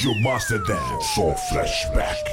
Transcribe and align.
Rádio 0.00 0.14
só 1.14 1.34
flashback. 1.50 2.24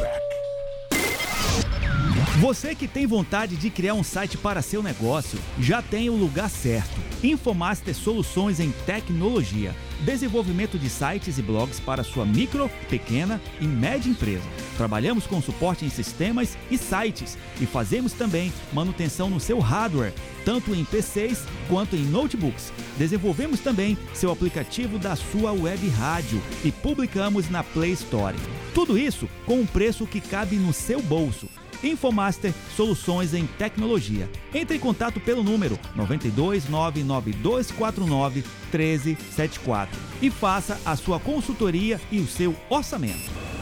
Você 2.39 2.73
que 2.73 2.87
tem 2.87 3.05
vontade 3.05 3.57
de 3.57 3.69
criar 3.69 3.93
um 3.93 4.03
site 4.03 4.37
para 4.37 4.61
seu 4.61 4.81
negócio, 4.81 5.37
já 5.59 5.81
tem 5.81 6.09
o 6.09 6.15
lugar 6.15 6.49
certo. 6.49 6.95
Infomaster 7.21 7.93
Soluções 7.93 8.61
em 8.61 8.71
Tecnologia. 8.85 9.75
Desenvolvimento 10.01 10.77
de 10.77 10.89
sites 10.89 11.37
e 11.37 11.41
blogs 11.41 11.79
para 11.79 12.03
sua 12.03 12.25
micro, 12.25 12.69
pequena 12.89 13.41
e 13.59 13.65
média 13.65 14.09
empresa. 14.09 14.43
Trabalhamos 14.77 15.25
com 15.25 15.41
suporte 15.41 15.85
em 15.85 15.89
sistemas 15.89 16.57
e 16.69 16.77
sites 16.77 17.37
e 17.59 17.65
fazemos 17.65 18.13
também 18.13 18.53
manutenção 18.71 19.29
no 19.29 19.39
seu 19.39 19.59
hardware, 19.59 20.13
tanto 20.45 20.75
em 20.75 20.85
PCs 20.85 21.43
quanto 21.67 21.95
em 21.95 22.05
notebooks. 22.05 22.71
Desenvolvemos 22.97 23.59
também 23.59 23.97
seu 24.13 24.31
aplicativo 24.31 24.99
da 24.99 25.15
sua 25.15 25.51
web 25.51 25.87
rádio 25.89 26.41
e 26.63 26.71
publicamos 26.71 27.49
na 27.49 27.63
Play 27.63 27.91
Store. 27.93 28.37
Tudo 28.73 28.97
isso 28.97 29.27
com 29.45 29.59
um 29.59 29.65
preço 29.65 30.05
que 30.05 30.21
cabe 30.21 30.57
no 30.57 30.71
seu 30.71 31.01
bolso. 31.01 31.47
Infomaster 31.83 32.53
Soluções 32.75 33.33
em 33.33 33.45
Tecnologia. 33.45 34.29
Entre 34.53 34.77
em 34.77 34.79
contato 34.79 35.19
pelo 35.19 35.43
número 35.43 35.79
92 35.95 36.67
99249 36.69 38.43
1374 38.71 39.99
e 40.21 40.29
faça 40.29 40.79
a 40.85 40.95
sua 40.95 41.19
consultoria 41.19 41.99
e 42.11 42.19
o 42.19 42.27
seu 42.27 42.55
orçamento. 42.69 43.56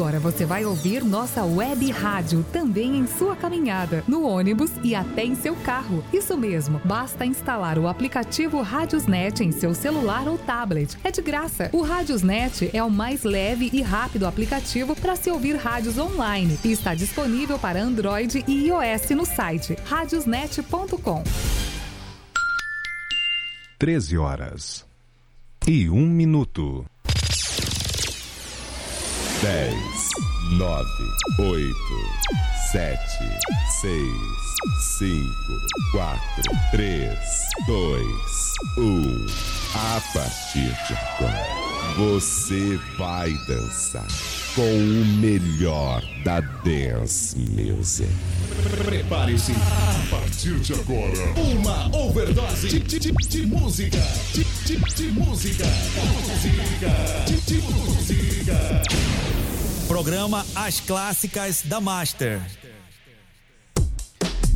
Agora 0.00 0.18
você 0.18 0.46
vai 0.46 0.64
ouvir 0.64 1.04
nossa 1.04 1.44
web 1.44 1.90
rádio 1.90 2.42
também 2.50 2.96
em 2.96 3.06
sua 3.06 3.36
caminhada, 3.36 4.02
no 4.08 4.26
ônibus 4.26 4.70
e 4.82 4.94
até 4.94 5.26
em 5.26 5.34
seu 5.34 5.54
carro. 5.56 6.02
Isso 6.10 6.38
mesmo, 6.38 6.80
basta 6.86 7.26
instalar 7.26 7.78
o 7.78 7.86
aplicativo 7.86 8.62
Radiosnet 8.62 9.44
em 9.44 9.52
seu 9.52 9.74
celular 9.74 10.26
ou 10.26 10.38
tablet. 10.38 10.96
É 11.04 11.10
de 11.10 11.20
graça. 11.20 11.68
O 11.70 11.82
Radiosnet 11.82 12.70
é 12.72 12.82
o 12.82 12.90
mais 12.90 13.24
leve 13.24 13.68
e 13.74 13.82
rápido 13.82 14.26
aplicativo 14.26 14.96
para 14.96 15.16
se 15.16 15.30
ouvir 15.30 15.56
rádios 15.56 15.98
online 15.98 16.58
e 16.64 16.72
está 16.72 16.94
disponível 16.94 17.58
para 17.58 17.82
Android 17.82 18.42
e 18.48 18.68
iOS 18.68 19.10
no 19.10 19.26
site 19.26 19.76
radiosnet.com. 19.84 21.22
13 23.78 24.16
horas 24.16 24.86
e 25.68 25.90
um 25.90 26.06
minuto. 26.06 26.86
10, 29.42 29.74
9, 30.58 30.84
8, 31.38 31.74
7, 32.72 32.98
6, 33.80 34.02
5, 34.98 35.32
4, 35.92 36.20
3, 36.72 37.18
2, 37.66 38.06
1. 38.76 39.26
A 39.74 40.00
partir 40.12 40.76
de 40.86 40.94
agora, 40.94 41.70
você 41.96 42.78
vai 42.98 43.32
dançar 43.48 44.06
com 44.54 44.62
o 44.62 45.06
melhor 45.20 46.02
da 46.22 46.40
dance 46.40 47.38
music. 47.38 48.10
Prepare-se. 48.84 49.52
A 49.52 50.10
partir 50.10 50.60
de 50.60 50.74
agora, 50.74 51.32
uma 51.36 51.96
overdose 51.96 52.68
de, 52.68 52.80
de, 52.80 52.98
de, 52.98 53.12
de 53.12 53.46
música. 53.46 53.98
De, 54.34 54.44
de, 54.66 54.94
de 54.94 55.12
música. 55.12 55.64
Música. 55.64 57.24
De, 57.26 57.40
de 57.40 57.62
música. 57.62 59.39
Programa 59.90 60.46
As 60.54 60.78
Clássicas 60.78 61.62
da 61.64 61.80
Master. 61.80 62.40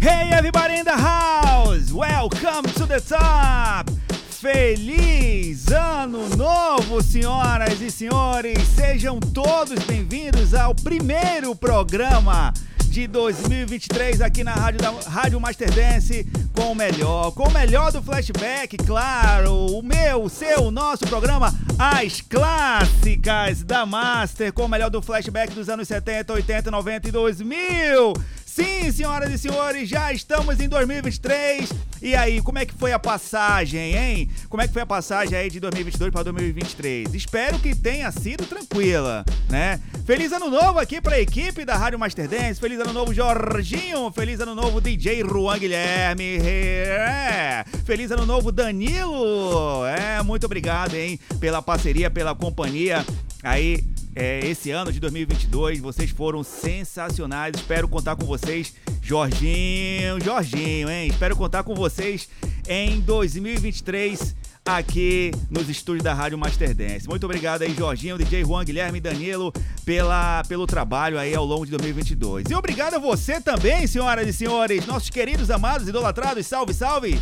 Hey 0.01 0.31
everybody 0.31 0.77
in 0.77 0.85
the 0.85 0.93
house! 0.93 1.91
Welcome 1.91 2.63
to 2.75 2.87
the 2.87 3.01
top! 3.01 3.91
Feliz 4.31 5.73
Ano 5.73 6.29
Novo, 6.37 7.03
senhoras 7.03 7.81
e 7.81 7.91
senhores! 7.91 8.63
Sejam 8.77 9.19
todos 9.19 9.83
bem-vindos 9.85 10.55
ao 10.55 10.73
primeiro 10.73 11.57
programa 11.57 12.55
de 12.95 13.09
2023 13.09 14.21
aqui 14.21 14.45
na 14.45 14.55
Rádio, 14.55 14.81
da, 14.81 14.93
Rádio 15.11 15.41
Master 15.41 15.69
Dance 15.73 16.25
com 16.55 16.71
o 16.71 16.75
melhor, 16.77 17.33
com 17.33 17.43
o 17.43 17.53
melhor 17.53 17.91
do 17.91 18.01
flashback, 18.01 18.77
claro, 18.77 19.53
o 19.53 19.83
meu, 19.83 20.23
o 20.23 20.31
seu, 20.31 20.67
o 20.67 20.71
nosso 20.71 21.05
programa 21.05 21.53
As 21.77 22.21
Clássicas 22.21 23.65
da 23.65 23.85
Master, 23.85 24.53
com 24.53 24.67
o 24.67 24.69
melhor 24.69 24.91
do 24.91 25.03
flashback 25.03 25.53
dos 25.53 25.69
anos 25.69 25.89
70, 25.89 26.35
80, 26.35 26.71
90 26.71 27.09
e 27.09 27.11
2000. 27.11 28.13
Sim, 28.55 28.93
senhoras 28.93 29.33
e 29.33 29.37
senhores, 29.37 29.89
já 29.89 30.13
estamos 30.13 30.61
em 30.61 30.69
2023. 30.69 31.69
E 32.01 32.15
aí, 32.15 32.41
como 32.41 32.57
é 32.57 32.65
que 32.65 32.73
foi 32.73 32.93
a 32.93 33.01
passagem, 33.01 33.97
hein? 33.97 34.31
Como 34.49 34.63
é 34.63 34.69
que 34.69 34.73
foi 34.73 34.83
a 34.83 34.87
passagem 34.87 35.37
aí 35.37 35.51
de 35.51 35.59
2022 35.59 36.13
para 36.13 36.23
2023? 36.23 37.13
Espero 37.15 37.59
que 37.59 37.75
tenha 37.75 38.13
sido 38.13 38.47
tranquila, 38.47 39.25
né? 39.51 39.81
Feliz 40.07 40.31
ano 40.31 40.49
novo 40.49 40.79
aqui 40.79 41.01
para 41.01 41.17
a 41.17 41.21
equipe 41.21 41.65
da 41.65 41.77
Rádio 41.77 41.99
Master 41.99 42.29
Dance. 42.29 42.61
Feliz 42.61 42.79
ano 42.79 42.93
novo, 42.93 43.13
Jorginho. 43.13 44.13
Feliz 44.13 44.39
ano 44.39 44.55
novo, 44.55 44.81
DJ 44.81 45.25
Juan 45.25 45.59
Guilherme. 45.59 46.39
É. 46.41 47.65
Feliz 47.85 48.13
ano 48.13 48.25
novo, 48.25 48.53
Danilo. 48.53 49.85
É, 49.85 50.23
muito 50.23 50.47
obrigado, 50.47 50.95
hein, 50.95 51.19
pela 51.41 51.61
parceria, 51.61 52.09
pela 52.09 52.37
companhia 52.37 53.05
aí 53.43 53.85
é, 54.15 54.41
esse 54.47 54.71
ano 54.71 54.93
de 54.93 55.01
2022. 55.01 55.81
Vocês 55.81 56.11
foram 56.11 56.43
sensacionais. 56.43 57.55
Espero 57.57 57.89
contar 57.89 58.17
com 58.17 58.25
vocês, 58.25 58.75
Jorginho, 59.03 60.21
Jorginho, 60.23 60.91
hein? 60.91 61.09
Espero 61.09 61.37
contar 61.37 61.63
com 61.63 61.75
vocês 61.75 62.29
em 62.69 63.01
2023 63.01 64.35
aqui 64.65 65.31
nos 65.51 65.69
estúdios 65.69 66.03
da 66.03 66.15
Rádio 66.15 66.39
Master 66.39 66.75
Dance. 66.75 67.07
Muito 67.07 67.25
obrigado 67.25 67.63
aí, 67.63 67.75
Jorginho, 67.75 68.17
DJ 68.17 68.45
Juan, 68.45 68.65
Guilherme 68.65 68.99
e 68.99 69.01
Danilo, 69.01 69.53
pela, 69.85 70.43
pelo 70.45 70.67
trabalho 70.67 71.19
aí 71.19 71.35
ao 71.35 71.45
longo 71.45 71.67
de 71.67 71.73
2022. 71.73 72.47
E 72.51 72.55
obrigado 72.55 72.95
a 72.95 72.99
você 72.99 73.41
também, 73.41 73.87
senhoras 73.87 74.27
e 74.27 74.33
senhores, 74.33 74.87
nossos 74.87 75.11
queridos, 75.11 75.51
amados, 75.51 75.87
idolatrados, 75.87 76.47
salve, 76.47 76.73
salve! 76.73 77.21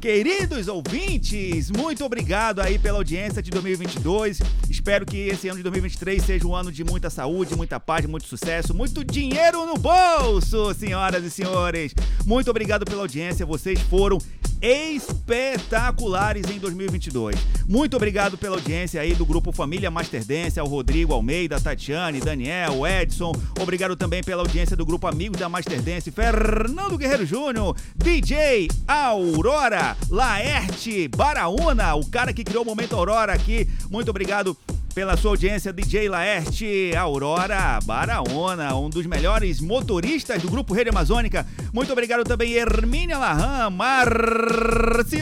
Queridos 0.00 0.68
ouvintes, 0.68 1.72
muito 1.72 2.04
obrigado 2.04 2.60
aí 2.60 2.78
pela 2.78 2.98
audiência 2.98 3.42
de 3.42 3.50
2022. 3.50 4.38
Espero 4.70 5.04
que 5.04 5.16
esse 5.26 5.48
ano 5.48 5.56
de 5.56 5.64
2023 5.64 6.22
seja 6.22 6.46
um 6.46 6.54
ano 6.54 6.70
de 6.70 6.84
muita 6.84 7.10
saúde, 7.10 7.56
muita 7.56 7.80
paz, 7.80 8.06
muito 8.06 8.28
sucesso, 8.28 8.72
muito 8.72 9.04
dinheiro 9.04 9.66
no 9.66 9.74
bolso, 9.74 10.72
senhoras 10.72 11.24
e 11.24 11.30
senhores. 11.30 11.92
Muito 12.24 12.48
obrigado 12.48 12.84
pela 12.84 13.02
audiência, 13.02 13.44
vocês 13.44 13.80
foram 13.80 14.18
espetaculares 14.60 16.50
em 16.50 16.58
2022. 16.58 17.36
Muito 17.68 17.96
obrigado 17.96 18.38
pela 18.38 18.56
audiência 18.56 19.00
aí 19.00 19.14
do 19.14 19.26
grupo 19.26 19.52
Família 19.52 19.90
Master 19.90 20.24
Dance, 20.24 20.58
ao 20.58 20.66
Rodrigo 20.66 21.12
Almeida, 21.12 21.60
Tatiane, 21.60 22.20
Daniel, 22.20 22.86
Edson. 22.86 23.32
Obrigado 23.60 23.96
também 23.96 24.22
pela 24.22 24.42
audiência 24.42 24.76
do 24.76 24.86
grupo 24.86 25.06
Amigos 25.06 25.38
da 25.38 25.48
Master 25.48 25.82
Dance, 25.82 26.10
Fernando 26.10 26.96
Guerreiro 26.96 27.26
Júnior, 27.26 27.76
DJ 27.96 28.68
Aurora, 28.86 29.96
Laerte, 30.08 31.08
Baraúna, 31.08 31.94
o 31.94 32.06
cara 32.06 32.32
que 32.32 32.44
criou 32.44 32.62
o 32.62 32.66
Momento 32.66 32.96
Aurora 32.96 33.32
aqui. 33.32 33.68
Muito 33.90 34.08
obrigado 34.08 34.56
pela 34.98 35.16
sua 35.16 35.30
audiência, 35.30 35.72
DJ 35.72 36.08
Laerte, 36.08 36.90
Aurora 36.98 37.78
Baraona, 37.84 38.74
um 38.74 38.90
dos 38.90 39.06
melhores 39.06 39.60
motoristas 39.60 40.42
do 40.42 40.50
Grupo 40.50 40.74
Rede 40.74 40.90
Amazônica. 40.90 41.46
Muito 41.72 41.92
obrigado 41.92 42.24
também, 42.24 42.54
Hermínia 42.54 43.16
Larran, 43.16 43.70
Marcione. 43.70 45.20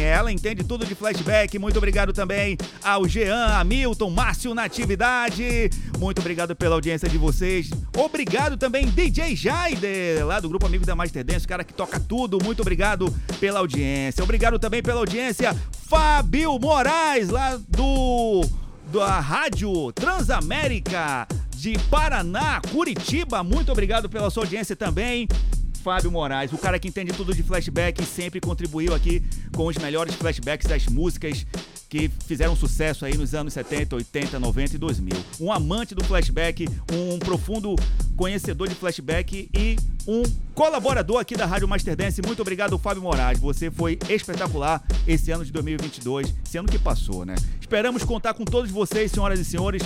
Ela 0.00 0.32
entende 0.32 0.64
tudo 0.64 0.86
de 0.86 0.94
flashback. 0.94 1.58
Muito 1.58 1.76
obrigado 1.76 2.14
também 2.14 2.56
ao 2.82 3.06
Jean, 3.06 3.48
Hamilton, 3.48 4.08
Márcio 4.08 4.54
Natividade. 4.54 5.68
Muito 5.98 6.20
obrigado 6.20 6.56
pela 6.56 6.74
audiência 6.74 7.06
de 7.06 7.18
vocês. 7.18 7.68
Obrigado 7.94 8.56
também, 8.56 8.86
DJ 8.86 9.36
Jaider, 9.36 10.24
lá 10.24 10.40
do 10.40 10.48
Grupo 10.48 10.64
Amigo 10.64 10.86
da 10.86 10.96
Master 10.96 11.22
Dance, 11.22 11.46
cara 11.46 11.64
que 11.64 11.74
toca 11.74 12.00
tudo. 12.00 12.38
Muito 12.42 12.62
obrigado 12.62 13.14
pela 13.38 13.60
audiência. 13.60 14.24
Obrigado 14.24 14.58
também 14.58 14.82
pela 14.82 15.00
audiência, 15.00 15.54
Fábio 15.86 16.58
Moraes, 16.58 17.28
lá 17.28 17.60
do 17.68 18.42
da 18.92 19.20
Rádio 19.20 19.92
Transamérica 19.92 21.26
de 21.54 21.78
Paraná, 21.90 22.60
Curitiba. 22.72 23.42
Muito 23.42 23.70
obrigado 23.70 24.08
pela 24.08 24.30
sua 24.30 24.44
audiência 24.44 24.74
também. 24.74 25.28
Fábio 25.84 26.10
Moraes, 26.10 26.50
o 26.50 26.56
cara 26.56 26.78
que 26.78 26.88
entende 26.88 27.12
tudo 27.12 27.34
de 27.34 27.42
flashback 27.42 28.02
e 28.02 28.06
sempre 28.06 28.40
contribuiu 28.40 28.94
aqui 28.94 29.22
com 29.54 29.66
os 29.66 29.76
melhores 29.76 30.14
flashbacks 30.14 30.66
das 30.66 30.86
músicas 30.86 31.46
que 31.90 32.10
fizeram 32.26 32.56
sucesso 32.56 33.04
aí 33.04 33.14
nos 33.18 33.34
anos 33.34 33.52
70, 33.52 33.94
80, 33.94 34.40
90 34.40 34.76
e 34.76 34.78
2000. 34.78 35.14
Um 35.38 35.52
amante 35.52 35.94
do 35.94 36.02
flashback, 36.02 36.66
um 36.90 37.18
profundo 37.18 37.76
conhecedor 38.16 38.66
de 38.66 38.74
flashback 38.74 39.50
e 39.54 39.76
um 40.08 40.22
colaborador 40.54 41.18
aqui 41.18 41.36
da 41.36 41.44
Rádio 41.44 41.68
Master 41.68 41.94
Dance. 41.94 42.22
Muito 42.22 42.40
obrigado, 42.40 42.78
Fábio 42.78 43.02
Moraes. 43.02 43.38
Você 43.38 43.70
foi 43.70 43.98
espetacular 44.08 44.82
esse 45.06 45.30
ano 45.32 45.44
de 45.44 45.52
2022, 45.52 46.34
esse 46.46 46.56
ano 46.56 46.66
que 46.66 46.78
passou, 46.78 47.26
né? 47.26 47.34
Esperamos 47.60 48.04
contar 48.04 48.32
com 48.32 48.46
todos 48.46 48.70
vocês, 48.70 49.12
senhoras 49.12 49.38
e 49.38 49.44
senhores, 49.44 49.82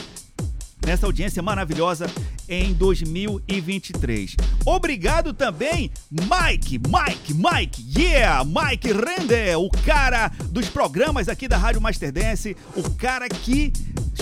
nessa 0.84 1.06
audiência 1.06 1.42
maravilhosa 1.42 2.06
em 2.48 2.72
2023. 2.72 4.36
Obrigado 4.64 5.32
também, 5.32 5.90
Mike, 6.10 6.78
Mike, 6.78 7.34
Mike, 7.34 8.00
yeah, 8.00 8.44
Mike 8.44 8.92
Render, 8.92 9.58
o 9.58 9.70
cara 9.84 10.30
dos 10.50 10.69
programas 10.69 11.28
aqui 11.28 11.46
da 11.46 11.56
Rádio 11.56 11.80
Master 11.80 12.12
Dance, 12.12 12.56
o 12.75 12.90
cara 12.90 13.28
que 13.28 13.72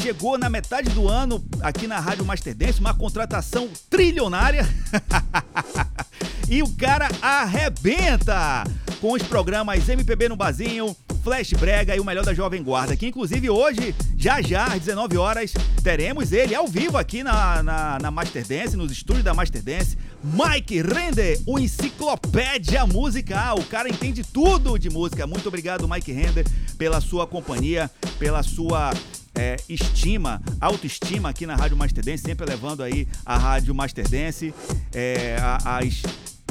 chegou 0.00 0.36
na 0.36 0.50
metade 0.50 0.90
do 0.90 1.08
ano 1.08 1.44
aqui 1.60 1.86
na 1.86 1.98
Rádio 1.98 2.24
Master 2.24 2.54
Dance, 2.54 2.80
uma 2.80 2.94
contratação 2.94 3.68
trilionária. 3.88 4.68
e 6.48 6.62
o 6.62 6.68
cara 6.76 7.08
arrebenta 7.20 8.64
com 9.00 9.12
os 9.12 9.22
programas 9.22 9.88
MPB 9.88 10.28
no 10.28 10.36
Bazinho, 10.36 10.96
Flash 11.22 11.52
Brega 11.54 11.96
e 11.96 12.00
o 12.00 12.04
melhor 12.04 12.24
da 12.24 12.32
Jovem 12.32 12.62
Guarda, 12.62 12.96
que 12.96 13.06
inclusive 13.06 13.50
hoje, 13.50 13.94
já 14.16 14.40
já, 14.40 14.66
às 14.66 14.80
19 14.80 15.16
horas, 15.16 15.52
teremos 15.82 16.32
ele 16.32 16.54
ao 16.54 16.68
vivo 16.68 16.96
aqui 16.96 17.24
na, 17.24 17.62
na, 17.62 17.98
na 17.98 18.10
Master 18.12 18.46
Dance, 18.46 18.76
nos 18.76 18.92
estúdios 18.92 19.24
da 19.24 19.34
Master 19.34 19.60
Dance. 19.62 19.98
Mike 20.22 20.82
Render, 20.82 21.40
o 21.46 21.58
enciclopédia 21.58 22.86
musical. 22.86 23.58
O 23.58 23.64
cara 23.64 23.88
entende 23.88 24.22
tudo 24.24 24.78
de 24.78 24.88
música. 24.88 25.26
Muito 25.26 25.48
obrigado, 25.48 25.88
Mike 25.88 26.12
Render, 26.12 26.46
pela 26.78 27.00
sua 27.00 27.26
companhia, 27.26 27.90
pela 28.18 28.42
sua 28.42 28.92
é, 29.36 29.56
estima, 29.68 30.40
autoestima 30.60 31.28
aqui 31.28 31.46
na 31.46 31.54
Rádio 31.54 31.76
Master 31.76 32.04
Dance, 32.04 32.22
sempre 32.22 32.46
levando 32.46 32.82
aí 32.82 33.06
a 33.24 33.36
Rádio 33.36 33.74
Master 33.74 34.08
Dance, 34.08 34.54
é, 34.94 35.36
as, 35.64 36.02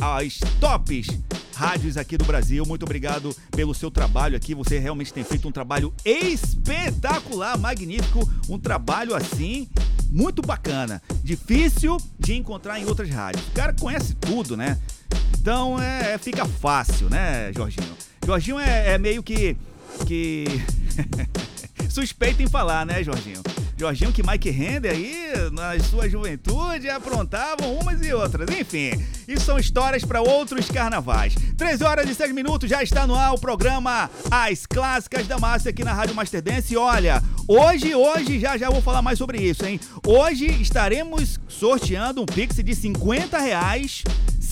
as 0.02 0.40
tops 0.60 1.08
rádios 1.56 1.98
aqui 1.98 2.18
do 2.18 2.26
Brasil. 2.26 2.66
Muito 2.66 2.84
obrigado 2.84 3.36
pelo 3.52 3.74
seu 3.74 3.90
trabalho 3.90 4.36
aqui. 4.36 4.54
Você 4.54 4.78
realmente 4.78 5.14
tem 5.14 5.24
feito 5.24 5.48
um 5.48 5.52
trabalho 5.52 5.94
espetacular, 6.04 7.58
magnífico, 7.58 8.30
um 8.50 8.60
trabalho 8.60 9.16
assim 9.16 9.70
muito 10.12 10.42
bacana, 10.42 11.02
difícil 11.24 11.98
de 12.20 12.34
encontrar 12.34 12.80
em 12.80 12.86
outras 12.86 13.10
rádios. 13.10 13.46
O 13.48 13.52
cara 13.52 13.74
conhece 13.74 14.14
tudo, 14.16 14.56
né? 14.56 14.78
Então 15.40 15.82
é, 15.82 16.14
é 16.14 16.18
fica 16.18 16.46
fácil, 16.46 17.10
né, 17.10 17.52
Jorginho? 17.54 17.96
Jorginho 18.26 18.60
é, 18.60 18.94
é 18.94 18.98
meio 18.98 19.24
que 19.24 19.58
que 20.06 20.46
suspeito 21.90 22.42
em 22.42 22.48
falar, 22.48 22.86
né, 22.86 23.04
Jorginho? 23.04 23.42
Jorginho 23.78 24.14
que 24.14 24.26
Mike 24.26 24.50
Render 24.50 24.92
aí, 24.92 25.34
na 25.52 25.78
sua 25.84 26.10
juventude, 26.10 26.90
aprontavam 26.90 27.76
umas 27.76 28.02
e 28.02 28.14
outras. 28.14 28.50
Enfim, 28.58 28.92
isso 29.28 29.46
são 29.46 29.60
histórias 29.60 30.06
para 30.06 30.22
outros 30.22 30.70
carnavais. 30.70 31.36
13 31.58 31.84
horas 31.84 32.10
e 32.10 32.16
6 32.16 32.34
minutos, 32.34 32.70
já 32.70 32.82
está 32.82 33.06
no 33.06 33.16
ar 33.16 33.34
o 33.34 33.40
programa 33.40 34.10
As 34.32 34.66
Clássicas 34.66 35.28
da 35.28 35.38
Massa 35.38 35.72
aqui 35.72 35.84
na 35.84 35.92
Rádio 35.92 36.16
Master 36.16 36.42
Dance. 36.42 36.74
E 36.74 36.78
olha, 36.78 37.22
hoje, 37.48 37.94
hoje, 37.94 38.40
já 38.40 38.58
já 38.58 38.70
vou 38.70 38.82
falar 38.82 39.02
mais 39.02 39.18
sobre 39.18 39.40
isso, 39.40 39.66
hein? 39.66 39.78
Hoje 40.08 40.46
estaremos 40.62 41.38
sorteando 41.50 42.22
um 42.22 42.26
Pix 42.26 42.56
de 42.56 42.74
50 42.74 43.38
reais 43.40 44.04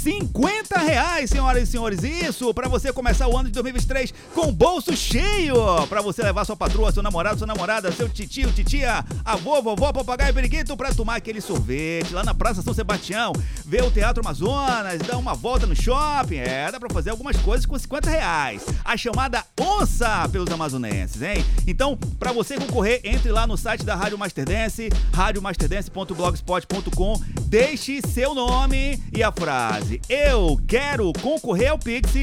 50 0.03 0.77
reais, 0.79 1.29
senhoras 1.29 1.63
e 1.63 1.71
senhores. 1.71 2.03
Isso 2.03 2.53
para 2.53 2.67
você 2.67 2.91
começar 2.91 3.25
o 3.27 3.37
ano 3.37 3.47
de 3.47 3.53
2023 3.53 4.13
com 4.35 4.49
o 4.49 4.51
bolso 4.51 4.95
cheio. 4.97 5.55
Para 5.87 6.01
você 6.01 6.21
levar 6.21 6.43
sua 6.43 6.57
patroa, 6.57 6.91
seu 6.91 7.01
namorado, 7.01 7.37
sua 7.37 7.47
namorada, 7.47 7.89
seu 7.89 8.09
titio, 8.09 8.51
titia, 8.51 9.05
avô, 9.23 9.61
vovó, 9.61 9.91
papagaio, 9.91 10.33
periquito 10.33 10.75
para 10.75 10.93
tomar 10.93 11.15
aquele 11.15 11.39
sorvete 11.41 12.13
lá 12.13 12.23
na 12.23 12.33
Praça 12.33 12.61
São 12.61 12.73
Sebastião, 12.73 13.33
ver 13.65 13.83
o 13.83 13.91
Teatro 13.91 14.23
Amazonas, 14.23 14.99
dar 14.99 15.17
uma 15.17 15.33
volta 15.33 15.65
no 15.65 15.75
shopping. 15.75 16.37
É, 16.37 16.71
dá 16.71 16.79
para 16.79 16.93
fazer 16.93 17.09
algumas 17.09 17.35
coisas 17.37 17.65
com 17.65 17.77
50 17.77 18.09
reais. 18.09 18.63
A 18.83 18.97
chamada 18.97 19.43
onça 19.59 20.27
pelos 20.29 20.51
amazonenses, 20.51 21.21
hein? 21.21 21.43
Então, 21.67 21.97
para 22.19 22.31
você 22.31 22.57
concorrer, 22.57 23.01
entre 23.03 23.31
lá 23.31 23.47
no 23.47 23.57
site 23.57 23.85
da 23.85 23.95
Rádio 23.95 24.17
Master 24.17 24.45
Dance, 24.45 24.89
radiomasterdance.blogspot.com, 25.13 27.21
deixe 27.43 28.01
seu 28.07 28.33
nome 28.33 29.01
e 29.15 29.21
a 29.23 29.31
frase 29.31 30.01
eu 30.09 30.59
quero 30.67 31.13
concorrer 31.21 31.71
ao 31.71 31.79
Pix 31.79 32.13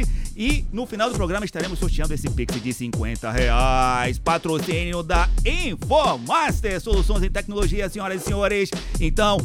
e 0.41 0.65
no 0.73 0.87
final 0.87 1.11
do 1.11 1.15
programa 1.15 1.45
estaremos 1.45 1.79
sorteando 1.79 2.15
esse 2.15 2.31
Pix 2.31 2.63
de 2.63 2.73
50 2.73 3.31
reais. 3.31 4.19
Patrocínio 4.19 5.03
da 5.03 5.29
Infomaster 5.45 6.81
Soluções 6.81 7.23
em 7.23 7.31
Tecnologia, 7.31 7.91
senhoras 7.91 8.23
e 8.23 8.25
senhores. 8.25 8.71
Então, 8.99 9.37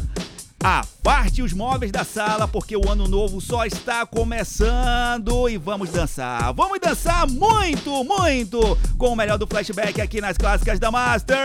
Aparte 0.63 1.43
os 1.43 1.53
móveis 1.53 1.91
da 1.91 2.03
sala, 2.03 2.47
porque 2.47 2.75
o 2.75 2.89
ano 2.89 3.07
novo 3.07 3.39
só 3.39 3.65
está 3.65 4.03
começando 4.03 5.47
e 5.47 5.57
vamos 5.57 5.91
dançar. 5.91 6.51
Vamos 6.55 6.79
dançar 6.79 7.29
muito, 7.29 8.03
muito 8.03 8.75
com 8.97 9.09
o 9.09 9.15
melhor 9.15 9.37
do 9.37 9.45
flashback 9.45 10.01
aqui 10.01 10.19
nas 10.19 10.37
clássicas 10.37 10.79
da 10.79 10.89
Master. 10.89 11.37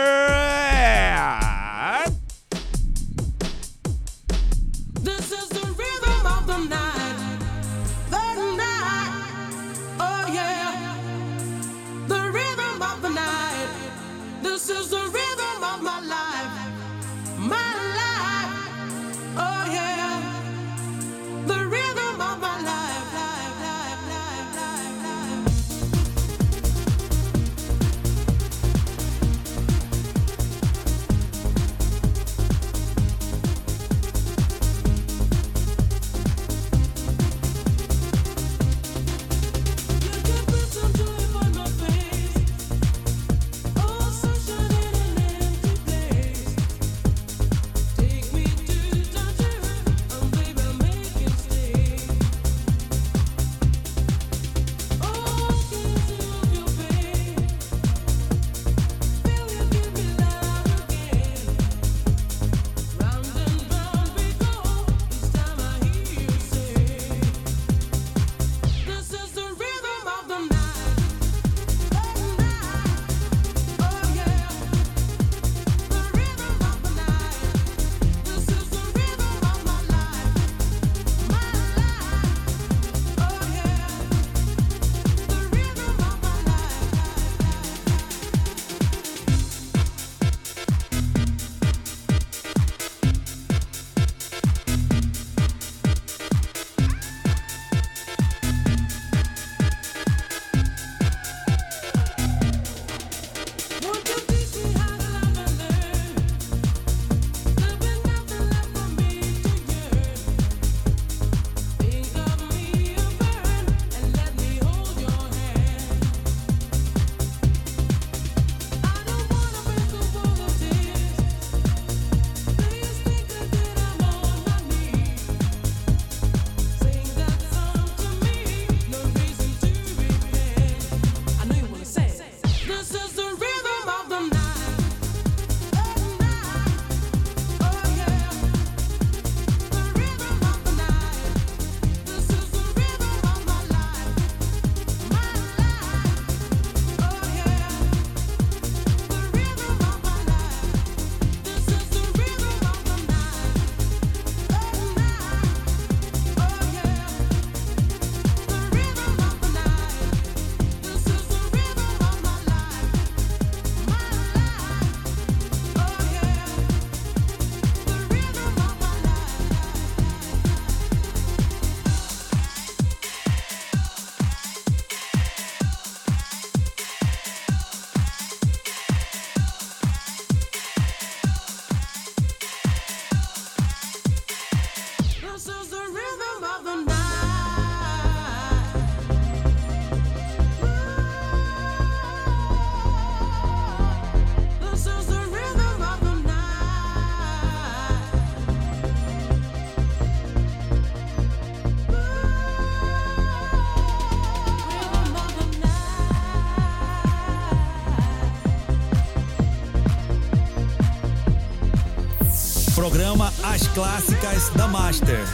Clássicas 213.75 214.51
da 214.57 214.67
Master. 214.67 215.25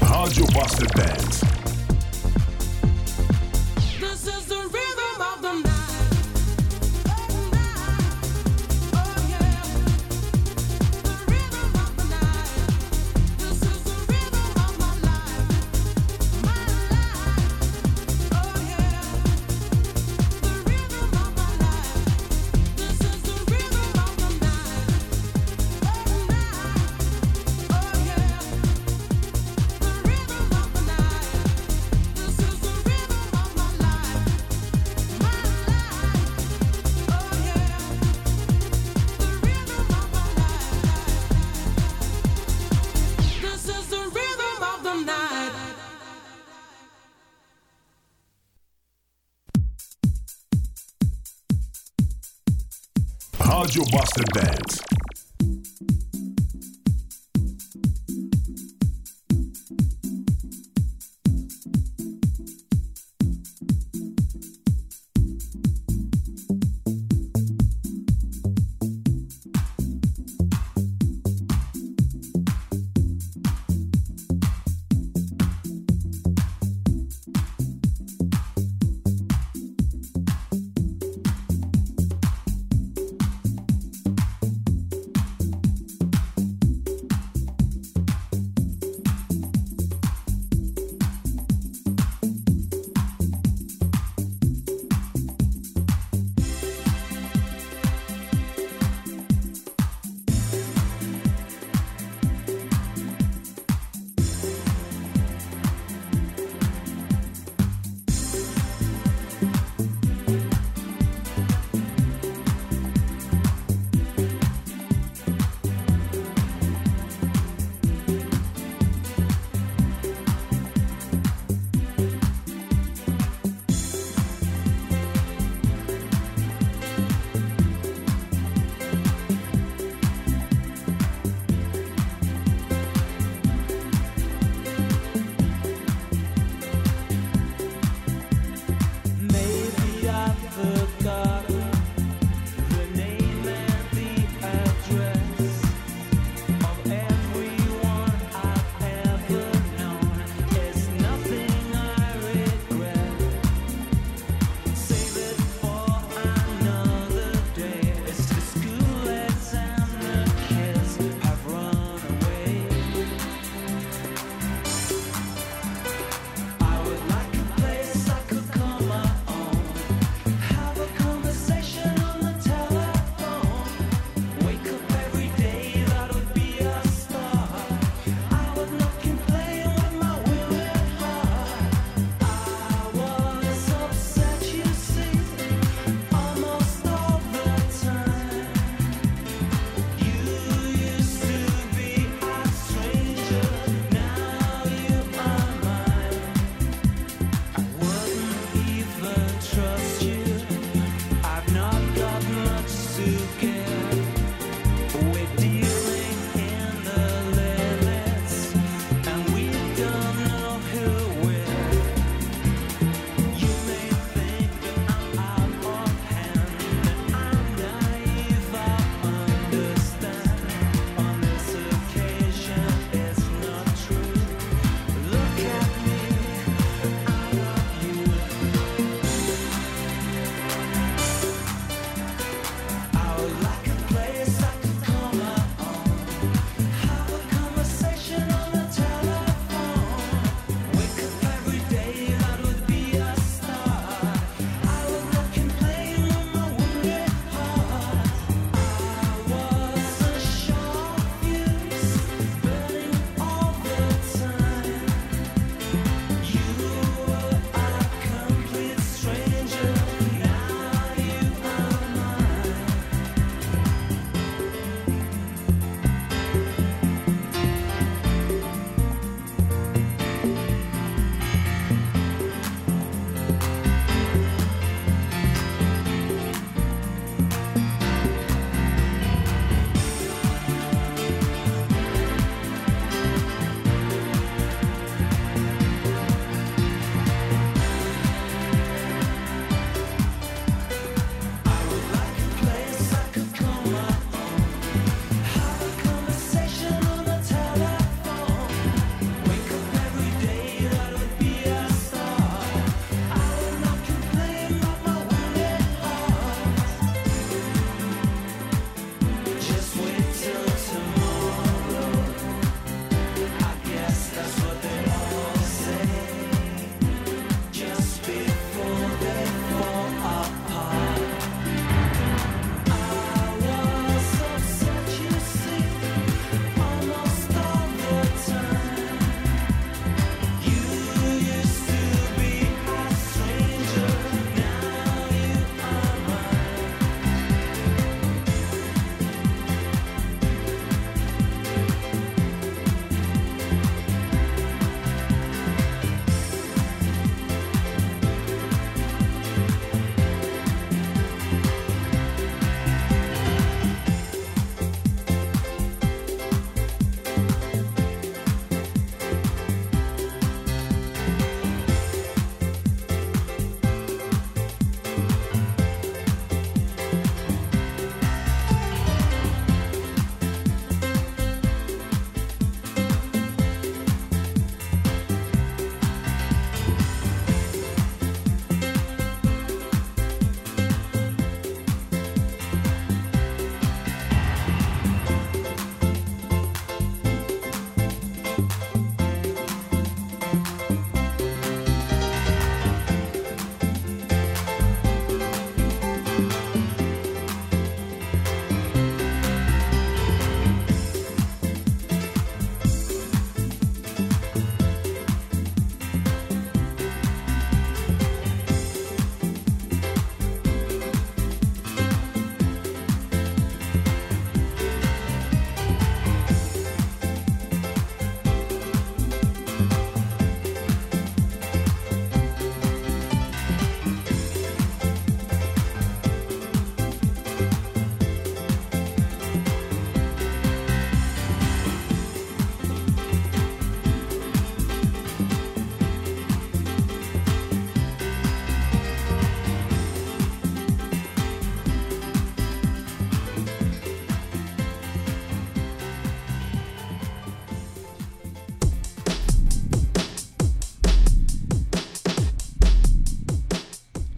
Rádio 0.00 0.46
Buster 0.46 0.86
Dance. 0.94 1.53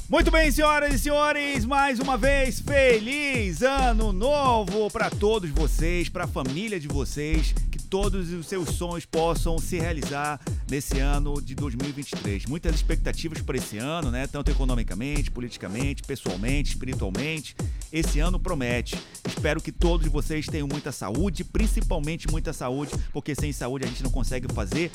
Muito 0.08 0.30
bem, 0.30 0.52
senhoras 0.52 0.94
e 0.94 0.98
senhores, 1.00 1.64
mais 1.64 1.98
uma 1.98 2.16
vez, 2.16 2.60
feliz 2.60 3.60
ano 3.60 4.12
novo 4.12 4.88
para 4.88 5.10
todos 5.10 5.50
vocês, 5.50 6.08
para 6.08 6.24
a 6.24 6.28
família 6.28 6.78
de 6.78 6.86
vocês, 6.86 7.52
que 7.72 7.82
todos 7.82 8.32
os 8.32 8.46
seus 8.46 8.68
sonhos 8.68 9.04
possam 9.04 9.58
se 9.58 9.80
realizar 9.80 10.40
nesse 10.70 11.00
ano 11.00 11.42
de 11.42 11.56
2023. 11.56 12.46
Muitas 12.46 12.76
expectativas 12.76 13.42
para 13.42 13.56
esse 13.56 13.78
ano, 13.78 14.12
né? 14.12 14.28
Tanto 14.28 14.48
economicamente, 14.48 15.28
politicamente, 15.28 16.04
pessoalmente, 16.04 16.70
espiritualmente. 16.70 17.56
Esse 17.92 18.20
ano 18.20 18.38
promete. 18.38 18.96
Espero 19.26 19.60
que 19.60 19.72
todos 19.72 20.06
vocês 20.06 20.46
tenham 20.46 20.68
muita 20.68 20.92
saúde, 20.92 21.42
principalmente 21.42 22.30
muita 22.30 22.52
saúde, 22.52 22.92
porque 23.12 23.34
sem 23.34 23.52
saúde 23.52 23.84
a 23.84 23.88
gente 23.88 24.04
não 24.04 24.10
consegue 24.12 24.46
fazer 24.54 24.92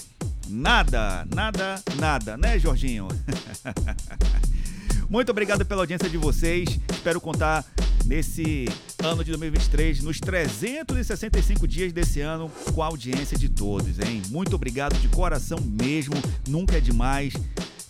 nada, 0.48 1.28
nada, 1.36 1.84
nada, 2.00 2.38
né, 2.38 2.58
Jorginho? 2.58 3.10
Muito 5.12 5.30
obrigado 5.30 5.66
pela 5.66 5.82
audiência 5.82 6.10
de 6.10 6.16
vocês. 6.16 6.80
Espero 6.90 7.20
contar 7.20 7.66
nesse 8.06 8.64
ano 9.04 9.26
de 9.26 9.32
2023, 9.32 10.02
nos 10.04 10.22
365 10.22 11.68
dias 11.68 11.92
desse 11.92 12.22
ano, 12.22 12.50
com 12.74 12.82
a 12.82 12.86
audiência 12.86 13.38
de 13.38 13.50
todos, 13.50 14.00
hein? 14.00 14.22
Muito 14.30 14.56
obrigado 14.56 14.98
de 15.02 15.10
coração 15.10 15.60
mesmo. 15.60 16.16
Nunca 16.48 16.78
é 16.78 16.80
demais 16.80 17.34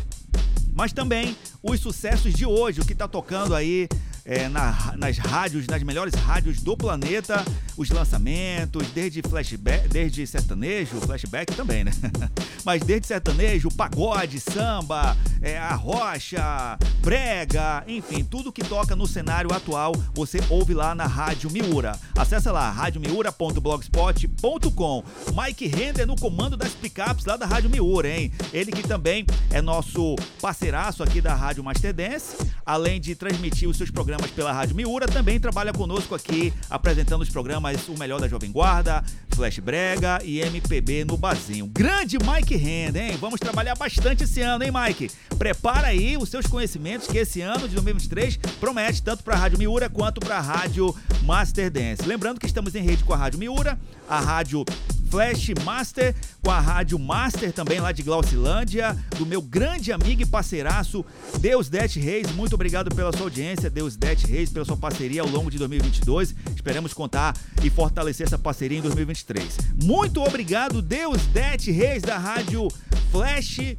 mas 0.72 0.94
também 0.94 1.36
os 1.62 1.80
sucessos 1.80 2.32
de 2.32 2.46
hoje, 2.46 2.80
o 2.80 2.86
que 2.86 2.94
está 2.94 3.06
tocando 3.06 3.54
aí 3.54 3.86
é, 4.24 4.48
na, 4.48 4.94
nas 4.96 5.18
rádios, 5.18 5.66
nas 5.66 5.82
melhores 5.82 6.14
rádios 6.14 6.60
do 6.60 6.76
planeta, 6.76 7.44
os 7.76 7.90
lançamentos, 7.90 8.86
desde 8.88 9.22
flashback, 9.22 9.88
desde 9.88 10.26
sertanejo, 10.26 11.00
flashback 11.00 11.54
também, 11.54 11.84
né? 11.84 11.92
Mas 12.64 12.82
desde 12.82 13.06
sertanejo, 13.06 13.70
pagode, 13.70 14.38
samba, 14.38 15.16
é, 15.40 15.56
a 15.58 15.74
rocha, 15.74 16.78
brega, 17.00 17.82
enfim, 17.88 18.22
tudo 18.22 18.52
que 18.52 18.62
toca 18.62 18.94
no 18.94 19.06
cenário 19.06 19.50
atual, 19.52 19.94
você 20.14 20.38
ouve 20.50 20.74
lá 20.74 20.94
na 20.94 21.06
Rádio 21.06 21.50
Miura. 21.50 21.98
Acesse 22.16 22.50
lá, 22.50 22.70
radiomiura.blogspot.com. 22.70 25.04
Mike 25.34 25.66
Render 25.66 26.06
no 26.06 26.16
comando 26.16 26.56
das 26.56 26.72
picapes 26.72 27.24
lá 27.24 27.36
da 27.36 27.46
Rádio 27.46 27.70
Miura, 27.70 28.08
hein? 28.08 28.32
Ele 28.52 28.72
que 28.72 28.86
também 28.86 29.24
é 29.50 29.62
nosso 29.62 30.14
parceiraço 30.40 31.02
aqui 31.02 31.20
da 31.20 31.34
Rádio 31.34 31.64
Master 31.64 31.94
Dance, 31.94 32.36
além 32.64 33.00
de 33.00 33.14
transmitir 33.14 33.68
os 33.68 33.76
seus 33.76 33.90
programas 33.90 34.09
programas 34.10 34.30
pela 34.32 34.52
Rádio 34.52 34.74
Miura, 34.74 35.06
também 35.06 35.38
trabalha 35.38 35.72
conosco 35.72 36.16
aqui, 36.16 36.52
apresentando 36.68 37.22
os 37.22 37.28
programas 37.28 37.86
O 37.86 37.96
Melhor 37.96 38.20
da 38.20 38.26
Jovem 38.26 38.50
Guarda, 38.50 39.04
Flash 39.28 39.60
Brega 39.60 40.18
e 40.24 40.40
MPB 40.40 41.04
no 41.04 41.16
Bazinho. 41.16 41.68
Grande 41.68 42.18
Mike 42.18 42.56
Renda, 42.56 42.98
hein? 42.98 43.16
Vamos 43.20 43.38
trabalhar 43.38 43.76
bastante 43.76 44.24
esse 44.24 44.40
ano, 44.40 44.64
hein, 44.64 44.72
Mike? 44.72 45.12
Prepara 45.38 45.86
aí 45.86 46.16
os 46.16 46.28
seus 46.28 46.44
conhecimentos 46.46 47.06
que 47.06 47.18
esse 47.18 47.40
ano 47.40 47.68
de 47.68 47.74
2023 47.76 48.36
promete 48.58 49.00
tanto 49.00 49.22
para 49.22 49.36
a 49.36 49.38
Rádio 49.38 49.60
Miura 49.60 49.88
quanto 49.88 50.18
para 50.18 50.38
a 50.38 50.40
Rádio 50.40 50.92
Master 51.22 51.70
Dance. 51.70 52.02
Lembrando 52.04 52.40
que 52.40 52.46
estamos 52.46 52.74
em 52.74 52.82
rede 52.82 53.04
com 53.04 53.14
a 53.14 53.16
Rádio 53.16 53.38
Miura, 53.38 53.78
a 54.08 54.18
Rádio 54.18 54.64
Flash 55.10 55.50
Master, 55.64 56.14
com 56.40 56.50
a 56.52 56.60
Rádio 56.60 56.96
Master 56.98 57.52
também 57.52 57.80
lá 57.80 57.90
de 57.90 58.02
Glaucilândia, 58.02 58.96
do 59.18 59.26
meu 59.26 59.42
grande 59.42 59.92
amigo 59.92 60.22
e 60.22 60.26
parceiraço, 60.26 61.04
Deus 61.40 61.68
Dete 61.68 61.98
Reis. 61.98 62.30
Muito 62.30 62.54
obrigado 62.54 62.94
pela 62.94 63.12
sua 63.12 63.26
audiência, 63.26 63.68
Deus 63.68 63.96
Dete 63.96 64.26
Reis, 64.28 64.50
pela 64.50 64.64
sua 64.64 64.76
parceria 64.76 65.22
ao 65.22 65.28
longo 65.28 65.50
de 65.50 65.58
2022. 65.58 66.34
Esperamos 66.54 66.94
contar 66.94 67.36
e 67.62 67.68
fortalecer 67.68 68.26
essa 68.26 68.38
parceria 68.38 68.78
em 68.78 68.82
2023. 68.82 69.58
Muito 69.82 70.22
obrigado, 70.22 70.80
Deus 70.80 71.26
Dete 71.26 71.72
Reis, 71.72 72.02
da 72.02 72.16
Rádio 72.16 72.68
Flash 73.10 73.76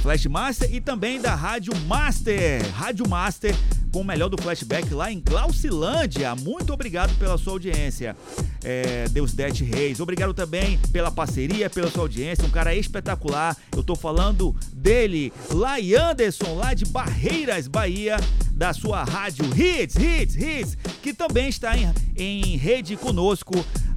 Flash 0.00 0.26
Master 0.26 0.72
e 0.72 0.80
também 0.80 1.20
da 1.20 1.34
Rádio 1.34 1.74
Master. 1.86 2.62
Rádio 2.74 3.08
Master 3.08 3.54
com 3.92 4.00
o 4.00 4.04
melhor 4.04 4.28
do 4.28 4.40
flashback 4.40 4.92
lá 4.94 5.12
em 5.12 5.20
Glaucilândia. 5.20 6.34
Muito 6.34 6.72
obrigado 6.72 7.16
pela 7.18 7.36
sua 7.36 7.52
audiência, 7.52 8.16
é, 8.64 9.06
Deus 9.10 9.32
Dete 9.34 9.62
Reis. 9.62 10.00
Obrigado 10.00 10.32
também 10.32 10.78
pela 10.90 11.10
parceria, 11.10 11.68
pela 11.68 11.90
sua 11.90 12.02
audiência. 12.02 12.44
Um 12.44 12.50
cara 12.50 12.74
espetacular. 12.74 13.56
Eu 13.76 13.84
tô 13.84 13.94
falando 13.94 14.56
dele, 14.72 15.32
Lai 15.52 15.94
Anderson, 15.94 16.54
lá 16.54 16.72
de 16.72 16.86
Barreiras, 16.86 17.68
Bahia, 17.68 18.16
da 18.52 18.72
sua 18.72 19.04
rádio 19.04 19.44
Hits, 19.54 19.96
Hits, 19.96 20.36
Hits, 20.36 20.78
que 21.02 21.12
também 21.12 21.48
está 21.48 21.76
em, 21.76 21.92
em 22.16 22.56
rede 22.56 22.96
conosco 22.96 23.54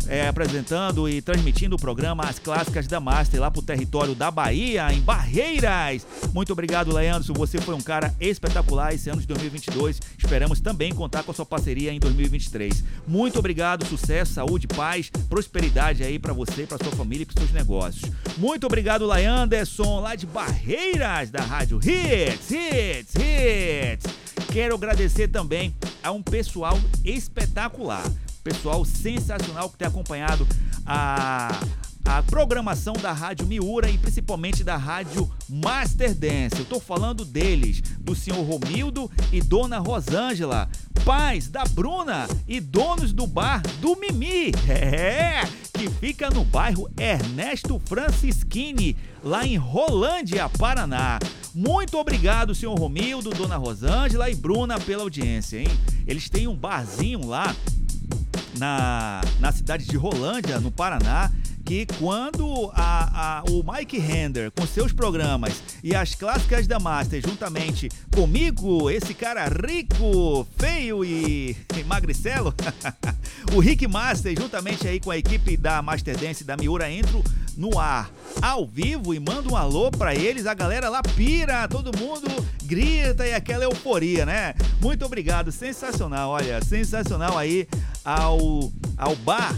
é, 0.07 0.27
apresentando 0.27 1.09
e 1.09 1.21
transmitindo 1.21 1.75
o 1.75 1.79
programa 1.79 2.23
As 2.23 2.39
Clássicas 2.39 2.87
da 2.87 2.99
Master 2.99 3.41
lá 3.41 3.49
pro 3.49 3.61
território 3.61 4.15
da 4.15 4.29
Bahia, 4.29 4.91
em 4.91 5.01
Barreiras. 5.01 6.05
Muito 6.33 6.53
obrigado, 6.53 6.93
Leandro. 6.93 7.33
Você 7.33 7.59
foi 7.59 7.75
um 7.75 7.81
cara 7.81 8.13
espetacular 8.19 8.93
esse 8.93 9.09
ano 9.09 9.21
de 9.21 9.27
2022. 9.27 9.84
Esperamos 10.17 10.59
também 10.59 10.93
contar 10.93 11.23
com 11.23 11.31
a 11.31 11.33
sua 11.33 11.45
parceria 11.45 11.91
em 11.91 11.99
2023. 11.99 12.83
Muito 13.07 13.39
obrigado, 13.39 13.85
sucesso, 13.85 14.33
saúde, 14.33 14.67
paz, 14.67 15.09
prosperidade 15.29 16.03
aí 16.03 16.19
para 16.19 16.33
você, 16.33 16.65
para 16.65 16.83
sua 16.83 16.95
família 16.95 17.23
e 17.23 17.25
para 17.25 17.41
seus 17.41 17.51
negócios. 17.51 18.11
Muito 18.37 18.65
obrigado, 18.65 19.05
Leanderson, 19.05 19.99
lá 19.99 20.15
de 20.15 20.25
Barreiras, 20.25 21.29
da 21.29 21.41
Rádio 21.41 21.79
Hits, 21.79 22.51
Hits, 22.51 23.13
Hits. 23.15 24.15
Quero 24.51 24.75
agradecer 24.75 25.27
também 25.27 25.73
a 26.01 26.11
um 26.11 26.21
pessoal 26.21 26.79
espetacular 27.03 28.03
pessoal 28.45 28.85
sensacional 28.85 29.67
que 29.71 29.75
tem 29.75 29.87
acompanhado 29.87 30.47
a, 30.85 31.59
a 32.05 32.21
programação 32.21 32.93
da 32.93 33.11
Rádio 33.11 33.47
Miura 33.47 33.89
e 33.89 33.97
principalmente 33.97 34.63
da 34.63 34.77
Rádio 34.77 35.29
Master 35.49 36.13
Dance. 36.13 36.59
Eu 36.59 36.65
tô 36.65 36.79
falando 36.79 37.25
deles, 37.25 37.81
do 37.99 38.15
senhor 38.15 38.41
Romildo 38.43 39.11
e 39.31 39.41
dona 39.41 39.79
Rosângela, 39.79 40.69
pais 41.03 41.47
da 41.47 41.63
Bruna 41.65 42.27
e 42.47 42.59
donos 42.59 43.11
do 43.11 43.25
bar 43.25 43.61
do 43.81 43.95
Mimi. 43.95 44.51
É, 44.67 45.41
que 45.73 45.89
fica 45.89 46.29
no 46.29 46.43
bairro 46.43 46.89
Ernesto 46.99 47.81
Francischini, 47.85 48.95
lá 49.23 49.45
em 49.45 49.57
Rolândia, 49.57 50.47
Paraná. 50.47 51.19
Muito 51.53 51.97
obrigado, 51.97 52.53
senhor 52.53 52.77
Romildo, 52.77 53.31
dona 53.31 53.57
Rosângela 53.57 54.29
e 54.29 54.35
Bruna 54.35 54.79
pela 54.79 55.03
audiência, 55.03 55.59
hein? 55.59 55.67
Eles 56.05 56.29
têm 56.29 56.47
um 56.47 56.55
barzinho 56.55 57.25
lá 57.25 57.55
na, 58.57 59.21
na 59.39 59.51
cidade 59.51 59.85
de 59.85 59.97
Rolândia, 59.97 60.59
no 60.59 60.71
Paraná, 60.71 61.31
que 61.65 61.87
quando 61.97 62.71
a, 62.75 63.39
a, 63.39 63.43
o 63.49 63.63
Mike 63.63 63.97
Render, 63.97 64.51
com 64.51 64.67
seus 64.67 64.93
programas 64.93 65.63
e 65.83 65.95
as 65.95 66.13
clássicas 66.13 66.67
da 66.67 66.79
Master, 66.79 67.21
juntamente 67.27 67.89
comigo, 68.13 68.89
esse 68.89 69.15
cara 69.15 69.45
rico, 69.47 70.47
feio 70.57 71.03
e, 71.03 71.57
e 71.75 71.83
magricelo, 71.89 72.53
o 73.51 73.59
Rick 73.59 73.87
Master, 73.87 74.39
juntamente 74.39 74.87
aí 74.87 74.99
com 74.99 75.09
a 75.09 75.17
equipe 75.17 75.57
da 75.57 75.81
Master 75.81 76.15
Dance 76.15 76.43
da 76.43 76.55
Miura, 76.55 76.89
entro 76.89 77.23
no 77.57 77.79
ar, 77.79 78.11
ao 78.41 78.67
vivo 78.67 79.13
e 79.13 79.19
mando 79.19 79.53
um 79.53 79.55
alô 79.55 79.89
para 79.89 80.13
eles. 80.13 80.45
A 80.45 80.53
galera 80.53 80.87
lá 80.87 81.01
pira, 81.01 81.67
todo 81.67 81.97
mundo 81.97 82.27
grita 82.63 83.25
e 83.25 83.33
aquela 83.33 83.63
euforia, 83.63 84.25
né? 84.25 84.53
Muito 84.79 85.03
obrigado, 85.03 85.51
sensacional, 85.51 86.29
olha, 86.29 86.63
sensacional 86.63 87.37
aí 87.37 87.67
ao, 88.03 88.71
ao 88.97 89.15
bar 89.17 89.55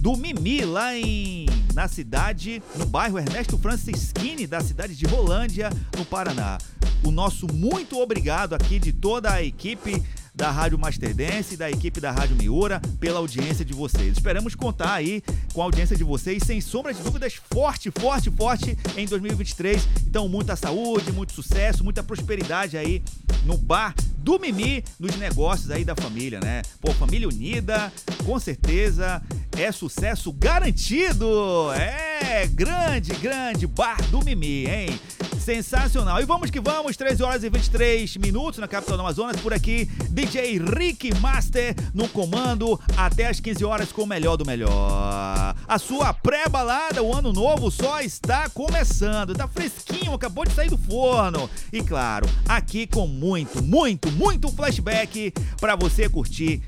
do 0.00 0.16
Mimi, 0.16 0.64
lá 0.64 0.96
em 0.96 1.46
na 1.74 1.86
cidade, 1.86 2.62
no 2.74 2.86
bairro 2.86 3.18
Ernesto 3.18 3.58
Francischini, 3.58 4.46
da 4.46 4.60
cidade 4.60 4.96
de 4.96 5.04
Rolândia, 5.04 5.70
no 5.96 6.04
Paraná. 6.06 6.58
O 7.04 7.10
nosso 7.10 7.46
muito 7.52 7.98
obrigado 8.00 8.54
aqui 8.54 8.78
de 8.78 8.92
toda 8.92 9.30
a 9.30 9.42
equipe 9.42 10.02
da 10.34 10.50
Rádio 10.50 10.78
Master 10.78 11.14
Dance 11.14 11.54
e 11.54 11.56
da 11.56 11.70
equipe 11.70 12.00
da 12.00 12.10
Rádio 12.10 12.34
Miura 12.36 12.80
pela 12.98 13.18
audiência 13.18 13.62
de 13.62 13.74
vocês. 13.74 14.14
Esperamos 14.14 14.54
contar 14.54 14.94
aí 14.94 15.22
com 15.52 15.60
a 15.60 15.64
audiência 15.64 15.94
de 15.94 16.02
vocês, 16.02 16.42
sem 16.44 16.62
sombra 16.62 16.94
de 16.94 17.02
dúvidas, 17.02 17.34
forte, 17.34 17.90
forte, 17.90 18.30
forte 18.30 18.78
em 18.96 19.06
2023. 19.06 19.86
Então, 20.06 20.28
muita 20.28 20.56
saúde, 20.56 21.12
muito 21.12 21.34
sucesso, 21.34 21.84
muita 21.84 22.02
prosperidade 22.02 22.78
aí 22.78 23.02
no 23.44 23.58
bar 23.58 23.94
do 24.20 24.38
Mimi 24.38 24.84
nos 24.98 25.16
negócios 25.16 25.70
aí 25.70 25.84
da 25.84 25.94
família, 25.94 26.40
né? 26.40 26.62
Pô, 26.80 26.92
família 26.92 27.28
unida, 27.28 27.92
com 28.24 28.38
certeza 28.38 29.22
é 29.56 29.70
sucesso 29.72 30.32
garantido. 30.32 31.70
É, 31.72 32.46
grande, 32.46 33.12
grande 33.14 33.66
bar 33.66 34.00
do 34.10 34.24
Mimi, 34.24 34.66
hein? 34.66 35.00
Sensacional. 35.38 36.20
E 36.20 36.24
vamos 36.24 36.50
que 36.50 36.60
vamos, 36.60 36.96
13 36.96 37.22
horas 37.22 37.44
e 37.44 37.50
23 37.50 38.16
minutos 38.18 38.58
na 38.58 38.68
capital 38.68 38.96
do 38.96 39.00
Amazonas. 39.00 39.40
Por 39.40 39.52
aqui, 39.52 39.86
DJ 40.10 40.58
Rick 40.58 41.14
Master 41.18 41.74
no 41.94 42.08
comando 42.08 42.78
até 42.96 43.26
as 43.26 43.40
15 43.40 43.64
horas 43.64 43.92
com 43.92 44.02
o 44.02 44.06
melhor 44.06 44.36
do 44.36 44.44
melhor. 44.44 45.54
A 45.66 45.78
sua 45.78 46.12
pré-balada, 46.12 47.02
o 47.02 47.14
ano 47.14 47.32
novo, 47.32 47.70
só 47.70 48.00
está 48.00 48.48
começando. 48.50 49.34
Tá 49.34 49.48
fresquinho, 49.48 50.12
acabou 50.12 50.44
de 50.44 50.52
sair 50.52 50.68
do 50.68 50.78
forno. 50.78 51.48
E 51.72 51.82
claro, 51.82 52.28
aqui 52.46 52.86
com 52.86 53.06
muito, 53.06 53.62
muito, 53.62 54.09
muito 54.12 54.48
flashback 54.50 55.32
para 55.60 55.76
você 55.76 56.08
curtir 56.08 56.62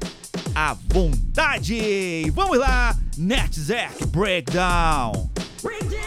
à 0.55 0.75
vontade. 0.89 2.31
Vamos 2.31 2.59
lá, 2.59 2.97
Netzek 3.17 4.07
Breakdown. 4.07 5.31
Breakdown. 5.63 6.03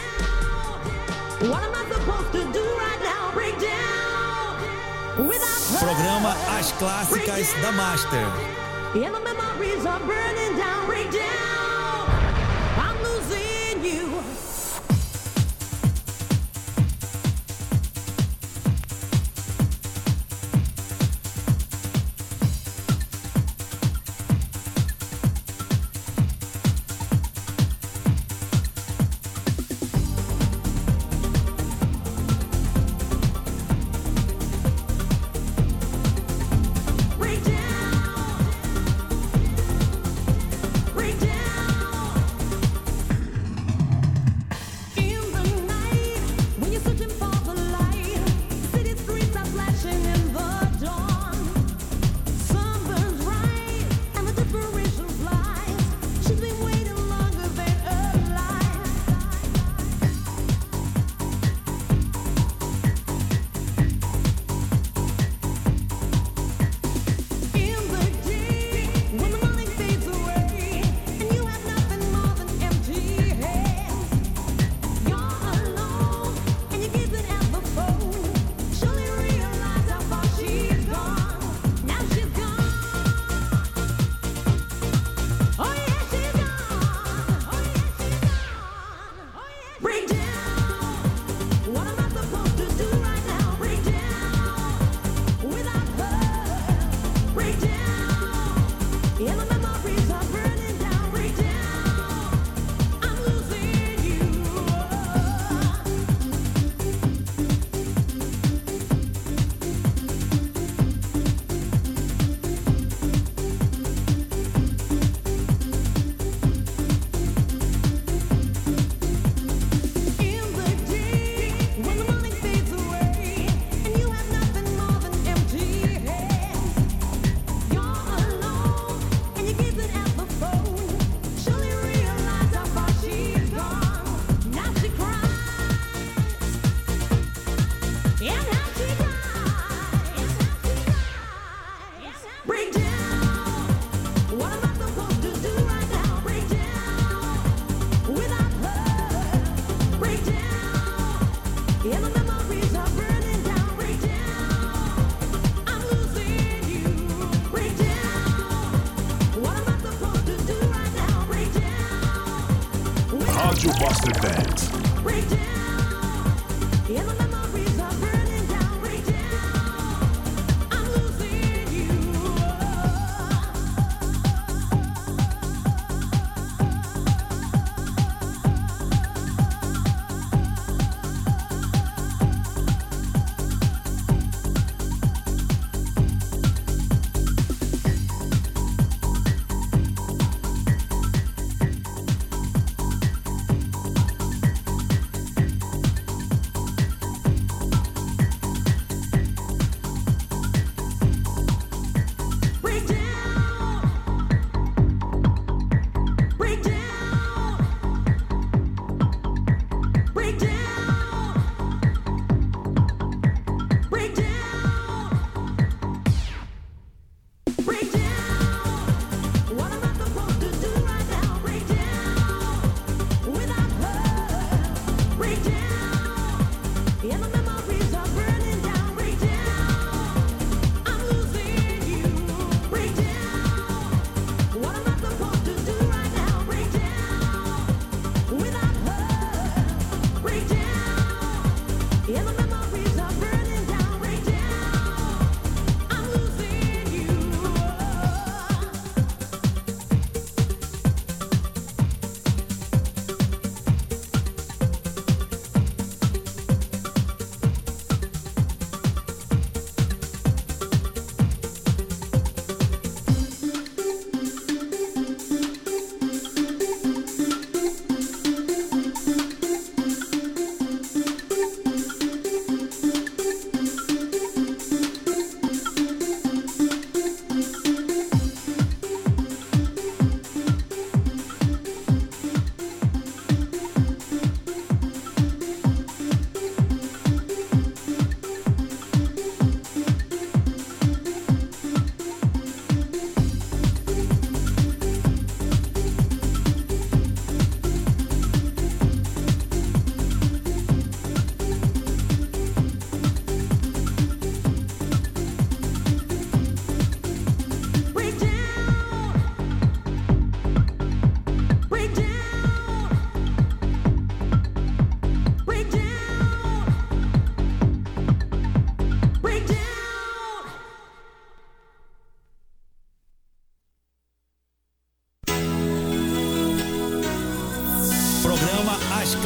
What 1.50 1.62
am 1.62 1.74
I 1.74 1.84
supposed 1.92 2.32
to 2.32 2.52
do 2.52 2.64
right 2.76 3.00
now? 3.02 3.32
Breakdown. 3.32 4.56
Without 5.28 5.78
Programa 5.78 6.34
As 6.58 6.72
Clássicas 6.72 7.52
da 7.62 7.72
Master. 7.72 8.26
And 8.94 9.14
the 9.14 9.20
memories 9.20 9.84
are 9.86 10.00
burning 10.00 10.56
down. 10.56 10.86
Breakdown. 10.86 12.08
I'm 12.78 13.02
losing 13.02 13.84
you. 13.84 14.15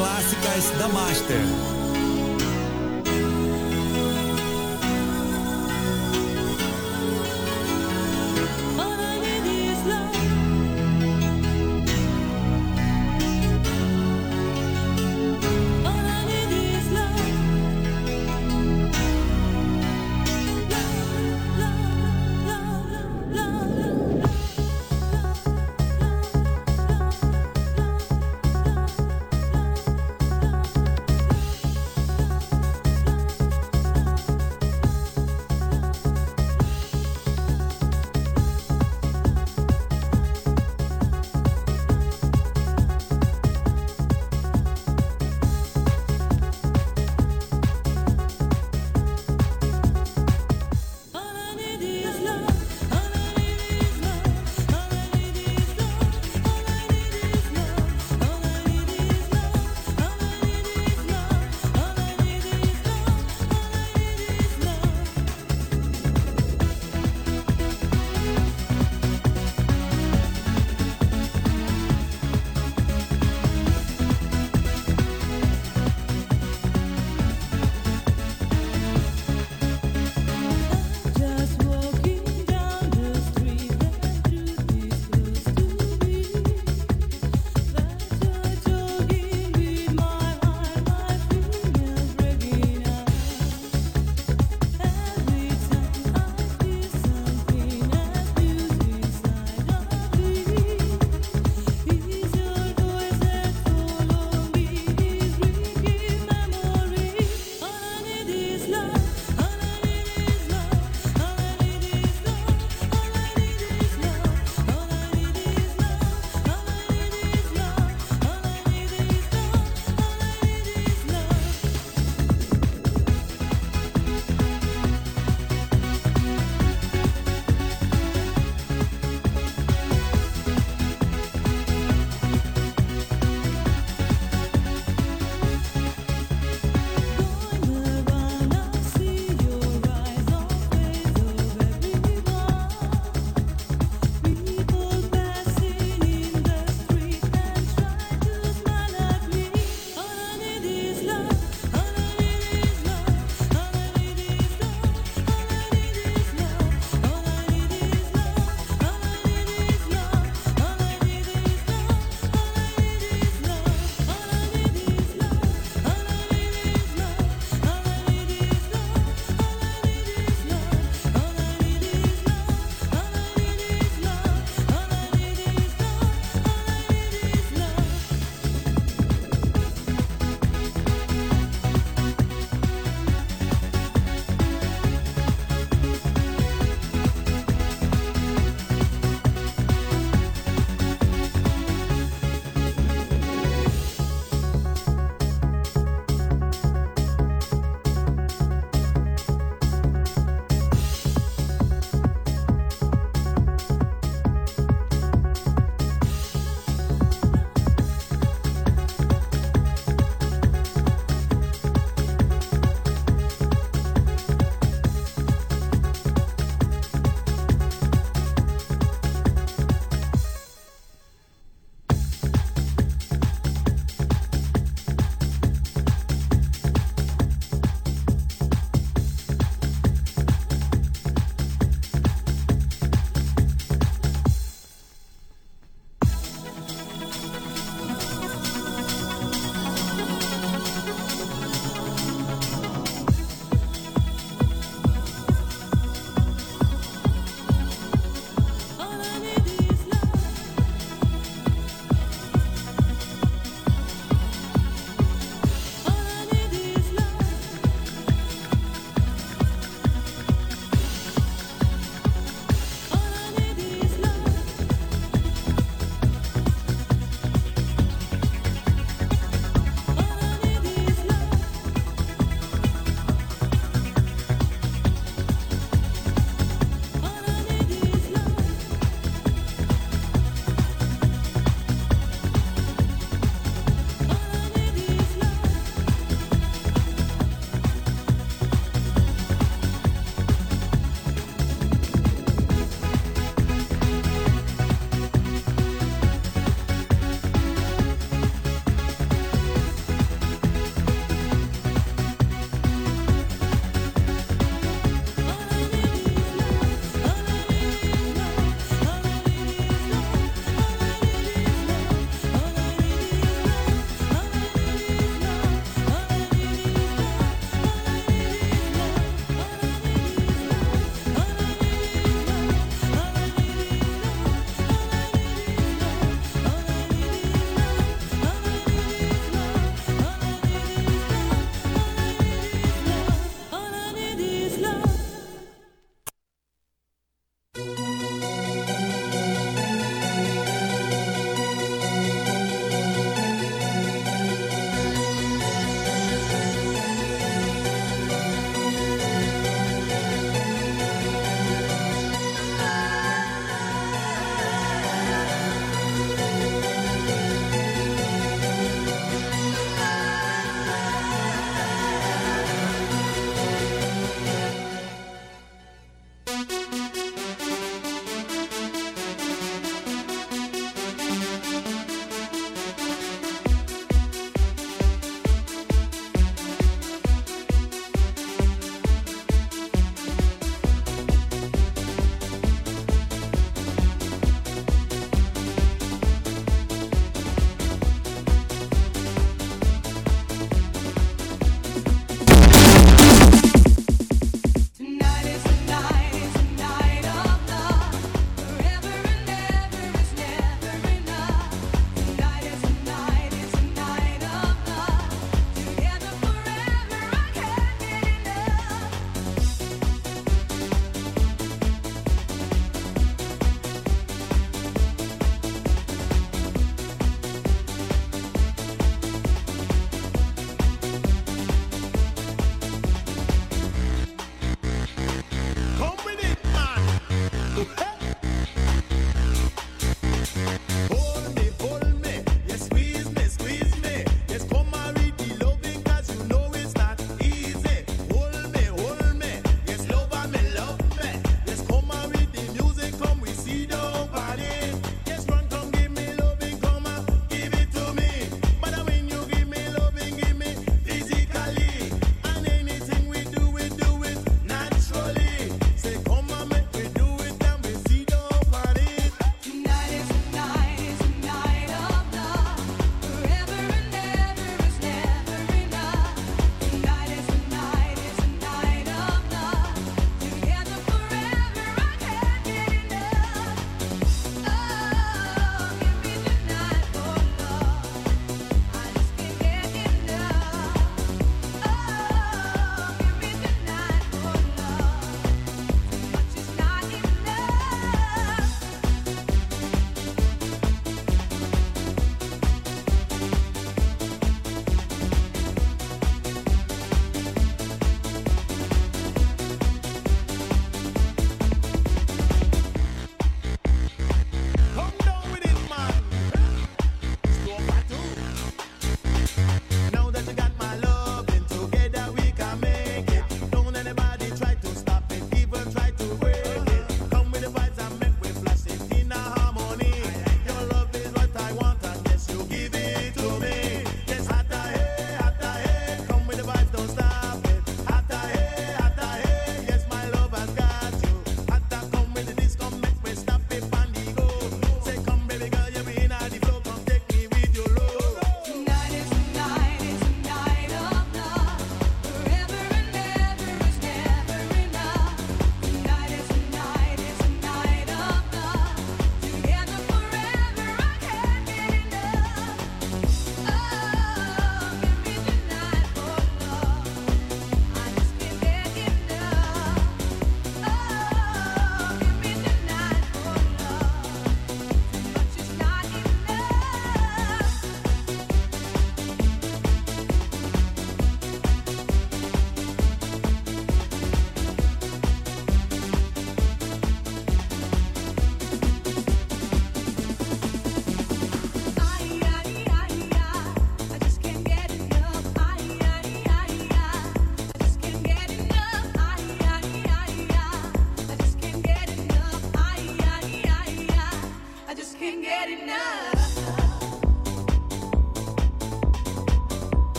Clássicas 0.00 0.70
da 0.78 0.88
Master. 0.88 1.59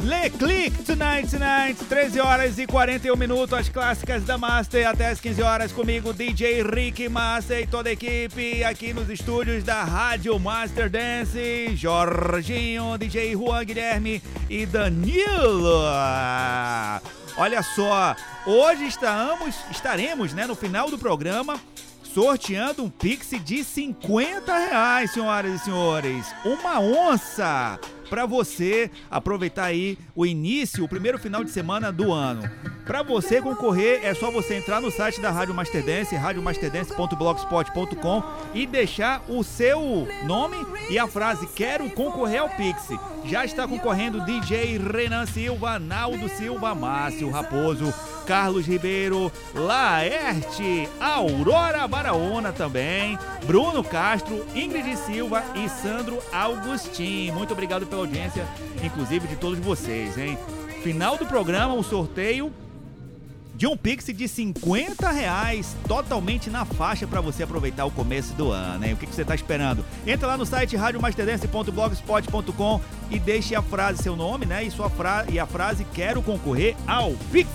Le 0.00 0.30
Click 0.30 0.82
Tonight 0.82 1.28
Tonight, 1.30 1.84
13 1.84 2.20
horas 2.20 2.58
e 2.58 2.66
41 2.66 3.14
minutos, 3.14 3.52
as 3.52 3.68
clássicas 3.68 4.24
da 4.24 4.38
Master, 4.38 4.88
até 4.88 5.08
as 5.08 5.20
15 5.20 5.42
horas 5.42 5.72
comigo, 5.72 6.14
DJ 6.14 6.62
Rick 6.62 7.06
Master 7.10 7.60
e 7.60 7.66
toda 7.66 7.90
a 7.90 7.92
equipe 7.92 8.64
aqui 8.64 8.94
nos 8.94 9.10
estúdios 9.10 9.62
da 9.62 9.84
Rádio 9.84 10.38
Master 10.38 10.88
Dance, 10.88 11.76
Jorginho, 11.76 12.96
DJ 12.96 13.34
Juan 13.34 13.62
Guilherme 13.62 14.22
e 14.48 14.64
Danilo. 14.64 15.82
Olha 17.36 17.62
só, 17.62 18.16
hoje 18.46 18.86
estamos, 18.86 19.54
estaremos 19.70 20.32
né, 20.32 20.46
no 20.46 20.54
final 20.54 20.88
do 20.88 20.96
programa 20.96 21.60
sorteando 22.14 22.84
um 22.84 22.88
Pix 22.88 23.30
de 23.44 23.64
50 23.64 24.56
reais, 24.56 25.10
senhoras 25.10 25.60
e 25.60 25.64
senhores. 25.64 26.32
Uma 26.44 26.78
onça 26.78 27.76
para 28.08 28.24
você 28.26 28.90
aproveitar 29.10 29.64
aí 29.64 29.98
o 30.14 30.24
início, 30.26 30.84
o 30.84 30.88
primeiro 30.88 31.18
final 31.18 31.42
de 31.42 31.50
semana 31.50 31.90
do 31.92 32.12
ano. 32.12 32.48
Para 32.84 33.02
você 33.02 33.40
concorrer, 33.40 34.04
é 34.04 34.12
só 34.14 34.30
você 34.30 34.56
entrar 34.56 34.78
no 34.80 34.90
site 34.90 35.20
da 35.20 35.30
Rádio 35.30 35.54
Master 35.54 35.84
Dance, 35.84 36.14
radiomasterdance.blogspot.com 36.14 38.22
e 38.52 38.66
deixar 38.66 39.24
o 39.28 39.42
seu 39.42 40.06
nome 40.24 40.56
e 40.90 40.98
a 40.98 41.06
frase 41.06 41.46
quero 41.54 41.88
concorrer 41.90 42.42
ao 42.42 42.50
Pix. 42.50 42.88
Já 43.24 43.44
está 43.44 43.66
concorrendo 43.66 44.24
DJ 44.24 44.78
Renan 44.78 45.24
Silva, 45.24 45.78
Naldo 45.78 46.28
Silva, 46.28 46.74
Márcio 46.74 47.30
Raposo, 47.30 47.94
Carlos 48.26 48.66
Ribeiro, 48.66 49.32
Laerte, 49.54 50.88
Aurora 51.00 51.88
Baraona 51.88 52.52
também, 52.52 53.18
Bruno 53.46 53.82
Castro, 53.82 54.44
Ingrid 54.54 54.96
Silva 54.96 55.42
e 55.54 55.68
Sandro 55.68 56.18
Augustin. 56.32 57.30
Muito 57.32 57.52
obrigado 57.52 57.86
pela 57.94 58.02
audiência, 58.02 58.44
inclusive 58.82 59.28
de 59.28 59.36
todos 59.36 59.60
vocês, 59.60 60.18
hein? 60.18 60.36
Final 60.82 61.16
do 61.16 61.24
programa, 61.24 61.74
o 61.74 61.84
sorteio 61.84 62.52
de 63.54 63.68
um 63.68 63.76
Pix 63.76 64.06
de 64.06 64.26
50 64.26 65.12
reais, 65.12 65.76
totalmente 65.86 66.50
na 66.50 66.64
faixa 66.64 67.06
para 67.06 67.20
você 67.20 67.44
aproveitar 67.44 67.84
o 67.84 67.90
começo 67.90 68.34
do 68.34 68.50
ano, 68.50 68.84
hein? 68.84 68.94
O 68.94 68.96
que, 68.96 69.06
que 69.06 69.14
você 69.14 69.24
tá 69.24 69.36
esperando? 69.36 69.84
Entra 70.04 70.26
lá 70.26 70.36
no 70.36 70.44
site 70.44 70.74
radiomasterdance.blogspot.com 70.74 72.80
e 73.10 73.20
deixe 73.20 73.54
a 73.54 73.62
frase, 73.62 74.02
seu 74.02 74.16
nome, 74.16 74.44
né? 74.44 74.64
E, 74.64 74.72
sua 74.72 74.90
fra 74.90 75.24
e 75.30 75.38
a 75.38 75.46
frase 75.46 75.86
quero 75.94 76.20
concorrer 76.20 76.74
ao 76.86 77.12
Pix. 77.30 77.48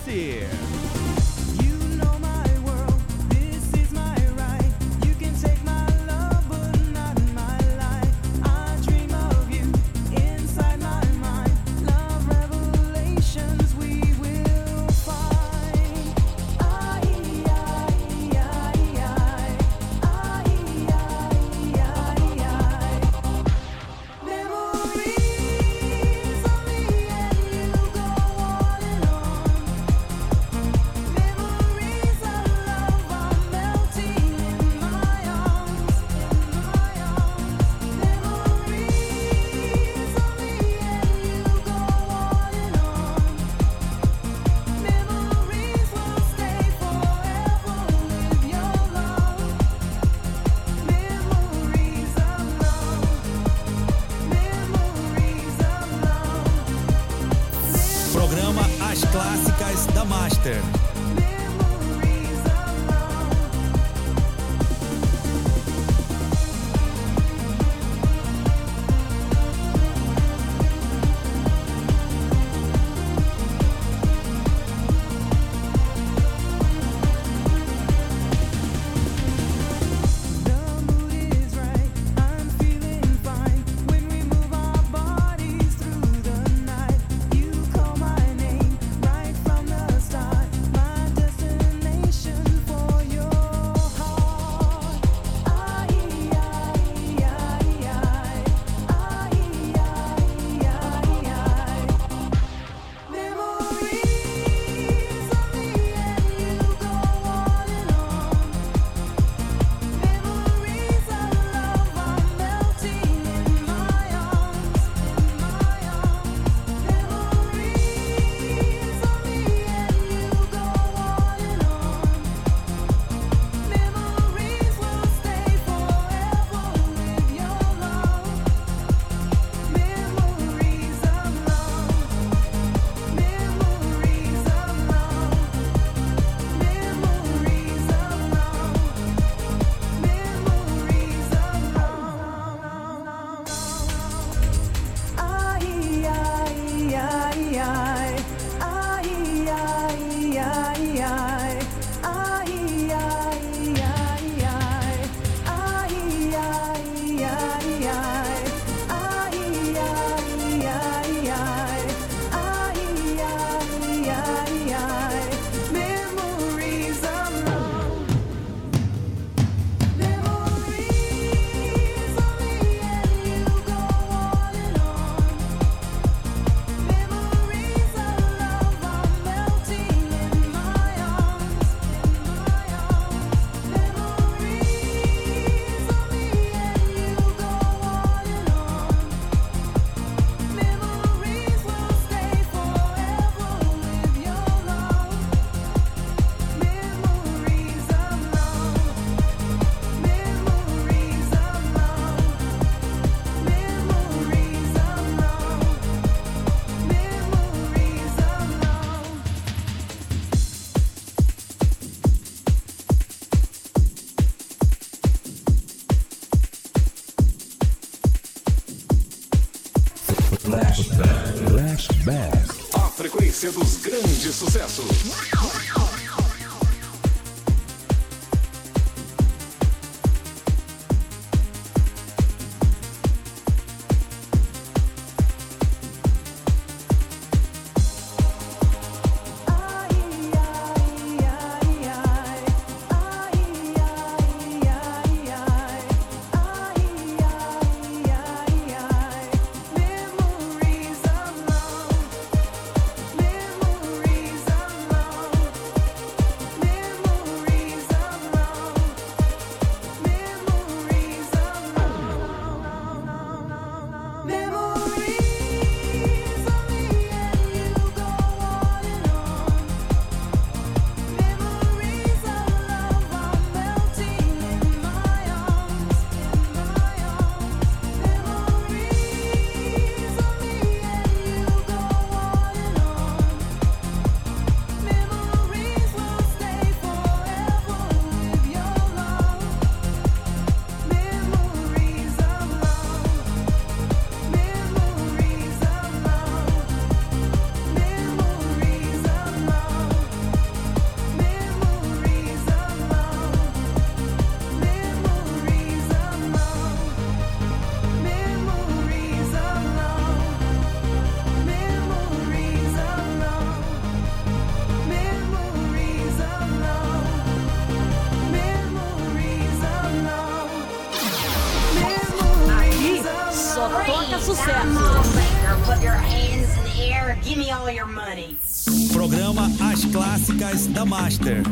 Paradise, 330.50 330.66
The 330.66 330.84
Master. 330.84 331.42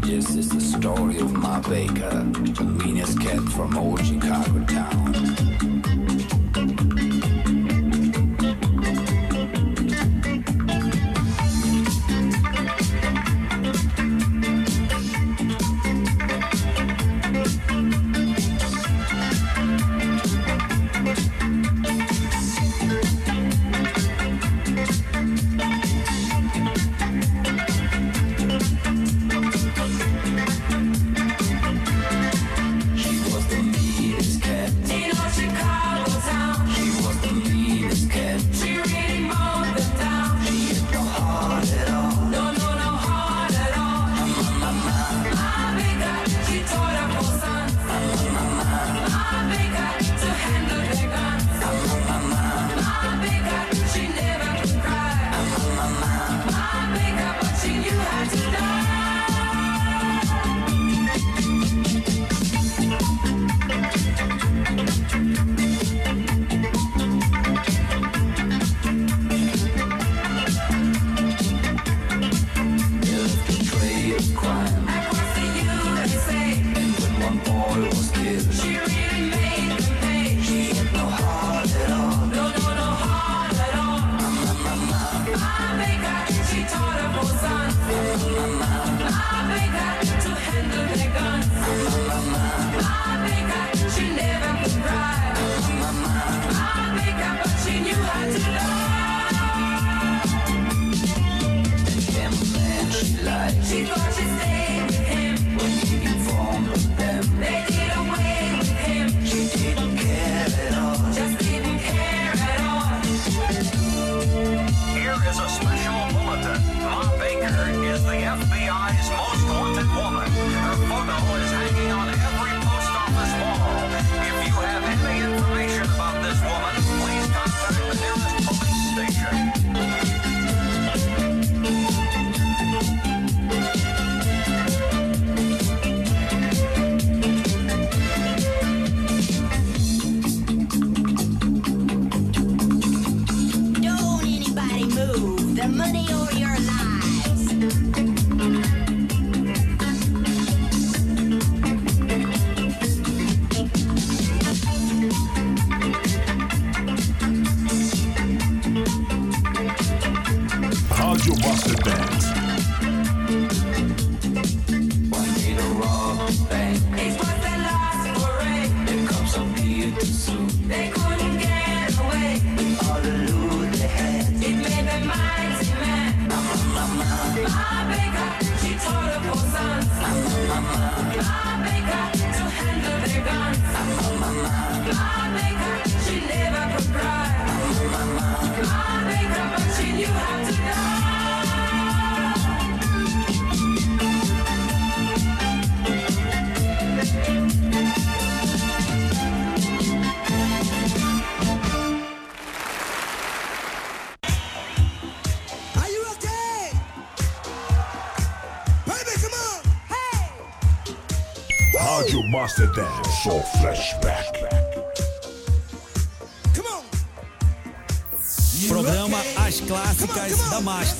This 0.00 0.34
is 0.34 0.48
the 0.48 0.60
story 0.60 1.18
of 1.18 1.30
my 1.32 1.60
baker. 1.60 2.29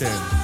Da 0.00 0.39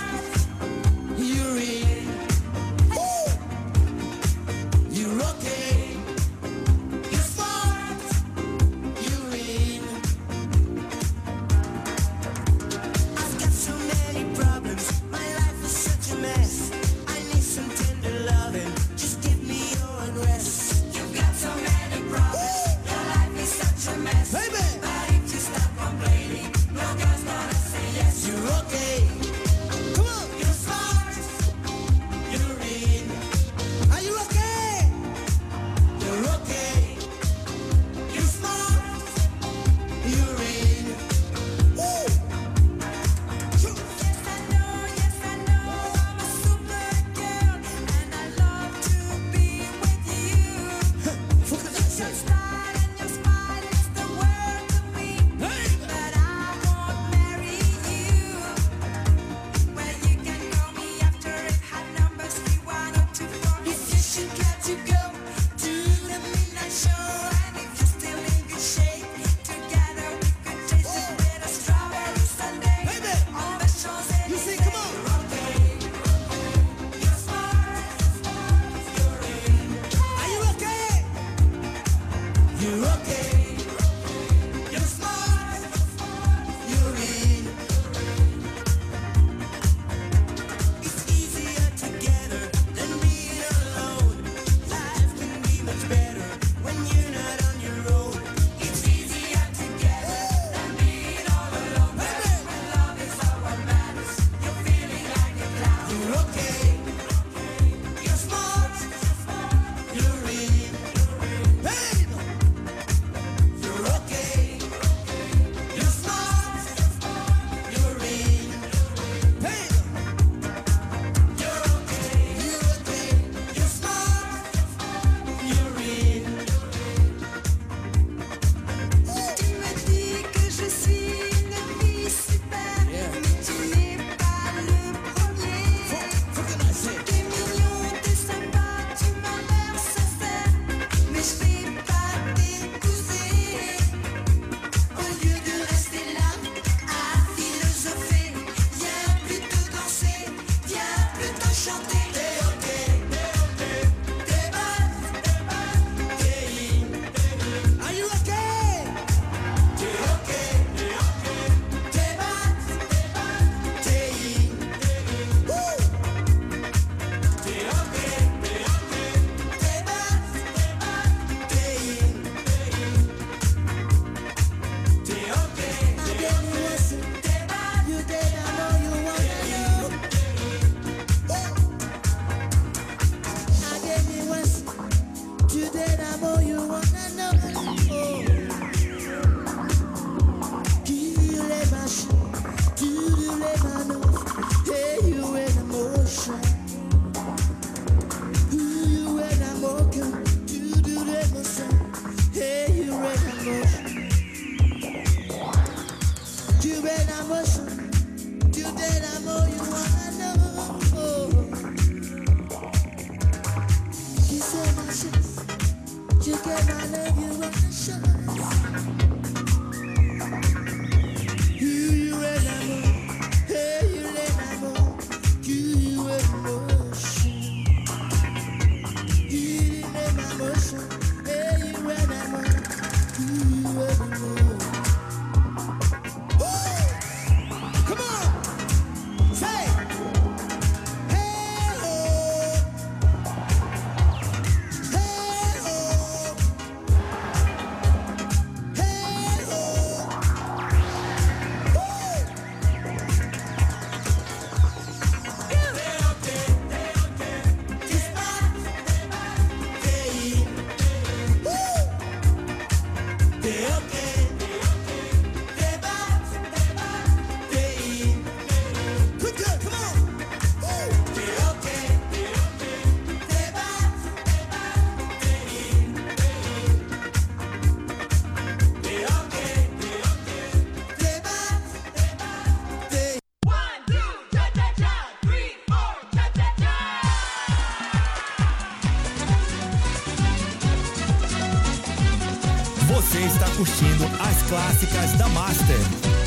clássicas 294.56 295.12
da 295.18 295.28
Master. 295.28 296.25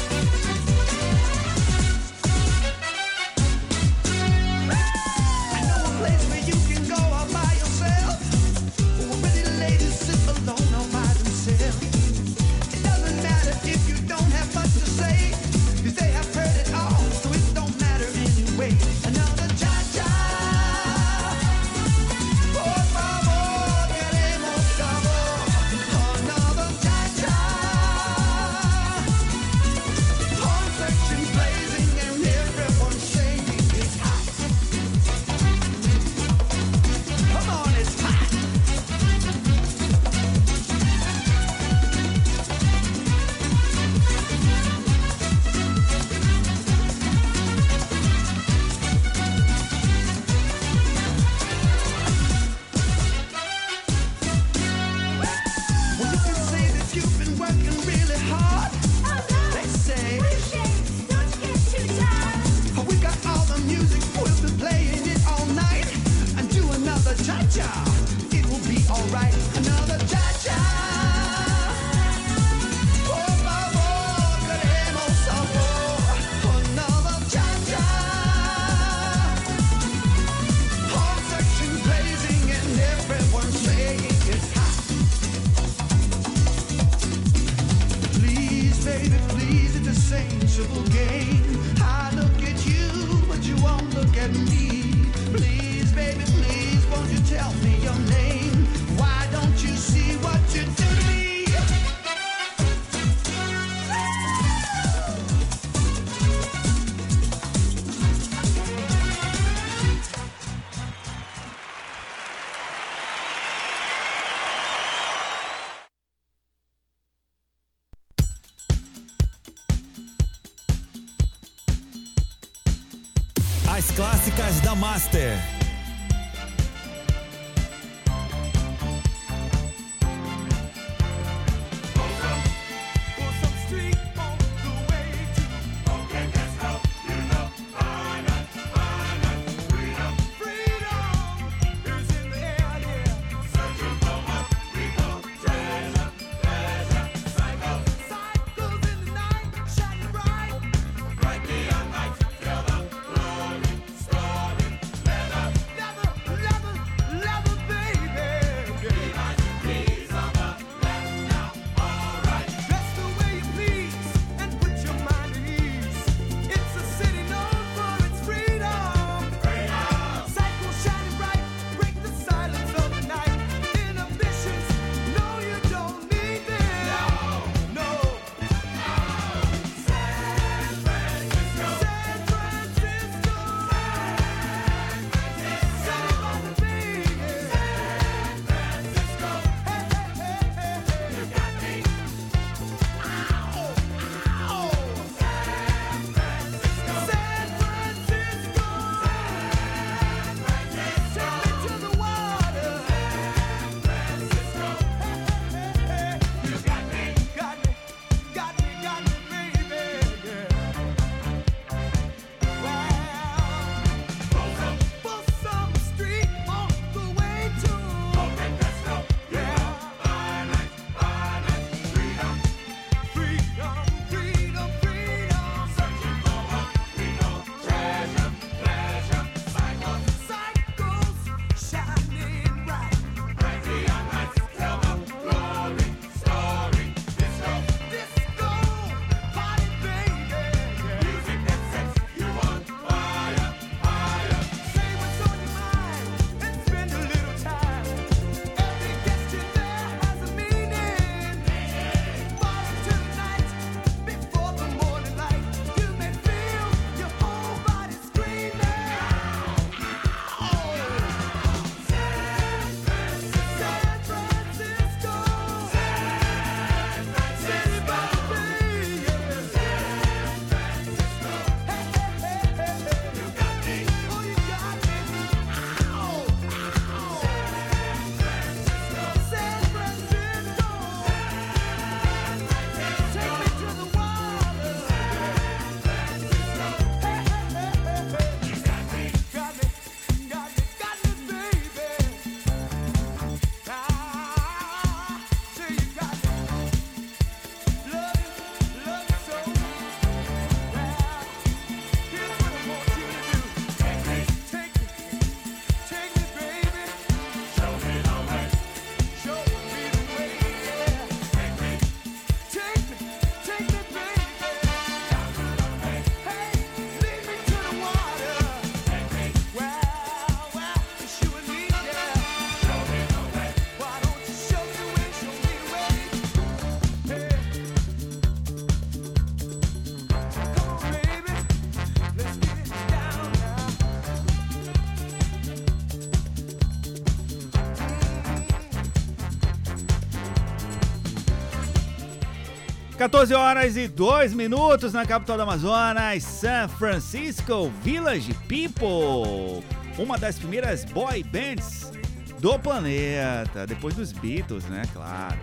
14 343.09 343.33
horas 343.33 343.75
e 343.75 343.87
2 343.87 344.33
minutos 344.33 344.93
na 344.93 345.03
capital 345.03 345.35
do 345.35 345.41
Amazonas, 345.41 346.23
San 346.23 346.67
Francisco 346.67 347.71
Village 347.83 348.31
People. 348.47 349.65
Uma 349.97 350.15
das 350.15 350.37
primeiras 350.37 350.85
boy 350.85 351.23
bands 351.23 351.91
do 352.39 352.59
planeta, 352.59 353.65
depois 353.65 353.95
dos 353.95 354.11
Beatles, 354.11 354.63
né? 354.65 354.83
Claro. 354.93 355.39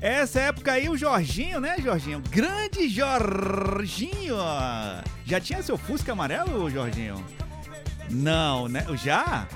Essa 0.00 0.40
época 0.40 0.72
aí 0.72 0.88
o 0.88 0.96
Jorginho, 0.96 1.60
né, 1.60 1.76
Jorginho? 1.82 2.22
Grande 2.30 2.88
Jorginho! 2.88 4.36
Já 5.26 5.38
tinha 5.38 5.62
seu 5.62 5.76
Fusca 5.76 6.12
amarelo, 6.12 6.70
Jorginho? 6.70 7.22
Não, 8.08 8.68
né? 8.68 8.86
Já? 9.04 9.46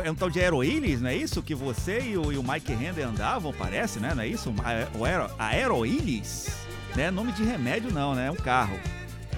É 0.00 0.10
um 0.10 0.14
tal 0.14 0.30
de 0.30 0.40
Aeroilis, 0.40 1.02
não 1.02 1.10
é 1.10 1.16
isso? 1.16 1.42
Que 1.42 1.54
você 1.54 2.00
e 2.00 2.16
o, 2.16 2.32
e 2.32 2.38
o 2.38 2.42
Mike 2.42 2.72
Render 2.72 3.02
andavam, 3.02 3.52
parece, 3.52 4.00
né? 4.00 4.14
Não 4.14 4.22
é 4.22 4.26
isso? 4.26 4.54
O 4.98 5.04
Aero, 5.04 5.30
Aeroilis? 5.38 6.48
Né? 6.96 7.10
Nome 7.10 7.32
de 7.32 7.42
remédio 7.42 7.92
não, 7.92 8.14
né? 8.14 8.28
É 8.28 8.30
um 8.30 8.36
carro. 8.36 8.78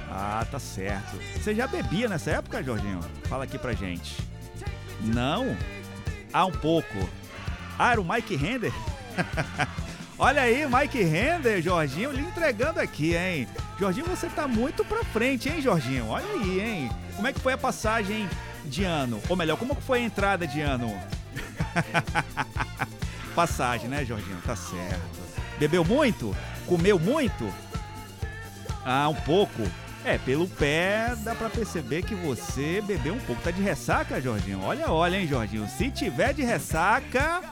Ah, 0.09 0.46
tá 0.48 0.61
certo. 0.61 1.16
Você 1.34 1.55
já 1.55 1.66
bebia 1.66 2.09
nessa 2.09 2.30
época, 2.30 2.62
Jorginho? 2.62 3.00
Fala 3.24 3.44
aqui 3.44 3.59
pra 3.59 3.72
gente. 3.72 4.16
Não? 5.00 5.57
Ah, 6.32 6.46
um 6.46 6.52
pouco. 6.52 7.09
Ah, 7.76 7.92
era 7.92 8.00
o 8.00 8.09
Mike 8.09 8.36
Render? 8.36 8.72
Olha 10.16 10.42
aí, 10.42 10.64
Mike 10.66 11.02
Render, 11.02 11.61
Jorginho, 11.61 12.12
lhe 12.12 12.22
entregando 12.22 12.78
aqui, 12.78 13.16
hein? 13.16 13.48
Jorginho, 13.78 14.07
você 14.07 14.28
tá 14.28 14.46
muito 14.46 14.84
pra 14.84 15.02
frente, 15.02 15.48
hein, 15.48 15.61
Jorginho? 15.61 16.07
Olha 16.07 16.26
aí, 16.26 16.61
hein? 16.61 16.90
Como 17.16 17.26
é 17.26 17.32
que 17.32 17.40
foi 17.40 17.52
a 17.52 17.59
passagem 17.59 18.28
de 18.64 18.84
ano? 18.84 19.20
Ou 19.28 19.36
melhor, 19.36 19.56
como 19.56 19.74
foi 19.74 20.00
a 20.00 20.02
entrada 20.02 20.46
de 20.46 20.60
ano? 20.60 20.92
Passagem, 23.34 23.88
né, 23.88 24.04
Jorginho? 24.04 24.40
Tá 24.44 24.54
certo. 24.54 25.00
Bebeu 25.58 25.84
muito? 25.84 26.34
Comeu 26.66 26.98
muito? 26.98 27.52
Ah, 28.84 29.08
um 29.08 29.14
pouco. 29.14 29.62
É, 30.04 30.18
pelo 30.18 30.46
pé 30.46 31.14
dá 31.24 31.34
pra 31.34 31.48
perceber 31.48 32.02
que 32.02 32.14
você 32.14 32.82
bebeu 32.82 33.14
um 33.14 33.20
pouco. 33.20 33.42
Tá 33.42 33.50
de 33.50 33.62
ressaca, 33.62 34.20
Jorginho? 34.20 34.60
Olha, 34.62 34.90
olha, 34.90 35.16
hein, 35.16 35.26
Jorginho? 35.26 35.66
Se 35.66 35.90
tiver 35.90 36.34
de 36.34 36.42
ressaca, 36.42 37.42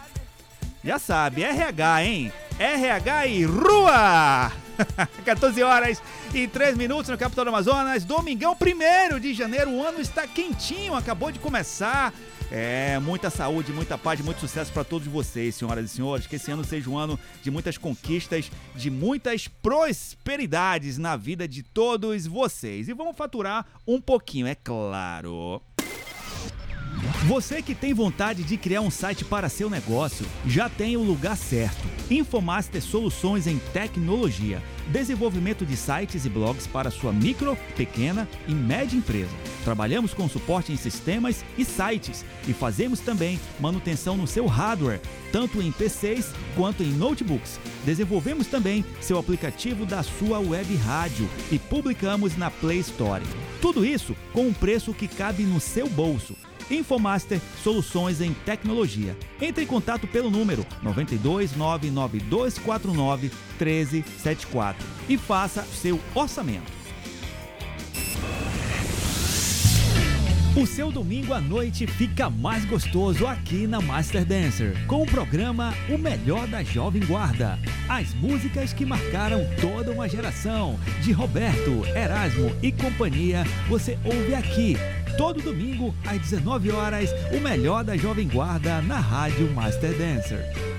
já 0.85 0.99
sabe, 0.99 1.43
RH, 1.43 2.05
hein? 2.05 2.33
RH 2.63 3.27
e 3.27 3.45
rua! 3.45 4.53
14 5.27 5.63
horas 5.65 6.01
e 6.33 6.47
3 6.47 6.77
minutos 6.77 7.09
no 7.09 7.19
capital 7.19 7.45
do 7.45 7.49
Amazonas. 7.49 8.05
Domingão 8.05 8.57
1 8.57 9.19
de 9.19 9.35
janeiro. 9.35 9.73
O 9.73 9.85
ano 9.85 10.01
está 10.01 10.29
quentinho, 10.29 10.95
acabou 10.95 11.33
de 11.33 11.41
começar. 11.41 12.15
É, 12.53 13.01
muita 13.01 13.31
saúde, 13.31 13.73
muita 13.73 13.99
paz, 13.99 14.21
muito 14.21 14.39
sucesso 14.39 14.73
para 14.73 14.85
todos 14.85 15.09
vocês, 15.09 15.57
senhoras 15.57 15.87
e 15.87 15.89
senhores. 15.89 16.29
Que 16.29 16.37
esse 16.37 16.53
ano 16.53 16.63
seja 16.63 16.89
um 16.89 16.97
ano 16.97 17.19
de 17.43 17.51
muitas 17.51 17.77
conquistas, 17.77 18.49
de 18.77 18.91
muitas 18.91 19.49
prosperidades 19.49 20.99
na 20.99 21.17
vida 21.17 21.49
de 21.49 21.65
todos 21.65 22.29
vocês. 22.29 22.89
E 22.89 22.93
vamos 22.93 23.17
faturar 23.17 23.67
um 23.85 24.01
pouquinho, 24.01 24.47
é 24.47 24.55
claro. 24.55 25.61
Você 27.27 27.61
que 27.61 27.75
tem 27.75 27.93
vontade 27.93 28.45
de 28.45 28.57
criar 28.57 28.81
um 28.81 28.91
site 28.91 29.25
para 29.25 29.49
seu 29.49 29.69
negócio, 29.69 30.25
já 30.47 30.69
tem 30.69 30.97
o 30.97 31.03
lugar 31.03 31.37
certo. 31.37 31.83
Infomaster 32.09 32.81
Soluções 32.81 33.47
em 33.47 33.59
Tecnologia. 33.73 34.63
Desenvolvimento 34.89 35.65
de 35.67 35.77
sites 35.77 36.25
e 36.25 36.29
blogs 36.29 36.67
para 36.67 36.91
sua 36.91 37.13
micro, 37.13 37.57
pequena 37.77 38.29
e 38.47 38.55
média 38.55 38.97
empresa. 38.97 39.31
Trabalhamos 39.65 40.15
com 40.15 40.29
suporte 40.29 40.73
em 40.73 40.77
sistemas 40.77 41.45
e 41.59 41.65
sites 41.65 42.25
e 42.47 42.53
fazemos 42.53 43.01
também 43.01 43.41
manutenção 43.59 44.17
no 44.17 44.27
seu 44.27 44.47
hardware, 44.47 45.01
tanto 45.33 45.61
em 45.61 45.73
PCs 45.73 46.33
quanto 46.57 46.83
em 46.83 46.93
notebooks. 46.93 47.59
Desenvolvemos 47.85 48.47
também 48.47 48.85
seu 49.01 49.19
aplicativo 49.19 49.85
da 49.87 50.03
sua 50.03 50.39
web 50.39 50.75
rádio 50.77 51.29
e 51.51 51.59
publicamos 51.59 52.37
na 52.37 52.51
Play 52.51 52.79
Store. 52.79 53.25
Tudo 53.61 53.85
isso 53.85 54.17
com 54.33 54.47
um 54.47 54.53
preço 54.53 54.93
que 54.93 55.09
cabe 55.09 55.45
no 55.45 55.61
seu 55.61 55.89
bolso. 55.89 56.37
Infomaster 56.71 57.41
Soluções 57.63 58.21
em 58.21 58.33
Tecnologia. 58.33 59.17
Entre 59.41 59.65
em 59.65 59.67
contato 59.67 60.07
pelo 60.07 60.31
número 60.31 60.67
92 60.83 61.57
99249 61.57 63.31
1374 63.59 64.87
e 65.09 65.17
faça 65.17 65.63
seu 65.63 66.01
orçamento. 66.15 66.82
O 70.55 70.67
seu 70.67 70.93
domingo 70.93 71.33
à 71.33 71.41
noite 71.41 71.87
fica 71.87 72.29
mais 72.29 72.67
gostoso 72.67 73.27
aqui 73.27 73.67
na 73.67 73.81
Master 73.81 74.23
Dancer, 74.23 74.77
com 74.87 75.03
o 75.03 75.07
programa 75.07 75.73
O 75.89 75.97
Melhor 75.97 76.47
da 76.47 76.63
Jovem 76.63 77.03
Guarda. 77.07 77.59
As 77.89 78.13
músicas 78.13 78.71
que 78.71 78.85
marcaram 78.85 79.41
toda 79.63 79.91
uma 79.91 80.07
geração, 80.07 80.79
de 81.01 81.11
Roberto, 81.11 81.87
Erasmo 81.97 82.55
e 82.63 82.71
companhia, 82.71 83.45
você 83.67 83.99
ouve 84.05 84.35
aqui. 84.35 84.77
Todo 85.17 85.41
domingo, 85.41 85.95
às 86.07 86.19
19 86.19 86.71
horas, 86.71 87.09
o 87.35 87.41
melhor 87.41 87.83
da 87.83 87.97
Jovem 87.97 88.29
Guarda 88.29 88.83
na 88.83 89.01
Rádio 89.01 89.51
Master 89.55 89.97
Dancer. 89.97 90.72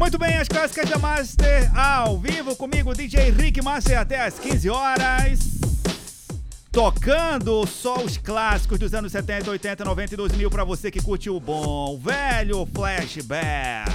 Muito 0.00 0.16
bem, 0.16 0.38
as 0.38 0.48
clássicas 0.48 0.88
da 0.88 0.96
Master 0.96 1.78
ao 1.78 2.18
vivo 2.18 2.56
comigo, 2.56 2.94
DJ 2.94 3.30
Rick 3.32 3.62
Master, 3.62 3.98
até 3.98 4.18
às 4.18 4.38
15 4.38 4.70
horas. 4.70 5.40
Tocando 6.72 7.66
só 7.66 8.02
os 8.02 8.16
clássicos 8.16 8.78
dos 8.78 8.94
anos 8.94 9.12
70, 9.12 9.50
80, 9.50 9.84
90 9.84 10.14
e 10.14 10.16
2000 10.16 10.50
para 10.50 10.64
você 10.64 10.90
que 10.90 11.02
curte 11.02 11.28
o 11.28 11.38
bom, 11.38 11.98
velho 11.98 12.66
flashback. 12.74 13.90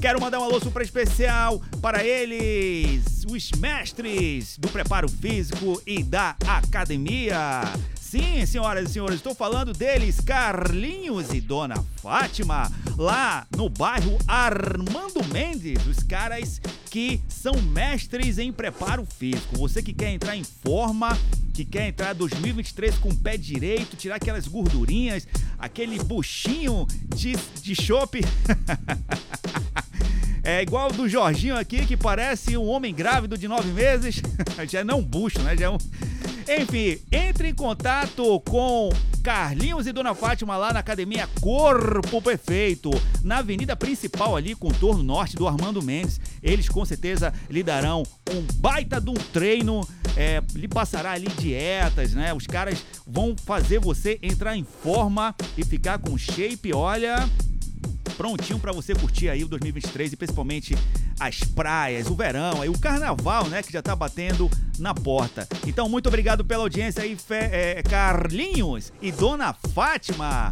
Quero 0.00 0.20
mandar 0.20 0.38
um 0.38 0.44
alô 0.44 0.60
super 0.60 0.80
especial 0.80 1.60
para 1.80 2.04
eles, 2.04 3.26
os 3.28 3.50
mestres 3.58 4.56
do 4.56 4.68
preparo 4.68 5.08
físico 5.08 5.82
e 5.84 6.04
da 6.04 6.36
academia. 6.46 7.62
Sim, 8.12 8.44
senhoras 8.44 8.90
e 8.90 8.92
senhores, 8.92 9.16
estou 9.16 9.34
falando 9.34 9.72
deles, 9.72 10.20
Carlinhos 10.20 11.32
e 11.32 11.40
Dona 11.40 11.82
Fátima, 11.96 12.70
lá 12.98 13.46
no 13.56 13.70
bairro 13.70 14.18
Armando 14.28 15.24
Mendes, 15.32 15.86
os 15.86 16.02
caras 16.02 16.60
que 16.90 17.22
são 17.26 17.54
mestres 17.62 18.36
em 18.36 18.52
preparo 18.52 19.06
físico. 19.06 19.56
Você 19.56 19.82
que 19.82 19.94
quer 19.94 20.10
entrar 20.10 20.36
em 20.36 20.44
forma, 20.44 21.18
que 21.54 21.64
quer 21.64 21.88
entrar 21.88 22.12
2023 22.12 22.98
com 22.98 23.08
o 23.08 23.16
pé 23.16 23.38
direito, 23.38 23.96
tirar 23.96 24.16
aquelas 24.16 24.46
gordurinhas, 24.46 25.26
aquele 25.58 25.98
buchinho 26.04 26.86
de, 27.16 27.34
de 27.62 27.74
chope. 27.74 28.20
É 30.44 30.60
igual 30.60 30.90
do 30.90 31.08
Jorginho 31.08 31.56
aqui, 31.56 31.86
que 31.86 31.96
parece 31.96 32.56
um 32.56 32.66
homem 32.66 32.92
grávido 32.92 33.38
de 33.38 33.46
nove 33.46 33.70
meses. 33.70 34.20
Já 34.68 34.82
não 34.82 34.98
um 34.98 35.02
bucho, 35.02 35.40
né? 35.40 35.56
Já 35.56 35.66
é 35.66 35.70
um... 35.70 35.78
Enfim, 36.48 37.00
entre 37.10 37.48
em 37.48 37.54
contato 37.54 38.40
com 38.40 38.90
Carlinhos 39.22 39.86
e 39.86 39.92
Dona 39.92 40.14
Fátima 40.14 40.56
lá 40.56 40.72
na 40.72 40.80
Academia 40.80 41.28
Corpo 41.40 42.20
Perfeito, 42.20 42.90
na 43.22 43.38
avenida 43.38 43.76
principal 43.76 44.36
ali, 44.36 44.54
contorno 44.54 45.02
norte 45.02 45.36
do 45.36 45.46
Armando 45.46 45.80
Mendes. 45.80 46.20
Eles 46.42 46.68
com 46.68 46.84
certeza 46.84 47.32
lhe 47.48 47.62
darão 47.62 48.02
um 48.30 48.42
baita 48.56 49.00
de 49.00 49.10
um 49.10 49.14
treino, 49.14 49.86
é, 50.16 50.42
lhe 50.54 50.66
passará 50.66 51.12
ali 51.12 51.28
dietas, 51.28 52.12
né? 52.14 52.34
Os 52.34 52.46
caras 52.46 52.84
vão 53.06 53.36
fazer 53.36 53.78
você 53.78 54.18
entrar 54.20 54.56
em 54.56 54.64
forma 54.64 55.34
e 55.56 55.64
ficar 55.64 55.98
com 55.98 56.18
shape, 56.18 56.72
olha, 56.74 57.28
prontinho 58.12 58.58
pra 58.58 58.72
você 58.72 58.94
curtir 58.94 59.28
aí 59.28 59.44
o 59.44 59.48
2023 59.48 60.12
e 60.12 60.16
principalmente 60.16 60.76
as 61.18 61.40
praias, 61.40 62.08
o 62.08 62.14
verão, 62.14 62.62
aí 62.62 62.68
o 62.68 62.78
carnaval, 62.78 63.48
né, 63.48 63.62
que 63.62 63.72
já 63.72 63.82
tá 63.82 63.94
batendo 63.94 64.50
na 64.78 64.94
porta. 64.94 65.48
Então, 65.66 65.88
muito 65.88 66.08
obrigado 66.08 66.44
pela 66.44 66.62
audiência 66.62 67.02
aí, 67.02 67.16
é, 67.30 67.82
Carlinhos 67.82 68.92
e 69.00 69.12
Dona 69.12 69.52
Fátima, 69.52 70.50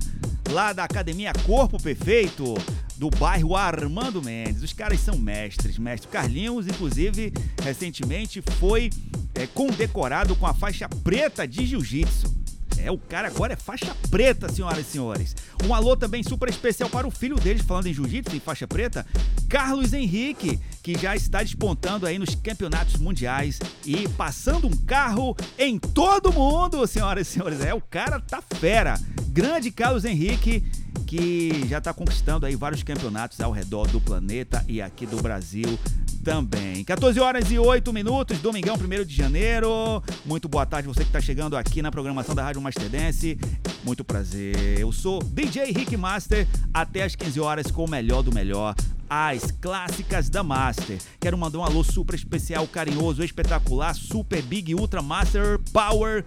lá 0.51 0.73
da 0.73 0.85
Academia 0.85 1.33
Corpo 1.47 1.81
Perfeito, 1.83 2.55
do 2.97 3.09
bairro 3.11 3.57
Armando 3.57 4.23
Mendes. 4.23 4.63
Os 4.63 4.73
caras 4.73 5.01
são 5.01 5.17
mestres, 5.17 5.79
mestre 5.79 6.09
Carlinhos, 6.11 6.67
inclusive, 6.67 7.33
recentemente 7.63 8.43
foi 8.59 8.91
é, 9.35 9.47
condecorado 9.47 10.37
com 10.37 10.47
a 10.47 10.55
faixa 10.55 10.89
preta 11.03 11.49
de 11.49 11.65
jiu-jitsu. 11.67 12.41
É, 12.79 12.91
o 12.91 12.99
cara 12.99 13.29
agora 13.29 13.53
é 13.53 13.57
faixa 13.57 13.95
preta, 14.11 14.51
senhoras 14.51 14.87
e 14.87 14.91
senhores. 14.91 15.37
Um 15.65 15.75
alô 15.75 15.97
também 15.97 16.23
super 16.23 16.49
especial 16.49 16.89
para 16.89 17.07
o 17.07 17.11
filho 17.11 17.37
deles, 17.37 17.63
falando 17.63 17.87
em 17.87 17.95
jiu-jitsu, 17.95 18.35
em 18.35 18.41
faixa 18.41 18.67
preta, 18.67 19.07
Carlos 19.49 19.93
Henrique, 19.93 20.59
que 20.83 20.99
já 20.99 21.15
está 21.15 21.43
despontando 21.43 22.07
aí 22.07 22.19
nos 22.19 22.35
campeonatos 22.35 22.97
mundiais 22.97 23.59
e 23.85 24.09
passando 24.11 24.67
um 24.67 24.77
carro 24.87 25.37
em 25.59 25.79
todo 25.79 26.33
mundo, 26.33 26.87
senhoras 26.87 27.29
e 27.29 27.31
senhores. 27.31 27.61
É, 27.61 27.75
o 27.75 27.81
cara 27.81 28.21
tá 28.21 28.43
fera. 28.43 28.99
Grande 29.29 29.71
Carlos 29.71 30.05
Henrique, 30.05 30.65
que 31.07 31.67
já 31.69 31.79
está 31.79 31.93
conquistando 31.93 32.47
aí 32.47 32.57
vários 32.57 32.83
campeonatos 32.83 33.41
ao 33.41 33.53
redor 33.53 33.89
do 33.89 34.01
planeta 34.01 34.65
e 34.69 34.81
aqui 34.81 35.07
do 35.07 35.21
Brasil 35.21 35.79
também. 36.23 36.85
14 36.85 37.19
horas 37.19 37.51
e 37.51 37.59
8 37.59 37.93
minutos, 37.93 38.39
domingão 38.39 38.77
1 38.77 39.05
de 39.05 39.15
janeiro. 39.15 40.03
Muito 40.25 40.49
boa 40.49 40.67
tarde, 40.67 40.89
você 40.89 41.01
que 41.01 41.09
está 41.09 41.21
chegando 41.21 41.57
aqui 41.57 41.83
na 41.83 41.91
programação 41.91 42.35
da 42.35 42.43
Rádio 42.43 42.61
Master 42.61 42.89
Dance. 42.89 43.39
Muito 43.85 44.05
prazer. 44.05 44.79
Eu 44.79 44.93
sou 44.93 45.23
DJ 45.23 45.73
Rick 45.73 45.97
Master, 45.97 46.47
até 46.73 47.03
às 47.03 47.17
15 47.17 47.41
horas 47.41 47.71
com 47.71 47.85
o 47.85 47.91
melhor 47.91 48.23
do 48.23 48.33
melhor. 48.33 48.75
As 49.09 49.51
clássicas 49.51 50.29
da 50.29 50.43
Master. 50.43 50.99
Quero 51.19 51.37
mandar 51.37 51.59
um 51.59 51.65
alô 51.65 51.83
super 51.83 52.15
especial, 52.15 52.67
carinhoso, 52.69 53.25
espetacular, 53.25 53.95
super 53.95 54.41
big, 54.43 54.75
ultra 54.75 55.03
master 55.03 55.59
power 55.73 56.25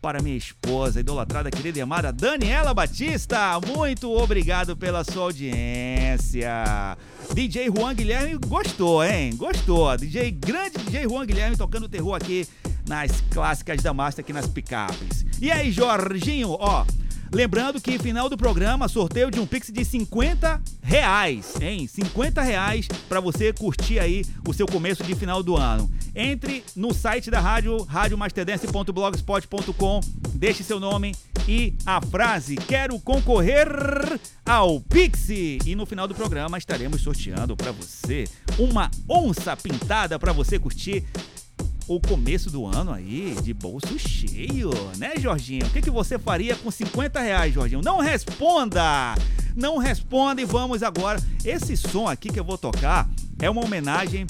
para 0.00 0.22
minha 0.22 0.36
esposa, 0.36 1.00
idolatrada, 1.00 1.50
querida 1.50 1.78
e 1.78 1.82
amada 1.82 2.12
Daniela 2.12 2.72
Batista. 2.72 3.60
Muito 3.74 4.10
obrigado 4.10 4.76
pela 4.76 5.04
sua 5.04 5.24
audiência. 5.24 6.96
DJ 7.34 7.68
Juan 7.68 7.94
Guilherme 7.94 8.38
gostou, 8.46 9.04
hein? 9.04 9.34
Gostou. 9.36 9.96
DJ 9.96 10.30
grande 10.30 10.78
DJ 10.78 11.04
Juan 11.04 11.26
Guilherme 11.26 11.56
tocando 11.56 11.88
terror 11.88 12.14
aqui 12.14 12.46
nas 12.88 13.20
clássicas 13.30 13.82
da 13.82 13.92
Master 13.92 14.24
aqui 14.24 14.32
nas 14.32 14.46
picapes. 14.46 15.26
E 15.40 15.50
aí, 15.50 15.70
Jorginho, 15.70 16.56
ó, 16.58 16.84
Lembrando 17.32 17.80
que 17.80 17.98
final 17.98 18.28
do 18.28 18.36
programa, 18.36 18.88
sorteio 18.88 19.30
de 19.30 19.38
um 19.38 19.46
Pix 19.46 19.70
de 19.70 19.84
50 19.84 20.60
reais, 20.82 21.54
hein? 21.60 21.86
50 21.86 22.42
reais 22.42 22.88
para 23.08 23.20
você 23.20 23.52
curtir 23.52 23.98
aí 23.98 24.24
o 24.46 24.54
seu 24.54 24.66
começo 24.66 25.04
de 25.04 25.14
final 25.14 25.42
do 25.42 25.54
ano. 25.56 25.90
Entre 26.14 26.64
no 26.74 26.94
site 26.94 27.30
da 27.30 27.38
rádio, 27.38 27.82
radiomasterdance.blogspot.com, 27.82 30.00
deixe 30.34 30.62
seu 30.62 30.80
nome 30.80 31.14
e 31.46 31.74
a 31.86 32.00
frase 32.00 32.56
Quero 32.56 32.98
concorrer 33.00 33.68
ao 34.44 34.80
Pix. 34.80 35.28
E 35.30 35.74
no 35.74 35.86
final 35.86 36.06
do 36.08 36.14
programa 36.14 36.58
estaremos 36.58 37.00
sorteando 37.00 37.56
para 37.56 37.72
você 37.72 38.24
uma 38.58 38.90
onça 39.08 39.56
pintada 39.56 40.18
para 40.18 40.32
você 40.32 40.58
curtir 40.58 41.04
o 41.88 41.98
começo 41.98 42.50
do 42.50 42.66
ano 42.66 42.92
aí 42.92 43.34
de 43.42 43.54
bolso 43.54 43.98
cheio, 43.98 44.70
né, 44.98 45.14
Jorginho? 45.18 45.66
O 45.66 45.70
que, 45.70 45.80
que 45.80 45.90
você 45.90 46.18
faria 46.18 46.54
com 46.54 46.70
50 46.70 47.18
reais, 47.18 47.54
Jorginho? 47.54 47.80
Não 47.82 47.98
responda! 47.98 49.14
Não 49.56 49.78
responda 49.78 50.40
e 50.40 50.44
vamos 50.44 50.82
agora. 50.82 51.20
Esse 51.44 51.76
som 51.76 52.06
aqui 52.06 52.28
que 52.28 52.38
eu 52.38 52.44
vou 52.44 52.58
tocar 52.58 53.08
é 53.40 53.48
uma 53.50 53.64
homenagem 53.64 54.26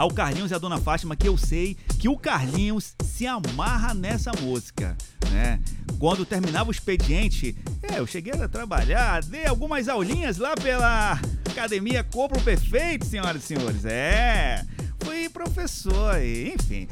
ao 0.00 0.10
Carlinhos 0.10 0.50
e 0.50 0.54
à 0.54 0.58
Dona 0.58 0.78
Fátima, 0.78 1.14
que 1.14 1.28
eu 1.28 1.36
sei 1.36 1.76
que 1.98 2.08
o 2.08 2.16
Carlinhos 2.16 2.94
se 3.04 3.26
amarra 3.26 3.92
nessa 3.92 4.32
música, 4.40 4.96
né? 5.30 5.60
Quando 5.98 6.24
terminava 6.24 6.70
o 6.70 6.72
expediente, 6.72 7.54
é, 7.82 7.98
eu 7.98 8.06
cheguei 8.06 8.32
a 8.32 8.48
trabalhar, 8.48 9.22
dei 9.22 9.44
algumas 9.44 9.90
aulinhas 9.90 10.38
lá 10.38 10.54
pela 10.54 11.20
Academia 11.50 12.02
Corpo 12.02 12.40
Perfeito, 12.40 13.04
senhoras 13.04 13.44
e 13.44 13.46
senhores. 13.46 13.84
É, 13.84 14.64
fui 15.00 15.28
professor, 15.28 16.16
enfim. 16.22 16.88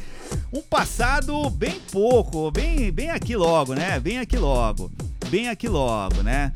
Um 0.53 0.61
passado 0.61 1.49
bem 1.49 1.81
pouco, 1.91 2.51
bem, 2.51 2.93
bem 2.93 3.09
aqui 3.09 3.35
logo, 3.35 3.75
né? 3.75 3.99
Bem 3.99 4.19
aqui 4.19 4.37
logo, 4.37 4.93
bem 5.31 5.49
aqui 5.49 5.67
logo, 5.67 6.23
né? 6.23 6.53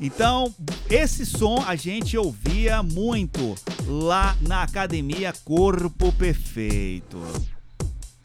Então, 0.00 0.54
esse 0.90 1.24
som 1.24 1.62
a 1.66 1.74
gente 1.74 2.18
ouvia 2.18 2.82
muito 2.82 3.54
lá 3.86 4.36
na 4.42 4.62
Academia 4.62 5.32
Corpo 5.44 6.12
Perfeito. 6.12 7.18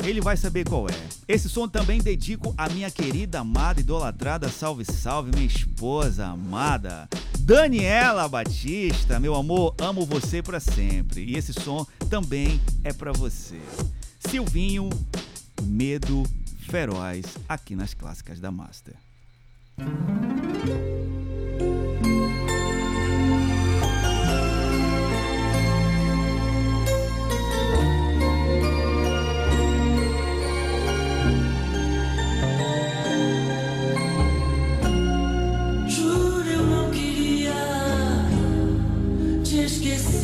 Ele 0.04 0.20
vai 0.20 0.36
saber 0.36 0.68
qual 0.68 0.90
é. 0.90 1.10
Esse 1.28 1.48
som 1.48 1.68
também 1.68 2.02
dedico 2.02 2.54
à 2.58 2.68
minha 2.70 2.90
querida, 2.90 3.40
amada, 3.40 3.80
idolatrada, 3.80 4.50
salve, 4.50 4.84
salve, 4.84 5.32
minha 5.34 5.46
esposa 5.46 6.26
amada, 6.26 7.08
Daniela 7.40 8.28
Batista. 8.28 9.20
Meu 9.20 9.36
amor, 9.36 9.76
amo 9.80 10.06
você 10.06 10.42
pra 10.42 10.60
sempre. 10.60 11.24
E 11.24 11.38
esse 11.38 11.54
som 11.54 11.86
também 12.10 12.60
é 12.84 12.92
pra 12.92 13.12
você. 13.12 13.62
Silvinho, 14.28 14.90
Medo 15.62 16.24
Feroz, 16.68 17.26
aqui 17.48 17.76
nas 17.76 17.94
clássicas 17.94 18.40
da 18.40 18.52
Master. 18.52 18.96
Aşk 39.66 39.86
eski 39.86 40.21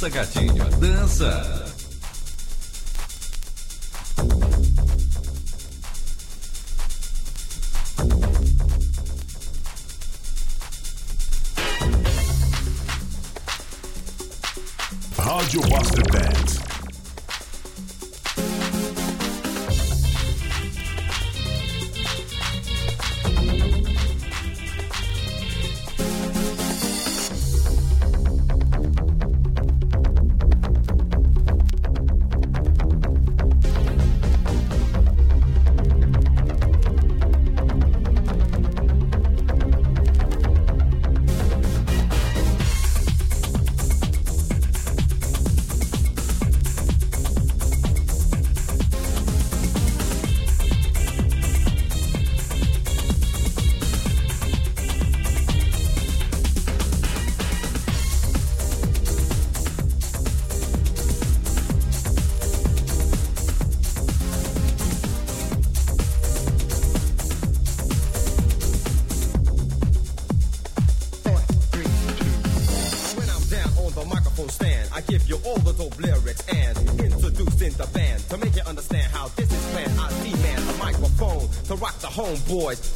Dança, 0.00 0.10
gatinho, 0.10 0.64
dança. 0.78 1.64
Rádio 15.18 15.60
Master 15.68 16.04
Band. 16.12 16.77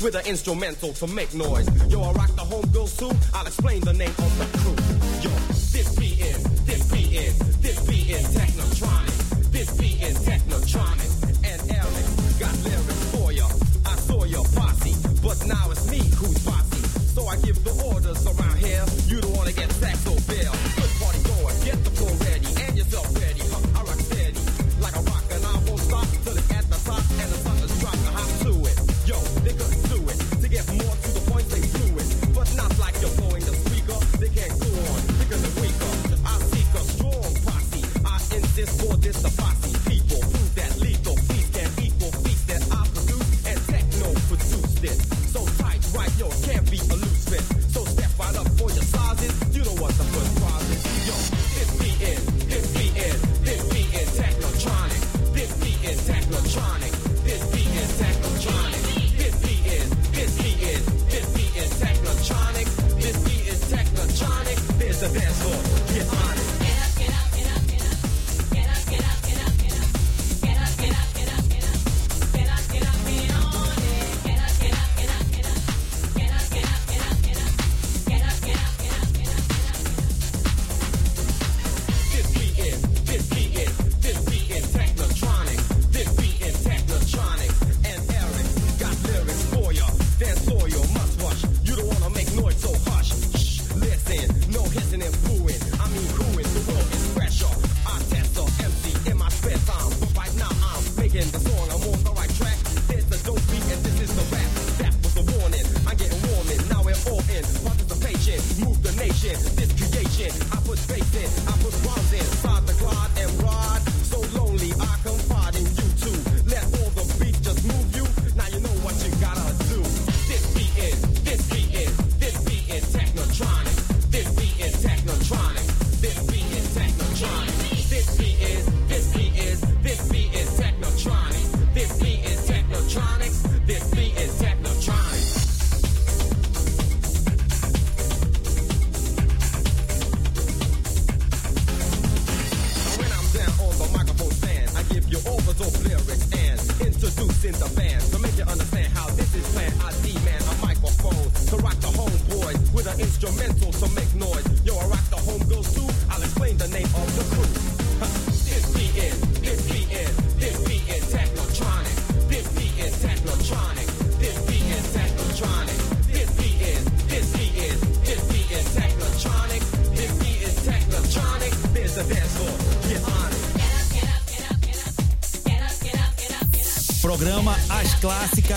with 0.02 0.14
an 0.16 0.26
instrumental 0.26 0.92
to 0.94 1.06
make 1.06 1.32
noise. 1.34 1.68
Yo, 1.90 2.02
I 2.02 2.12
rock 2.12 2.28
the 2.30 2.42
homegirls 2.42 2.98
too. 2.98 3.10
I'll 3.34 3.46
explain 3.46 3.80
the 3.82 3.92
name 3.92 4.10
of 4.10 4.38
the 4.38 4.58
crew. 4.58 4.81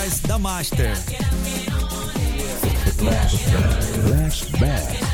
Clássicas 0.06 0.20
da 0.20 0.38
Master. 0.38 0.96
Flashback. 4.04 5.02
A 5.02 5.05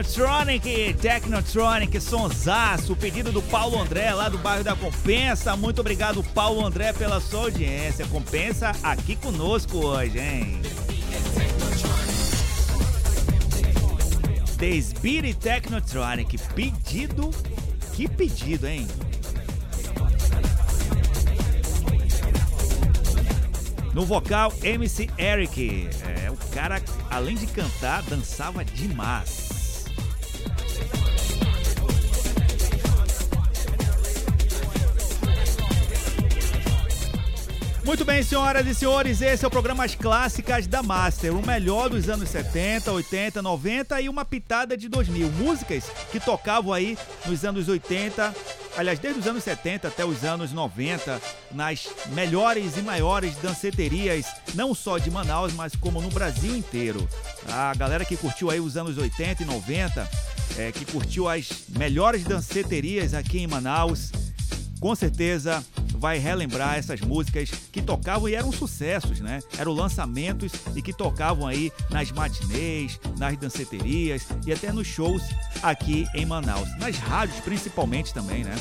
Technotronic, 0.00 0.94
Technotronic, 0.94 2.00
sonsaço, 2.00 2.94
o 2.94 2.96
pedido 2.96 3.30
do 3.30 3.42
Paulo 3.42 3.78
André, 3.78 4.10
lá 4.14 4.30
do 4.30 4.38
bairro 4.38 4.64
da 4.64 4.74
Compensa. 4.74 5.54
Muito 5.58 5.82
obrigado, 5.82 6.24
Paulo 6.32 6.64
André, 6.64 6.94
pela 6.94 7.20
sua 7.20 7.40
audiência. 7.40 8.06
Compensa 8.06 8.72
aqui 8.82 9.14
conosco 9.14 9.76
hoje, 9.76 10.18
hein? 10.18 10.62
Spirit 14.82 15.38
Technotronic, 15.38 16.38
pedido, 16.54 17.30
que 17.92 18.08
pedido, 18.08 18.66
hein? 18.66 18.88
No 23.92 24.06
vocal, 24.06 24.50
MC 24.62 25.10
Eric. 25.18 25.90
É, 26.24 26.30
o 26.30 26.36
cara, 26.54 26.80
além 27.10 27.36
de 27.36 27.46
cantar, 27.46 28.02
dançava 28.04 28.64
demais. 28.64 29.39
Muito 37.90 38.04
bem, 38.04 38.22
senhoras 38.22 38.64
e 38.68 38.72
senhores, 38.72 39.20
esse 39.20 39.44
é 39.44 39.48
o 39.48 39.50
programa 39.50 39.84
As 39.84 39.96
Clássicas 39.96 40.68
da 40.68 40.80
Master, 40.80 41.36
o 41.36 41.44
melhor 41.44 41.90
dos 41.90 42.08
anos 42.08 42.28
70, 42.28 42.92
80, 42.92 43.42
90 43.42 44.00
e 44.00 44.08
uma 44.08 44.24
pitada 44.24 44.76
de 44.76 44.88
2000. 44.88 45.28
Músicas 45.32 45.82
que 46.12 46.20
tocavam 46.20 46.72
aí 46.72 46.96
nos 47.26 47.44
anos 47.44 47.66
80, 47.66 48.32
aliás, 48.76 49.00
desde 49.00 49.18
os 49.18 49.26
anos 49.26 49.42
70 49.42 49.88
até 49.88 50.04
os 50.04 50.22
anos 50.22 50.52
90, 50.52 51.20
nas 51.50 51.88
melhores 52.12 52.76
e 52.76 52.82
maiores 52.82 53.34
danceterias, 53.42 54.24
não 54.54 54.72
só 54.72 54.96
de 54.96 55.10
Manaus, 55.10 55.52
mas 55.52 55.74
como 55.74 56.00
no 56.00 56.10
Brasil 56.10 56.56
inteiro. 56.56 57.08
A 57.48 57.74
galera 57.74 58.04
que 58.04 58.16
curtiu 58.16 58.52
aí 58.52 58.60
os 58.60 58.76
anos 58.76 58.98
80 58.98 59.42
e 59.42 59.46
90, 59.46 60.08
é, 60.58 60.70
que 60.70 60.84
curtiu 60.84 61.28
as 61.28 61.64
melhores 61.70 62.22
danceterias 62.22 63.14
aqui 63.14 63.40
em 63.40 63.48
Manaus, 63.48 64.12
com 64.78 64.94
certeza 64.94 65.60
vai 66.00 66.18
relembrar 66.18 66.76
essas 66.76 67.02
músicas 67.02 67.50
que 67.70 67.82
tocavam 67.82 68.26
e 68.26 68.34
eram 68.34 68.50
sucessos, 68.50 69.20
né? 69.20 69.40
Eram 69.58 69.72
lançamentos 69.72 70.50
e 70.74 70.80
que 70.80 70.94
tocavam 70.94 71.46
aí 71.46 71.70
nas 71.90 72.10
matinês, 72.10 72.98
nas 73.18 73.36
danceterias 73.36 74.26
e 74.46 74.52
até 74.52 74.72
nos 74.72 74.86
shows 74.86 75.22
aqui 75.62 76.06
em 76.14 76.24
Manaus. 76.24 76.68
Nas 76.78 76.96
rádios 76.96 77.38
principalmente 77.40 78.14
também, 78.14 78.42
né? 78.42 78.56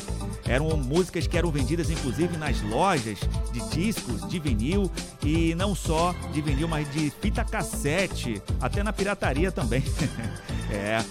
Eram 0.46 0.76
músicas 0.76 1.28
que 1.28 1.38
eram 1.38 1.50
vendidas 1.50 1.90
inclusive 1.90 2.36
nas 2.36 2.62
lojas 2.62 3.18
de 3.54 3.70
discos, 3.70 4.28
de 4.28 4.38
vinil 4.38 4.92
e 5.24 5.56
não 5.56 5.74
só 5.74 6.14
de 6.34 6.42
vinil, 6.42 6.68
mas 6.68 6.92
de 6.92 7.10
fita 7.22 7.46
cassete, 7.46 8.42
até 8.60 8.84
na 8.84 8.92
pirataria 8.92 9.50
também. 9.50 9.82
é. 10.70 11.02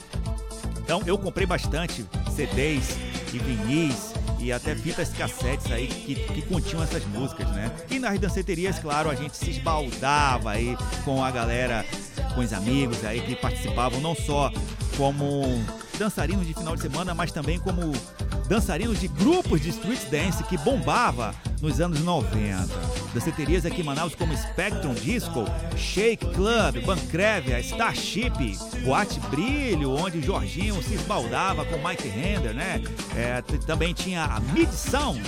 Então 0.78 1.02
eu 1.06 1.16
comprei 1.16 1.46
bastante 1.46 2.05
CDs 2.34 2.96
e 3.32 3.38
vinis 3.38 4.18
e 4.49 4.53
até 4.53 4.75
fitas 4.75 5.11
cassetes 5.11 5.70
aí 5.70 5.87
que, 5.87 6.15
que 6.15 6.43
continham 6.43 6.83
essas 6.83 7.05
músicas, 7.05 7.47
né? 7.51 7.70
E 7.91 7.99
nas 7.99 8.19
danceterias, 8.19 8.79
claro, 8.79 9.11
a 9.11 9.15
gente 9.15 9.37
se 9.37 9.51
esbaldava 9.51 10.53
aí 10.53 10.75
com 11.05 11.23
a 11.23 11.31
galera, 11.31 11.85
com 12.35 12.41
os 12.41 12.53
amigos 12.55 13.05
aí 13.05 13.20
que 13.20 13.37
participavam 13.37 14.01
não 14.01 14.15
só 14.15 14.51
como 14.97 15.62
dançarinos 15.99 16.47
de 16.47 16.55
final 16.55 16.75
de 16.75 16.81
semana, 16.81 17.15
mas 17.15 17.31
também 17.31 17.59
como 17.59 17.93
dançarinos 18.49 18.99
de 18.99 19.09
grupos 19.09 19.61
de 19.61 19.69
street 19.69 20.09
dance 20.11 20.43
que 20.45 20.57
bombava 20.59 21.35
nos 21.61 21.81
anos 21.81 22.01
90. 22.01 22.66
Danceterias 23.12 23.66
aqui 23.66 23.83
em 23.83 23.85
Manaus 23.85 24.15
como 24.15 24.37
Spectrum 24.37 24.95
Disco, 24.95 25.45
Shake 25.77 26.27
Club, 26.35 26.85
Bancrevia, 26.85 27.61
Starship, 27.61 28.57
Boate 28.85 29.20
Brilho, 29.29 29.93
onde 29.93 30.23
Jorginho 30.23 30.83
se 30.83 30.95
esbaldava 30.95 31.65
com 31.66 31.77
Mike 31.87 32.09
Render, 32.09 32.55
né? 32.55 32.83
É, 33.15 33.43
também 33.66 33.93
tinha 33.93 34.25
a 34.25 34.41
Mid 34.41 34.70
Sound, 34.70 35.23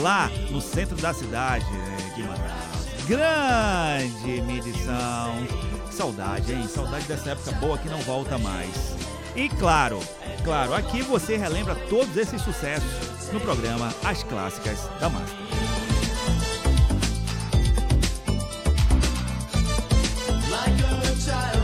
lá 0.00 0.30
no 0.50 0.60
centro 0.60 0.96
da 0.96 1.12
cidade 1.12 1.64
né, 1.64 2.12
de 2.14 2.22
Manaus. 2.22 2.76
Grande 3.06 4.42
Mid 4.42 4.64
Sound. 4.84 5.48
Saudade, 5.90 6.52
hein? 6.52 6.68
Saudade 6.68 7.06
dessa 7.06 7.30
época 7.30 7.52
boa 7.52 7.78
que 7.78 7.88
não 7.88 7.98
volta 8.00 8.36
mais. 8.38 8.94
E 9.36 9.50
claro, 9.50 10.00
claro, 10.42 10.72
aqui 10.72 11.02
você 11.02 11.36
relembra 11.36 11.74
todos 11.90 12.16
esses 12.16 12.40
sucessos 12.40 13.30
no 13.30 13.38
programa 13.38 13.92
As 14.02 14.22
Clássicas 14.22 14.88
da 14.98 15.10
Master. 15.10 15.38
Like 20.50 21.55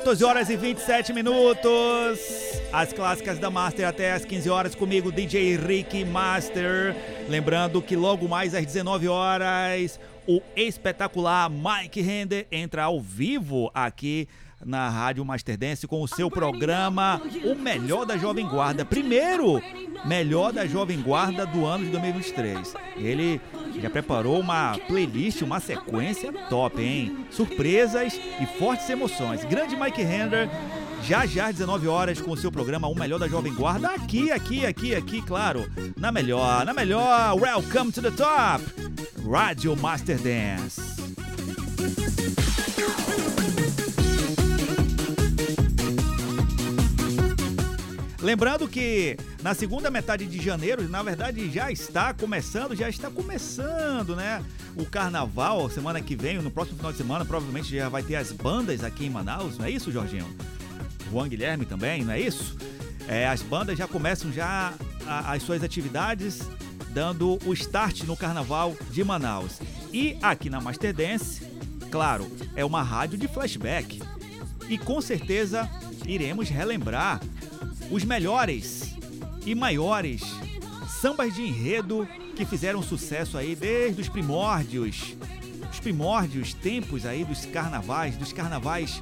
14 0.00 0.24
horas 0.24 0.48
e 0.48 0.56
27 0.56 1.12
minutos. 1.12 2.18
As 2.72 2.90
clássicas 2.90 3.38
da 3.38 3.50
Master 3.50 3.86
até 3.86 4.12
às 4.12 4.24
15 4.24 4.48
horas 4.48 4.74
comigo, 4.74 5.12
DJ 5.12 5.58
Rick 5.58 6.06
Master. 6.06 6.96
Lembrando 7.28 7.82
que 7.82 7.94
logo 7.96 8.26
mais 8.26 8.54
às 8.54 8.64
19 8.64 9.08
horas, 9.08 10.00
o 10.26 10.40
espetacular 10.56 11.50
Mike 11.50 12.00
Render 12.00 12.46
entra 12.50 12.84
ao 12.84 12.98
vivo 12.98 13.70
aqui 13.74 14.26
na 14.64 14.88
Rádio 14.88 15.24
Master 15.24 15.56
Dance 15.56 15.86
com 15.86 16.02
o 16.02 16.08
seu 16.08 16.30
programa 16.30 17.20
O 17.44 17.54
Melhor 17.54 18.04
da 18.04 18.16
Jovem 18.16 18.46
Guarda. 18.46 18.84
Primeiro 18.84 19.62
Melhor 20.04 20.52
da 20.52 20.66
Jovem 20.66 21.00
Guarda 21.00 21.46
do 21.46 21.64
ano 21.64 21.84
de 21.84 21.90
2023. 21.90 22.74
Ele 22.96 23.40
já 23.80 23.90
preparou 23.90 24.40
uma 24.40 24.78
playlist, 24.86 25.42
uma 25.42 25.60
sequência 25.60 26.32
top, 26.48 26.82
hein? 26.82 27.26
Surpresas 27.30 28.18
e 28.40 28.46
fortes 28.58 28.88
emoções. 28.88 29.44
Grande 29.44 29.76
Mike 29.76 30.02
Render, 30.02 30.48
já 31.02 31.26
já 31.26 31.48
às 31.48 31.56
19 31.56 31.88
horas 31.88 32.20
com 32.20 32.32
o 32.32 32.36
seu 32.36 32.50
programa 32.50 32.88
O 32.88 32.94
Melhor 32.94 33.18
da 33.18 33.28
Jovem 33.28 33.54
Guarda. 33.54 33.88
Aqui, 33.88 34.30
aqui, 34.30 34.66
aqui, 34.66 34.94
aqui, 34.94 35.22
claro. 35.22 35.70
Na 35.96 36.10
melhor, 36.10 36.64
na 36.64 36.72
melhor. 36.72 37.34
Welcome 37.40 37.92
to 37.92 38.02
the 38.02 38.10
top. 38.10 38.64
Rádio 39.30 39.76
Master 39.76 40.18
Dance. 40.18 40.99
Lembrando 48.22 48.68
que 48.68 49.16
na 49.42 49.54
segunda 49.54 49.90
metade 49.90 50.26
de 50.26 50.42
janeiro, 50.42 50.86
na 50.88 51.02
verdade 51.02 51.50
já 51.50 51.72
está 51.72 52.12
começando, 52.12 52.76
já 52.76 52.88
está 52.88 53.10
começando, 53.10 54.14
né? 54.14 54.44
O 54.76 54.84
carnaval, 54.84 55.70
semana 55.70 56.02
que 56.02 56.14
vem, 56.14 56.38
no 56.40 56.50
próximo 56.50 56.76
final 56.76 56.92
de 56.92 56.98
semana, 56.98 57.24
provavelmente 57.24 57.74
já 57.74 57.88
vai 57.88 58.02
ter 58.02 58.16
as 58.16 58.30
bandas 58.30 58.84
aqui 58.84 59.06
em 59.06 59.10
Manaus, 59.10 59.56
não 59.56 59.64
é 59.64 59.70
isso, 59.70 59.90
Jorginho? 59.90 60.28
Juan 61.10 61.28
Guilherme 61.28 61.64
também, 61.64 62.04
não 62.04 62.12
é 62.12 62.20
isso? 62.20 62.56
É, 63.08 63.26
as 63.26 63.40
bandas 63.40 63.78
já 63.78 63.88
começam 63.88 64.30
já 64.30 64.74
a- 65.06 65.32
as 65.32 65.42
suas 65.42 65.64
atividades, 65.64 66.40
dando 66.90 67.38
o 67.46 67.52
start 67.54 68.02
no 68.04 68.16
carnaval 68.16 68.76
de 68.90 69.02
Manaus. 69.02 69.58
E 69.92 70.18
aqui 70.20 70.50
na 70.50 70.60
Master 70.60 70.94
Dance, 70.94 71.42
claro, 71.90 72.30
é 72.54 72.64
uma 72.66 72.82
rádio 72.82 73.16
de 73.18 73.26
flashback. 73.26 74.00
E 74.68 74.76
com 74.76 75.00
certeza 75.00 75.68
iremos 76.06 76.48
relembrar 76.50 77.20
os 77.90 78.04
melhores 78.04 78.94
e 79.44 79.54
maiores 79.54 80.22
sambas 81.00 81.34
de 81.34 81.42
enredo 81.42 82.06
que 82.36 82.44
fizeram 82.44 82.82
sucesso 82.82 83.36
aí 83.36 83.54
desde 83.54 84.00
os 84.00 84.08
primórdios, 84.08 85.16
os 85.70 85.80
primórdios 85.80 86.54
tempos 86.54 87.04
aí 87.04 87.24
dos 87.24 87.44
carnavais, 87.46 88.16
dos 88.16 88.32
carnavais 88.32 89.00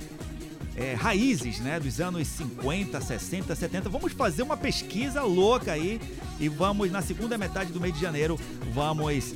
é, 0.76 0.94
raízes, 0.94 1.58
né, 1.58 1.80
dos 1.80 2.00
anos 2.00 2.26
50, 2.28 3.00
60, 3.00 3.54
70. 3.54 3.88
Vamos 3.88 4.12
fazer 4.12 4.42
uma 4.42 4.56
pesquisa 4.56 5.22
louca 5.22 5.72
aí 5.72 6.00
e 6.38 6.48
vamos 6.48 6.90
na 6.90 7.02
segunda 7.02 7.36
metade 7.36 7.72
do 7.72 7.80
mês 7.80 7.94
de 7.94 8.00
janeiro 8.00 8.38
vamos 8.72 9.34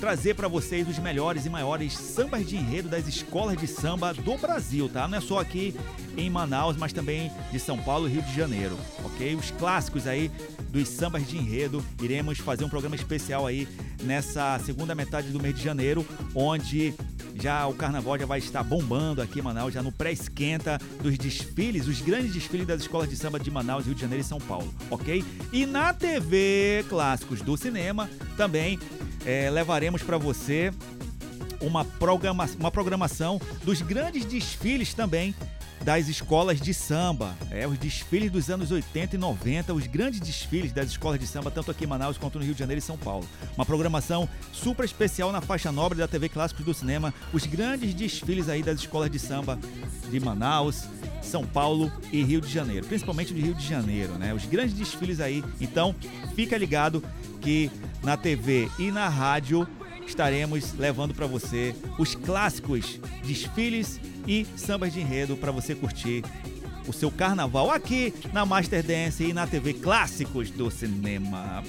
trazer 0.00 0.34
para 0.34 0.48
vocês 0.48 0.88
os 0.88 0.98
melhores 0.98 1.46
e 1.46 1.50
maiores 1.50 1.94
sambas 1.94 2.46
de 2.46 2.56
enredo 2.56 2.88
das 2.88 3.06
escolas 3.06 3.56
de 3.56 3.66
samba 3.66 4.12
do 4.12 4.36
Brasil, 4.36 4.88
tá? 4.88 5.08
Não 5.08 5.18
é 5.18 5.20
só 5.20 5.38
aqui 5.38 5.74
em 6.16 6.28
Manaus, 6.30 6.76
mas 6.76 6.92
também 6.92 7.30
de 7.50 7.58
São 7.58 7.78
Paulo 7.78 8.08
e 8.08 8.12
Rio 8.12 8.22
de 8.22 8.34
Janeiro, 8.34 8.78
ok? 9.04 9.34
Os 9.34 9.50
clássicos 9.52 10.06
aí 10.06 10.30
dos 10.70 10.88
sambas 10.88 11.26
de 11.26 11.36
enredo. 11.36 11.84
Iremos 12.02 12.38
fazer 12.38 12.64
um 12.64 12.68
programa 12.68 12.96
especial 12.96 13.46
aí 13.46 13.68
nessa 14.02 14.58
segunda 14.60 14.94
metade 14.94 15.28
do 15.28 15.40
mês 15.40 15.54
de 15.54 15.62
janeiro, 15.62 16.06
onde 16.34 16.94
já 17.40 17.66
o 17.66 17.74
carnaval 17.74 18.18
já 18.18 18.26
vai 18.26 18.38
estar 18.38 18.62
bombando 18.62 19.20
aqui 19.20 19.40
em 19.40 19.42
Manaus, 19.42 19.74
já 19.74 19.82
no 19.82 19.90
pré-esquenta 19.90 20.78
dos 21.02 21.18
desfiles, 21.18 21.86
os 21.88 22.00
grandes 22.00 22.32
desfiles 22.32 22.66
das 22.66 22.82
escolas 22.82 23.08
de 23.08 23.16
samba 23.16 23.40
de 23.40 23.50
Manaus, 23.50 23.86
Rio 23.86 23.94
de 23.94 24.00
Janeiro 24.00 24.22
e 24.22 24.26
São 24.26 24.38
Paulo, 24.38 24.72
ok? 24.90 25.24
E 25.52 25.66
na 25.66 25.92
TV 25.92 26.84
Clássicos 26.88 27.42
do 27.42 27.56
Cinema 27.56 28.08
também 28.36 28.78
é, 29.24 29.50
levaremos 29.50 29.83
para 30.02 30.18
você 30.18 30.72
uma, 31.60 31.84
programa, 31.84 32.48
uma 32.58 32.70
programação 32.70 33.40
dos 33.62 33.82
grandes 33.82 34.24
desfiles 34.24 34.94
também 34.94 35.34
das 35.84 36.08
escolas 36.08 36.60
de 36.60 36.72
samba. 36.72 37.36
É, 37.50 37.68
os 37.68 37.78
desfiles 37.78 38.30
dos 38.30 38.48
anos 38.48 38.70
80 38.70 39.16
e 39.16 39.18
90, 39.18 39.74
os 39.74 39.86
grandes 39.86 40.18
desfiles 40.18 40.72
das 40.72 40.88
escolas 40.88 41.20
de 41.20 41.26
samba, 41.26 41.50
tanto 41.50 41.70
aqui 41.70 41.84
em 41.84 41.86
Manaus 41.86 42.16
quanto 42.16 42.38
no 42.38 42.44
Rio 42.44 42.54
de 42.54 42.58
Janeiro 42.58 42.78
e 42.78 42.82
São 42.82 42.96
Paulo. 42.96 43.28
Uma 43.54 43.66
programação 43.66 44.28
super 44.50 44.84
especial 44.84 45.30
na 45.30 45.42
faixa 45.42 45.70
nobre 45.70 45.98
da 45.98 46.08
TV 46.08 46.30
Clássicos 46.30 46.64
do 46.64 46.72
Cinema, 46.72 47.12
os 47.32 47.44
grandes 47.44 47.92
desfiles 47.92 48.48
aí 48.48 48.62
das 48.62 48.80
escolas 48.80 49.10
de 49.10 49.18
samba 49.18 49.58
de 50.10 50.18
Manaus, 50.18 50.84
São 51.22 51.44
Paulo 51.44 51.92
e 52.10 52.24
Rio 52.24 52.40
de 52.40 52.50
Janeiro, 52.50 52.86
principalmente 52.86 53.34
do 53.34 53.40
Rio 53.40 53.54
de 53.54 53.66
Janeiro, 53.66 54.14
né? 54.14 54.32
Os 54.32 54.46
grandes 54.46 54.74
desfiles 54.74 55.20
aí. 55.20 55.44
Então, 55.60 55.94
fica 56.34 56.56
ligado 56.56 57.04
que 57.42 57.70
na 58.02 58.16
TV 58.16 58.70
e 58.78 58.90
na 58.90 59.08
rádio 59.08 59.68
estaremos 60.06 60.74
levando 60.74 61.14
para 61.14 61.26
você 61.26 61.74
os 61.98 62.14
clássicos 62.14 63.00
desfiles 63.24 64.00
e 64.26 64.46
sambas 64.56 64.92
de 64.92 65.00
enredo 65.00 65.36
para 65.36 65.52
você 65.52 65.74
curtir 65.74 66.22
o 66.86 66.92
seu 66.92 67.10
carnaval 67.10 67.70
aqui 67.70 68.12
na 68.32 68.44
Master 68.44 68.82
Dance 68.82 69.24
e 69.24 69.32
na 69.32 69.46
TV 69.46 69.74
Clássicos 69.74 70.50
do 70.50 70.70
Cinema. 70.70 71.62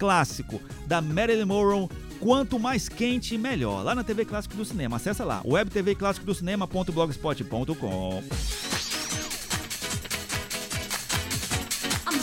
clássico 0.00 0.60
da 0.86 1.00
Marilyn 1.00 1.44
Monroe. 1.44 1.88
Quanto 2.18 2.58
mais 2.58 2.88
quente, 2.88 3.38
melhor. 3.38 3.84
Lá 3.84 3.94
na 3.94 4.02
TV 4.02 4.24
Clássico 4.24 4.56
do 4.56 4.64
Cinema. 4.64 4.96
Acessa 4.96 5.24
lá, 5.24 5.42
webtvclassicosdocinema.blogspot.com. 5.44 8.24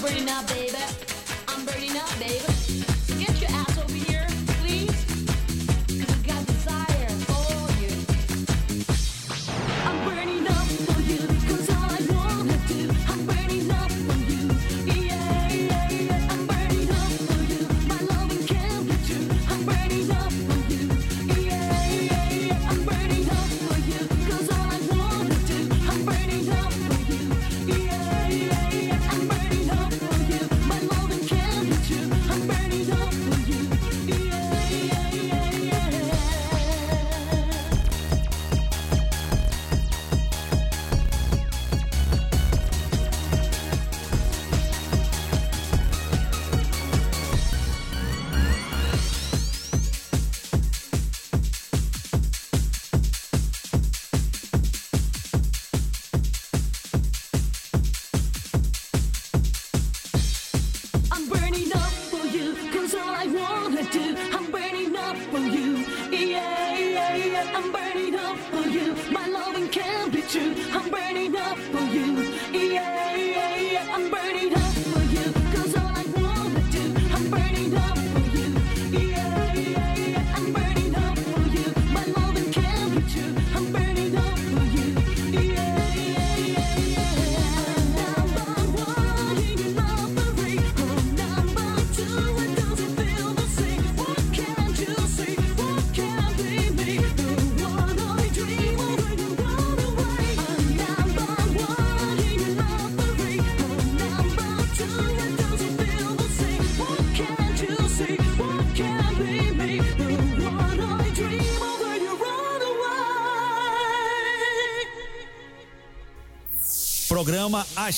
burning 0.04 0.28
up, 0.28 0.46
baby. 0.50 0.76
I'm 1.48 1.66
burning 1.66 1.96
up, 1.96 2.20
baby. 2.20 2.53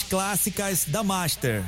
Clássicas 0.04 0.86
da 0.86 1.04
Master. 1.04 1.64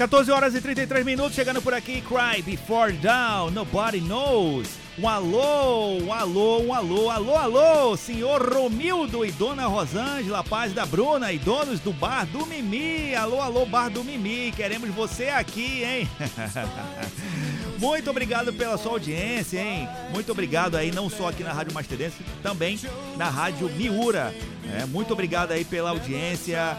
14 0.00 0.30
horas 0.30 0.54
e 0.54 0.62
33 0.62 1.04
minutos, 1.04 1.34
chegando 1.34 1.60
por 1.60 1.74
aqui, 1.74 2.00
Cry 2.00 2.40
Before 2.40 2.90
Down, 2.90 3.50
Nobody 3.50 4.00
Knows. 4.00 4.66
Um 4.98 5.06
alô, 5.06 5.98
um 5.98 6.10
alô, 6.10 6.60
um 6.62 6.72
alô, 6.72 7.10
alô, 7.10 7.36
alô, 7.36 7.96
senhor 7.98 8.42
Romildo 8.50 9.26
e 9.26 9.30
dona 9.30 9.66
Rosângela, 9.66 10.42
paz 10.42 10.72
da 10.72 10.86
Bruna 10.86 11.30
e 11.32 11.38
donos 11.38 11.80
do 11.80 11.92
Bar 11.92 12.24
do 12.24 12.46
Mimi. 12.46 13.14
Alô, 13.14 13.42
alô, 13.42 13.66
Bar 13.66 13.90
do 13.90 14.02
Mimi, 14.02 14.50
queremos 14.56 14.88
você 14.88 15.28
aqui, 15.28 15.84
hein? 15.84 16.08
Muito 17.80 18.10
obrigado 18.10 18.52
pela 18.52 18.76
sua 18.76 18.92
audiência, 18.92 19.58
hein? 19.58 19.88
Muito 20.12 20.30
obrigado 20.30 20.76
aí, 20.76 20.92
não 20.92 21.08
só 21.08 21.30
aqui 21.30 21.42
na 21.42 21.50
Rádio 21.50 21.72
Master 21.72 21.96
Dance, 21.96 22.22
também 22.42 22.78
na 23.16 23.30
Rádio 23.30 23.70
Miura. 23.70 24.34
É, 24.78 24.84
muito 24.84 25.14
obrigado 25.14 25.52
aí 25.52 25.64
pela 25.64 25.88
audiência 25.88 26.76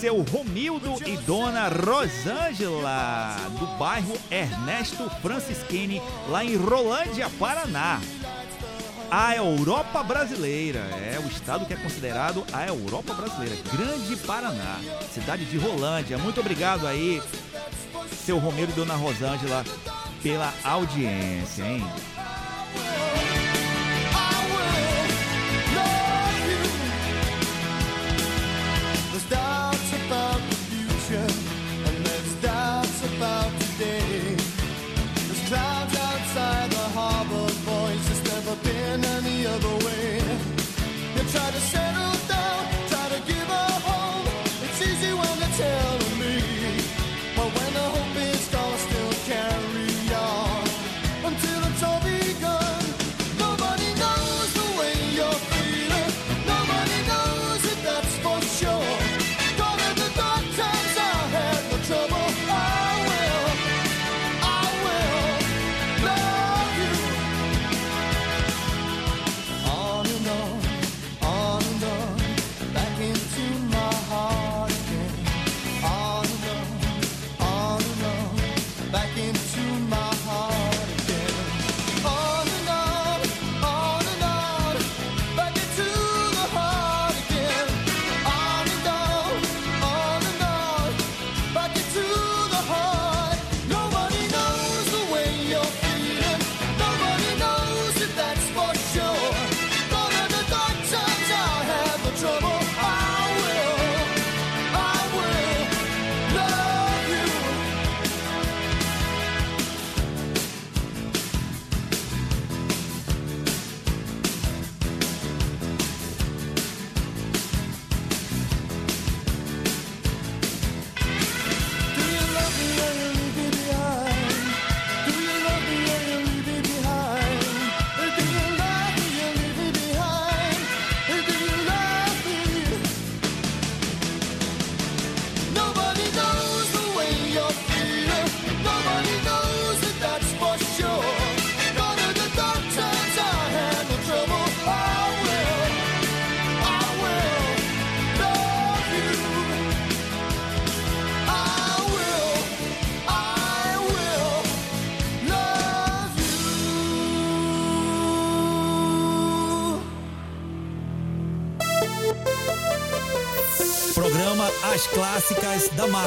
seu 0.00 0.20
Romildo 0.22 0.94
e 1.06 1.16
Dona 1.18 1.68
Rosângela, 1.68 3.36
do 3.58 3.66
bairro 3.78 4.16
Ernesto 4.30 5.10
Francisquini, 5.20 6.00
lá 6.28 6.44
em 6.44 6.56
Rolândia, 6.56 7.28
Paraná. 7.38 8.00
a 9.10 9.34
Europa 9.34 10.02
brasileira. 10.02 10.80
É 10.80 11.18
o 11.18 11.26
estado 11.26 11.64
que 11.66 11.74
é 11.74 11.76
considerado 11.76 12.44
a 12.52 12.66
Europa 12.66 13.14
brasileira. 13.14 13.56
Grande 13.72 14.16
Paraná, 14.16 14.78
cidade 15.12 15.44
de 15.46 15.58
Rolândia. 15.58 16.18
Muito 16.18 16.40
obrigado 16.40 16.86
aí, 16.86 17.20
seu 18.24 18.38
Romero 18.38 18.70
e 18.70 18.74
Dona 18.74 18.94
Rosângela, 18.94 19.64
pela 20.22 20.52
audiência, 20.64 21.64
hein? 21.64 21.84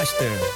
Master. 0.02 0.51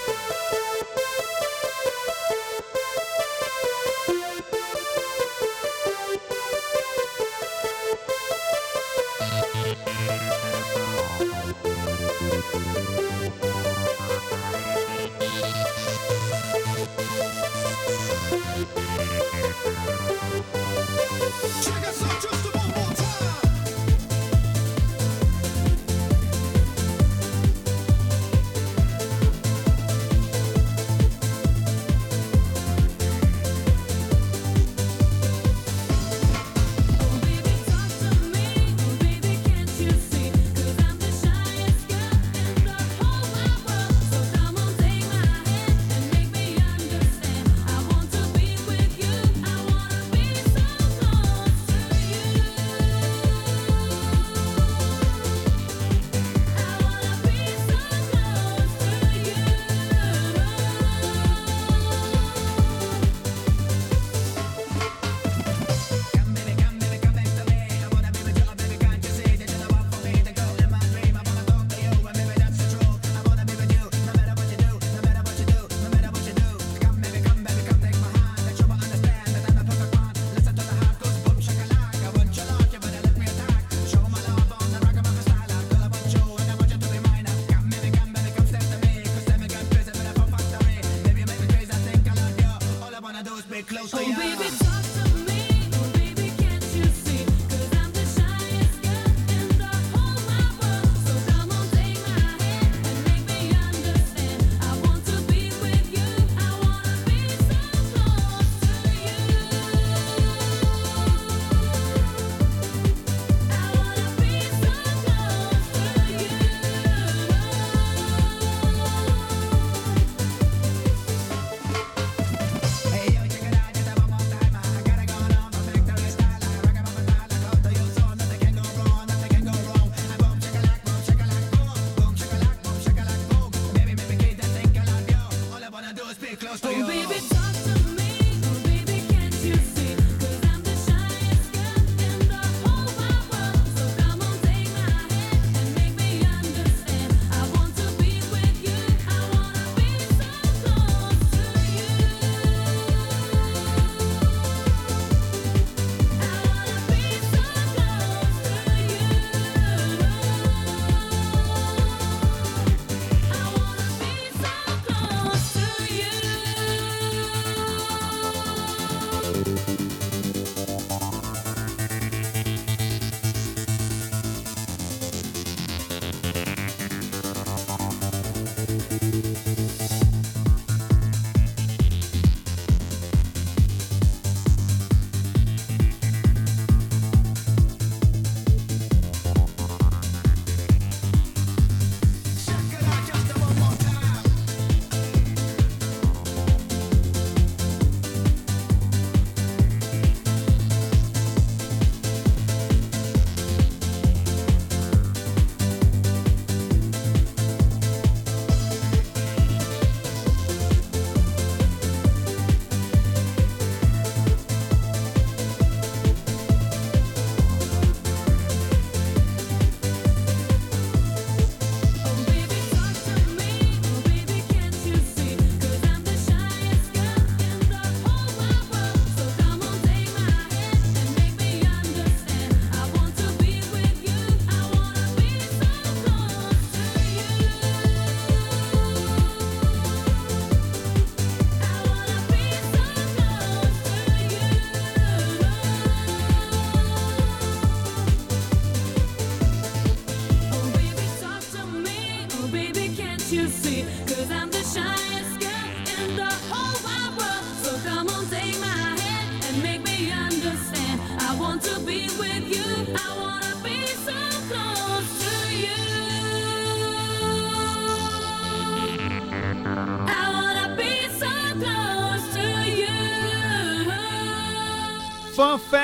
so 93.88 94.15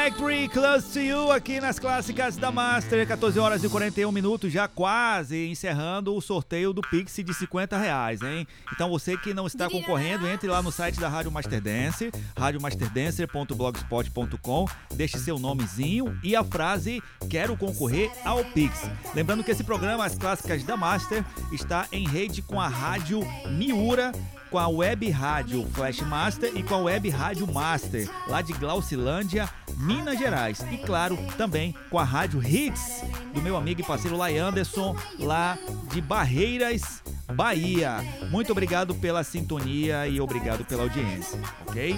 Factory 0.03 0.49
Close 0.49 0.91
to 0.93 0.99
You 0.99 1.31
aqui 1.31 1.61
nas 1.61 1.77
clássicas 1.77 2.35
da 2.35 2.51
Master, 2.51 3.07
14 3.07 3.37
horas 3.37 3.63
e 3.63 3.69
41 3.69 4.11
minutos, 4.11 4.51
já 4.51 4.67
quase 4.67 5.47
encerrando 5.47 6.15
o 6.15 6.21
sorteio 6.21 6.73
do 6.73 6.81
Pix 6.81 7.17
de 7.23 7.31
50 7.31 7.77
reais, 7.77 8.19
hein? 8.23 8.47
Então 8.73 8.89
você 8.89 9.15
que 9.15 9.31
não 9.31 9.45
está 9.45 9.69
concorrendo, 9.69 10.27
entre 10.27 10.49
lá 10.49 10.63
no 10.63 10.71
site 10.71 10.99
da 10.99 11.07
Rádio 11.07 11.31
Master 11.31 11.61
Dance, 11.61 12.11
radiomasterdancer.blogspot.com, 12.35 14.67
deixe 14.95 15.19
seu 15.19 15.37
nomezinho 15.37 16.19
e 16.23 16.35
a 16.35 16.43
frase 16.43 16.99
Quero 17.29 17.55
concorrer 17.55 18.09
ao 18.25 18.43
Pix. 18.43 18.89
Lembrando 19.13 19.43
que 19.43 19.51
esse 19.51 19.63
programa, 19.63 20.03
As 20.03 20.17
Clássicas 20.17 20.63
da 20.63 20.75
Master, 20.75 21.23
está 21.51 21.87
em 21.91 22.07
rede 22.07 22.41
com 22.41 22.59
a 22.59 22.67
Rádio 22.67 23.21
Miura 23.51 24.11
com 24.51 24.59
a 24.59 24.67
Web 24.67 25.09
Rádio 25.09 25.65
Flash 25.73 26.01
Master 26.01 26.51
e 26.53 26.61
com 26.61 26.75
a 26.75 26.79
Web 26.79 27.09
Rádio 27.09 27.51
Master, 27.51 28.07
lá 28.27 28.41
de 28.41 28.51
Glaucilândia, 28.51 29.49
Minas 29.77 30.19
Gerais. 30.19 30.59
E 30.69 30.77
claro, 30.77 31.17
também 31.37 31.73
com 31.89 31.97
a 31.97 32.03
Rádio 32.03 32.45
Hits, 32.45 33.01
do 33.33 33.41
meu 33.41 33.55
amigo 33.55 33.79
e 33.79 33.83
parceiro 33.83 34.17
Lai 34.17 34.37
Anderson, 34.37 34.95
lá 35.17 35.57
de 35.89 36.01
Barreiras, 36.01 37.01
Bahia. 37.33 37.97
Muito 38.29 38.51
obrigado 38.51 38.93
pela 38.93 39.23
sintonia 39.23 40.05
e 40.05 40.19
obrigado 40.19 40.65
pela 40.65 40.83
audiência, 40.83 41.39
ok? 41.65 41.97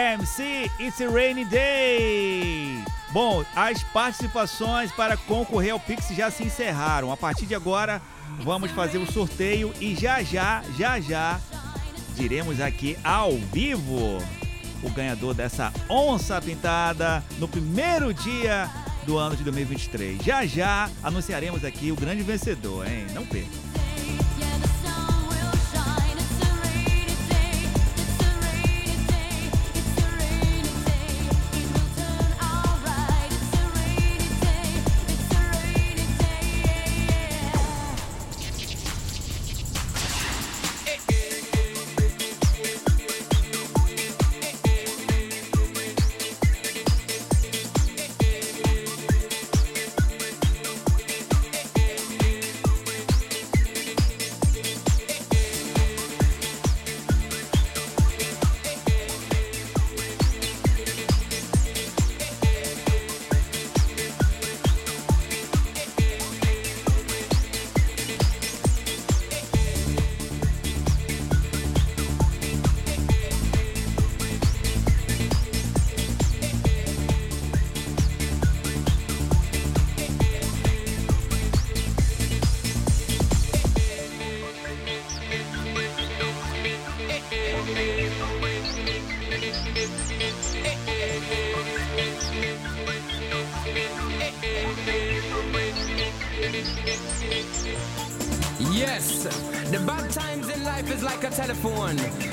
MC, 0.00 0.70
It's 0.80 0.98
a 1.02 1.10
Rainy 1.10 1.44
Day. 1.44 2.82
Bom, 3.12 3.44
as 3.54 3.84
participações 3.84 4.90
para 4.92 5.14
concorrer 5.14 5.72
ao 5.74 5.78
Pix 5.78 6.08
já 6.08 6.30
se 6.30 6.42
encerraram. 6.42 7.12
A 7.12 7.18
partir 7.18 7.44
de 7.44 7.54
agora, 7.54 8.00
vamos 8.42 8.70
fazer 8.70 8.96
o 8.96 9.12
sorteio 9.12 9.74
e 9.78 9.94
já 9.94 10.22
já, 10.22 10.62
já 10.78 10.98
já, 10.98 11.38
diremos 12.16 12.62
aqui 12.62 12.96
ao 13.04 13.32
vivo 13.52 14.18
o 14.82 14.88
ganhador 14.88 15.34
dessa 15.34 15.70
onça 15.86 16.40
pintada 16.40 17.22
no 17.38 17.46
primeiro 17.46 18.14
dia 18.14 18.70
do 19.04 19.18
ano 19.18 19.36
de 19.36 19.44
2023. 19.44 20.22
Já 20.22 20.46
já 20.46 20.88
anunciaremos 21.02 21.62
aqui 21.62 21.92
o 21.92 21.96
grande 21.96 22.22
vencedor, 22.22 22.86
hein? 22.86 23.06
Não 23.12 23.26
perca. 23.26 23.59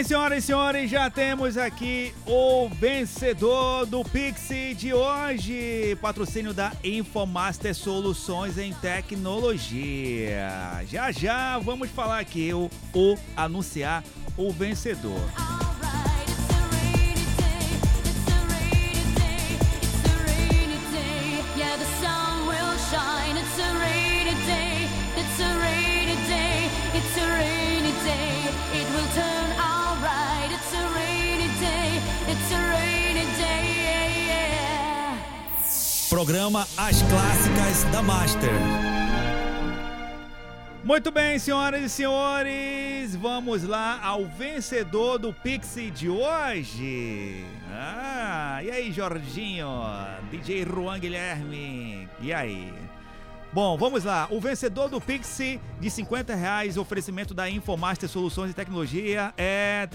Bem, 0.00 0.04
senhoras 0.04 0.44
e 0.44 0.46
senhores, 0.46 0.90
já 0.90 1.10
temos 1.10 1.58
aqui 1.58 2.14
o 2.26 2.68
vencedor 2.70 3.84
do 3.84 4.02
Pix 4.02 4.48
de 4.76 4.94
hoje. 4.94 5.96
Patrocínio 6.00 6.54
da 6.54 6.72
Infomaster 6.82 7.74
Soluções 7.74 8.56
em 8.56 8.72
Tecnologia. 8.72 10.48
Já 10.88 11.12
já 11.12 11.58
vamos 11.58 11.90
falar 11.90 12.18
aqui, 12.18 12.52
o, 12.54 12.70
o 12.94 13.16
anunciar 13.36 14.02
o 14.38 14.50
vencedor. 14.50 15.20
As 36.90 37.02
Clássicas 37.02 37.84
da 37.92 38.02
Master. 38.02 38.50
Muito 40.82 41.12
bem, 41.12 41.38
senhoras 41.38 41.82
e 41.84 41.88
senhores, 41.88 43.14
vamos 43.14 43.62
lá 43.62 44.00
ao 44.02 44.26
vencedor 44.26 45.16
do 45.16 45.32
Pix 45.32 45.76
de 45.94 46.08
hoje. 46.08 47.44
Ah, 47.70 48.58
e 48.64 48.72
aí, 48.72 48.90
Jorginho? 48.90 49.68
DJ 50.32 50.64
Juan 50.64 50.98
Guilherme. 50.98 52.08
E 52.20 52.32
aí? 52.32 52.74
Bom, 53.52 53.78
vamos 53.78 54.02
lá. 54.02 54.26
O 54.28 54.40
vencedor 54.40 54.88
do 54.88 55.00
Pix 55.00 55.38
de 55.78 55.88
50 55.88 56.34
reais, 56.34 56.76
oferecimento 56.76 57.32
da 57.32 57.48
Infomaster 57.48 58.08
Soluções 58.08 58.50
e 58.50 58.54
Tecnologia 58.54 59.32
é. 59.38 59.88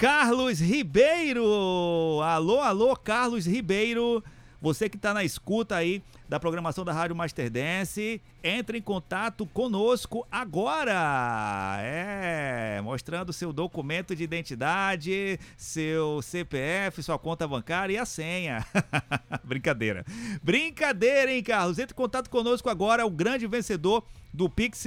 Carlos 0.00 0.60
Ribeiro! 0.60 2.22
Alô, 2.24 2.58
alô, 2.60 2.96
Carlos 2.96 3.44
Ribeiro! 3.44 4.24
Você 4.58 4.88
que 4.88 4.96
está 4.96 5.12
na 5.12 5.24
escuta 5.24 5.76
aí 5.76 6.02
da 6.30 6.38
programação 6.38 6.84
da 6.84 6.92
Rádio 6.92 7.16
Master 7.16 7.50
Dance, 7.50 8.22
entre 8.40 8.78
em 8.78 8.80
contato 8.80 9.44
conosco 9.46 10.24
agora! 10.30 11.76
É, 11.80 12.80
mostrando 12.84 13.32
seu 13.32 13.52
documento 13.52 14.14
de 14.14 14.22
identidade, 14.22 15.40
seu 15.56 16.22
CPF, 16.22 17.02
sua 17.02 17.18
conta 17.18 17.48
bancária 17.48 17.94
e 17.94 17.98
a 17.98 18.04
senha. 18.04 18.64
Brincadeira. 19.42 20.04
Brincadeira, 20.40 21.32
hein, 21.32 21.42
Carlos? 21.42 21.80
Entre 21.80 21.94
em 21.94 21.96
contato 21.96 22.30
conosco 22.30 22.70
agora, 22.70 23.04
o 23.04 23.10
grande 23.10 23.48
vencedor 23.48 24.04
do 24.32 24.48
Pix 24.48 24.84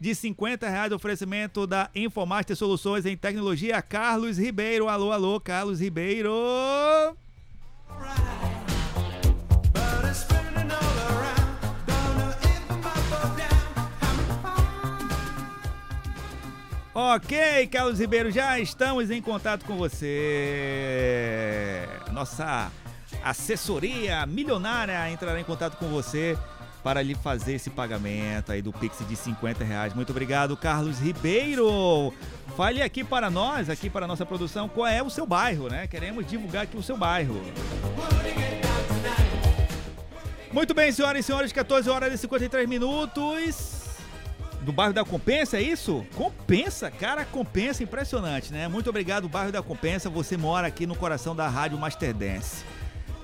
de 0.00 0.14
50 0.14 0.66
reais, 0.66 0.92
oferecimento 0.92 1.66
da 1.66 1.90
Infomaster 1.94 2.56
Soluções 2.56 3.04
em 3.04 3.18
Tecnologia, 3.18 3.82
Carlos 3.82 4.38
Ribeiro. 4.38 4.88
Alô, 4.88 5.12
alô, 5.12 5.38
Carlos 5.38 5.78
Ribeiro! 5.78 6.32
Ok, 16.98 17.66
Carlos 17.66 17.98
Ribeiro, 17.98 18.30
já 18.30 18.58
estamos 18.58 19.10
em 19.10 19.20
contato 19.20 19.66
com 19.66 19.76
você. 19.76 21.86
Nossa 22.10 22.72
assessoria 23.22 24.24
milionária 24.24 25.10
entrará 25.10 25.38
em 25.38 25.44
contato 25.44 25.76
com 25.76 25.88
você 25.88 26.38
para 26.82 27.02
lhe 27.02 27.14
fazer 27.14 27.56
esse 27.56 27.68
pagamento 27.68 28.50
aí 28.50 28.62
do 28.62 28.72
Pix 28.72 29.06
de 29.06 29.14
50 29.14 29.62
reais. 29.62 29.92
Muito 29.92 30.08
obrigado, 30.08 30.56
Carlos 30.56 30.98
Ribeiro. 30.98 32.14
Fale 32.56 32.80
aqui 32.80 33.04
para 33.04 33.28
nós, 33.28 33.68
aqui 33.68 33.90
para 33.90 34.06
a 34.06 34.08
nossa 34.08 34.24
produção, 34.24 34.66
qual 34.66 34.86
é 34.86 35.02
o 35.02 35.10
seu 35.10 35.26
bairro, 35.26 35.68
né? 35.68 35.86
Queremos 35.86 36.26
divulgar 36.26 36.62
aqui 36.62 36.78
o 36.78 36.82
seu 36.82 36.96
bairro. 36.96 37.38
Muito 40.50 40.72
bem, 40.72 40.90
senhoras 40.90 41.20
e 41.20 41.26
senhores, 41.26 41.52
14 41.52 41.90
horas 41.90 42.14
e 42.14 42.16
53 42.16 42.66
minutos. 42.66 43.75
Do 44.66 44.72
bairro 44.72 44.92
da 44.92 45.04
Compensa, 45.04 45.58
é 45.58 45.62
isso? 45.62 46.04
Compensa, 46.16 46.90
cara, 46.90 47.24
compensa, 47.24 47.84
impressionante, 47.84 48.52
né? 48.52 48.66
Muito 48.66 48.90
obrigado, 48.90 49.28
bairro 49.28 49.52
da 49.52 49.62
Compensa. 49.62 50.10
Você 50.10 50.36
mora 50.36 50.66
aqui 50.66 50.88
no 50.88 50.96
coração 50.96 51.36
da 51.36 51.48
Rádio 51.48 51.78
Master 51.78 52.12
Dance. 52.12 52.64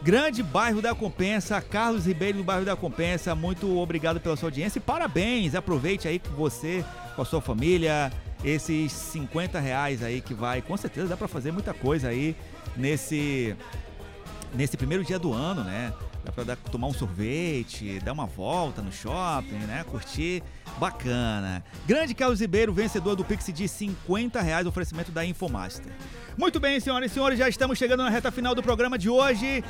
Grande 0.01 0.41
bairro 0.41 0.81
da 0.81 0.95
Compensa, 0.95 1.61
Carlos 1.61 2.07
Ribeiro 2.07 2.39
do 2.39 2.45
bairro 2.45 2.65
da 2.65 2.77
Compensa, 2.77 3.35
muito 3.35 3.77
obrigado 3.77 4.21
pela 4.21 4.37
sua 4.37 4.47
audiência 4.47 4.79
e 4.79 4.83
parabéns. 4.83 5.57
Aproveite 5.57 6.07
aí 6.07 6.21
com 6.21 6.31
você, 6.31 6.85
com 7.17 7.23
a 7.23 7.25
sua 7.25 7.41
família, 7.41 8.13
esses 8.45 8.93
50 8.93 9.59
reais 9.59 10.01
aí 10.01 10.21
que 10.21 10.35
vai, 10.35 10.63
com 10.63 10.77
certeza 10.77 11.09
dá 11.09 11.17
pra 11.17 11.27
fazer 11.27 11.51
muita 11.51 11.75
coisa 11.75 12.07
aí 12.07 12.37
nesse 12.77 13.57
nesse 14.55 14.77
primeiro 14.77 15.03
dia 15.03 15.19
do 15.19 15.33
ano, 15.33 15.65
né? 15.65 15.93
Dá 16.25 16.31
pra 16.31 16.45
dar- 16.45 16.57
tomar 16.57 16.87
um 16.87 16.93
sorvete, 16.93 17.99
dar 18.01 18.13
uma 18.13 18.27
volta 18.27 18.81
no 18.81 18.93
shopping, 18.93 19.59
né? 19.67 19.85
Curtir. 19.91 20.43
Bacana. 20.79 21.63
Grande 21.87 22.15
Carlos 22.15 22.41
Ribeiro, 22.41 22.73
vencedor 22.73 23.15
do 23.17 23.25
Pix 23.25 23.47
de 23.53 23.67
50 23.69 24.41
reais, 24.41 24.67
oferecimento 24.67 25.11
da 25.13 25.25
Infomaster. 25.25 25.93
Muito 26.39 26.59
bem, 26.61 26.79
senhoras 26.81 27.11
e 27.11 27.15
senhores, 27.15 27.39
já 27.39 27.49
estamos 27.49 27.77
chegando 27.77 28.03
na 28.03 28.09
reta 28.09 28.31
final 28.31 28.55
do 28.55 28.63
programa 28.63 28.97
de 28.97 29.11
hoje. 29.11 29.63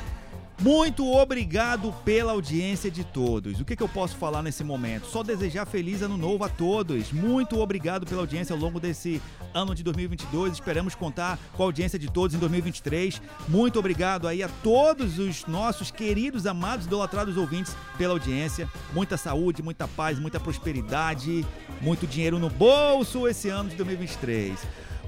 Muito 0.63 1.05
obrigado 1.11 1.93
pela 2.05 2.31
audiência 2.31 2.89
de 2.89 3.03
todos. 3.03 3.59
O 3.59 3.65
que, 3.65 3.75
que 3.75 3.83
eu 3.83 3.89
posso 3.89 4.15
falar 4.15 4.41
nesse 4.41 4.63
momento? 4.63 5.07
Só 5.07 5.21
desejar 5.21 5.65
feliz 5.65 6.01
ano 6.01 6.15
novo 6.15 6.41
a 6.45 6.47
todos. 6.47 7.11
Muito 7.11 7.59
obrigado 7.59 8.05
pela 8.05 8.21
audiência 8.21 8.53
ao 8.53 8.59
longo 8.59 8.79
desse 8.79 9.21
ano 9.53 9.75
de 9.75 9.83
2022. 9.83 10.53
Esperamos 10.53 10.95
contar 10.95 11.37
com 11.51 11.63
a 11.63 11.65
audiência 11.65 11.99
de 11.99 12.09
todos 12.09 12.33
em 12.33 12.39
2023. 12.39 13.21
Muito 13.49 13.77
obrigado 13.77 14.25
aí 14.25 14.41
a 14.41 14.47
todos 14.47 15.19
os 15.19 15.45
nossos 15.47 15.91
queridos, 15.91 16.47
amados, 16.47 16.85
idolatrados 16.85 17.35
ouvintes 17.35 17.75
pela 17.97 18.13
audiência. 18.13 18.69
Muita 18.93 19.17
saúde, 19.17 19.61
muita 19.61 19.85
paz, 19.85 20.17
muita 20.17 20.39
prosperidade, 20.39 21.45
muito 21.81 22.07
dinheiro 22.07 22.39
no 22.39 22.49
bolso 22.49 23.27
esse 23.27 23.49
ano 23.49 23.69
de 23.69 23.75
2023. 23.75 24.57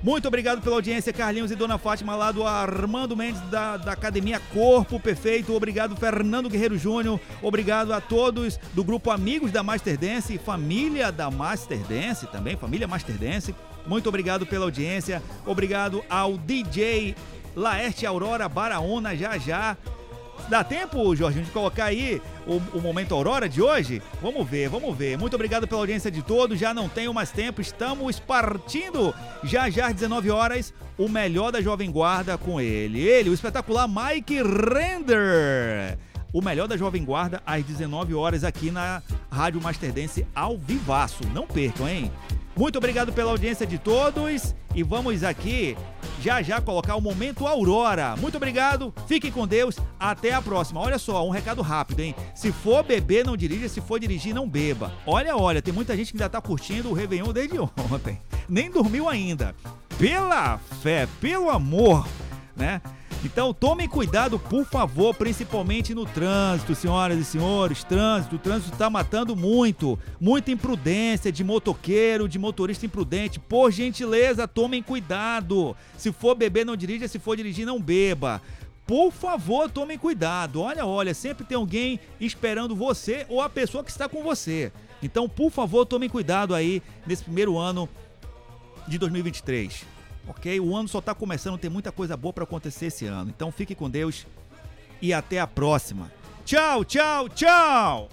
Muito 0.06 0.27
obrigado 0.27 0.61
pela 0.61 0.76
audiência, 0.76 1.11
Carlinhos 1.11 1.49
e 1.49 1.56
Dona 1.56 1.80
Fátima, 1.80 2.15
lá 2.15 2.32
do 2.32 2.45
Armando 2.45 3.18
Mendes, 3.18 3.41
da, 3.49 3.76
da 3.76 3.94
Academia 3.94 4.40
Corpo 4.53 4.99
Perfeito. 4.99 5.56
Obrigado, 5.56 5.95
Fernando 5.95 6.48
Guerreiro 6.48 6.77
Júnior. 6.77 7.19
Obrigado 7.41 7.91
a 7.91 7.99
todos 7.99 8.60
do 8.76 8.84
grupo 8.84 9.10
Amigos 9.10 9.52
da 9.52 9.64
Master 9.64 9.98
Dance, 9.98 10.38
família 10.38 11.11
da 11.11 11.32
Master 11.32 11.80
Dance 11.80 12.27
também, 12.27 12.56
família 12.56 12.88
Master 12.88 13.18
Dance. 13.18 13.56
Muito 13.88 14.07
obrigado 14.07 14.45
pela 14.45 14.65
audiência. 14.65 15.23
Obrigado 15.44 16.06
ao 16.07 16.38
DJ 16.38 17.15
Laerte 17.56 18.06
Aurora 18.06 18.48
Baraona, 18.48 19.15
já 19.15 19.40
já. 19.40 19.76
Dá 20.47 20.63
tempo, 20.63 21.15
Jorginho, 21.15 21.43
de 21.43 21.51
colocar 21.51 21.85
aí 21.85 22.22
o, 22.45 22.57
o 22.77 22.81
momento 22.81 23.15
Aurora 23.15 23.49
de 23.49 23.61
hoje? 23.61 24.01
Vamos 24.22 24.47
ver, 24.47 24.69
vamos 24.69 24.95
ver. 24.95 25.17
Muito 25.17 25.34
obrigado 25.34 25.67
pela 25.67 25.81
audiência 25.81 26.11
de 26.11 26.22
todos. 26.22 26.59
Já 26.59 26.73
não 26.73 26.88
tenho 26.88 27.13
mais 27.13 27.31
tempo, 27.31 27.61
estamos 27.61 28.19
partindo. 28.19 29.13
Já 29.43 29.69
já 29.69 29.88
às 29.88 29.93
19 29.93 30.30
horas, 30.30 30.72
o 30.97 31.09
melhor 31.09 31.51
da 31.51 31.61
Jovem 31.61 31.91
Guarda 31.91 32.38
com 32.38 32.61
ele. 32.61 33.01
Ele, 33.01 33.31
o 33.31 33.34
espetacular 33.34 33.88
Mike 33.88 34.35
Render. 34.43 35.97
O 36.31 36.41
melhor 36.41 36.67
da 36.67 36.77
Jovem 36.77 37.03
Guarda 37.03 37.41
às 37.45 37.63
19 37.63 38.13
horas 38.13 38.43
aqui 38.43 38.69
na 38.69 39.01
Rádio 39.31 39.61
Master 39.61 39.91
Dance 39.91 40.27
ao 40.35 40.57
vivaço. 40.57 41.23
Não 41.34 41.47
percam, 41.47 41.88
hein? 41.88 42.11
Muito 42.56 42.77
obrigado 42.77 43.11
pela 43.11 43.32
audiência 43.32 43.68
de 43.68 43.77
todos 43.77 44.56
e 44.73 44.82
vamos 44.82 45.23
aqui 45.23 45.76
já 46.22 46.41
já 46.41 46.61
colocar 46.61 46.95
o 46.95 47.02
momento 47.02 47.45
Aurora. 47.45 48.15
Muito 48.15 48.38
obrigado, 48.38 48.94
fiquem 49.07 49.30
com 49.30 49.45
Deus, 49.45 49.76
até 49.99 50.34
a 50.34 50.41
próxima. 50.41 50.80
Olha 50.80 50.98
só, 50.98 51.27
um 51.27 51.30
recado 51.30 51.61
rápido, 51.61 51.99
hein? 51.99 52.15
Se 52.34 52.53
for 52.53 52.82
beber, 52.82 53.26
não 53.26 53.36
dirija, 53.36 53.68
se 53.68 53.82
for 53.82 53.99
dirigir, 53.99 54.34
não 54.34 54.48
beba. 54.48 54.94
Olha, 55.06 55.36
olha, 55.36 55.61
tem 55.61 55.73
muita 55.73 55.98
gente 55.98 56.11
que 56.11 56.18
ainda 56.18 56.30
tá 56.30 56.40
curtindo 56.40 56.90
o 56.90 56.94
Réveillon 56.94 57.34
desde 57.34 57.60
ontem. 57.60 58.22
Nem 58.48 58.72
dormiu 58.72 59.10
ainda. 59.10 59.53
Pela 59.98 60.57
fé, 60.82 61.07
pelo 61.19 61.49
amor, 61.49 62.07
né? 62.56 62.82
Então 63.26 63.52
tomem 63.52 63.89
cuidado, 63.89 64.38
por 64.38 64.64
favor, 64.65 65.15
principalmente 65.15 65.95
no 65.95 66.06
trânsito, 66.06 66.76
senhoras 66.76 67.18
e 67.18 67.26
senhores. 67.26 67.84
Trânsito, 67.84 68.35
o 68.35 68.39
trânsito 68.39 68.73
está 68.73 68.88
matando 68.88 69.35
muito. 69.35 69.97
Muita 70.22 70.52
imprudência 70.52 71.31
de 71.31 71.43
motoqueiro, 71.43 72.30
de 72.30 72.38
motorista 72.38 72.85
imprudente. 72.85 73.39
Por 73.39 73.72
gentileza, 73.72 74.47
tomem 74.47 74.84
cuidado. 74.84 75.76
Se 75.97 76.11
for 76.11 76.35
beber, 76.35 76.68
não 76.68 76.76
dirija. 76.76 77.07
Se 77.07 77.18
for 77.18 77.35
dirigir, 77.35 77.65
não 77.65 77.81
beba. 77.81 78.39
Por 78.85 79.11
favor, 79.11 79.72
tomem 79.72 79.97
cuidado. 79.97 80.61
Olha, 80.61 80.85
olha, 80.85 81.15
sempre 81.15 81.43
tem 81.43 81.57
alguém 81.57 81.99
esperando 82.19 82.76
você 82.76 83.26
ou 83.27 83.41
a 83.41 83.49
pessoa 83.49 83.84
que 83.84 83.89
está 83.89 84.07
com 84.07 84.22
você. 84.22 84.72
Então, 85.02 85.27
por 85.27 85.49
favor, 85.49 85.84
tomem 85.84 86.07
cuidado 86.07 86.53
aí 86.53 86.80
nesse 87.07 87.23
primeiro 87.23 87.57
ano 87.57 87.89
de 88.88 88.99
2023. 88.99 89.94
Ok? 90.27 90.60
O 90.60 90.76
ano 90.76 90.88
só 90.88 90.99
está 90.99 91.14
começando, 91.14 91.57
tem 91.57 91.69
muita 91.69 91.91
coisa 91.91 92.18
boa 92.18 92.34
para 92.34 92.43
acontecer 92.43 92.88
esse 92.88 93.06
ano. 93.06 93.31
Então 93.35 93.52
fique 93.52 93.76
com 93.76 93.89
Deus 93.89 94.26
e 95.02 95.14
até 95.14 95.39
a 95.39 95.47
próxima. 95.47 96.11
Tchau, 96.45 96.84
tchau, 96.85 97.30
tchau! 97.30 98.10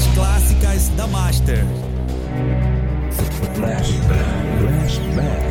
As 0.00 0.06
Clássicas 0.14 0.88
da 0.96 1.06
Master. 1.08 1.62
Rádio 3.60 5.49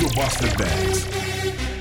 Master 0.00 0.48
Dance. 0.56 1.04
Turn 1.04 1.71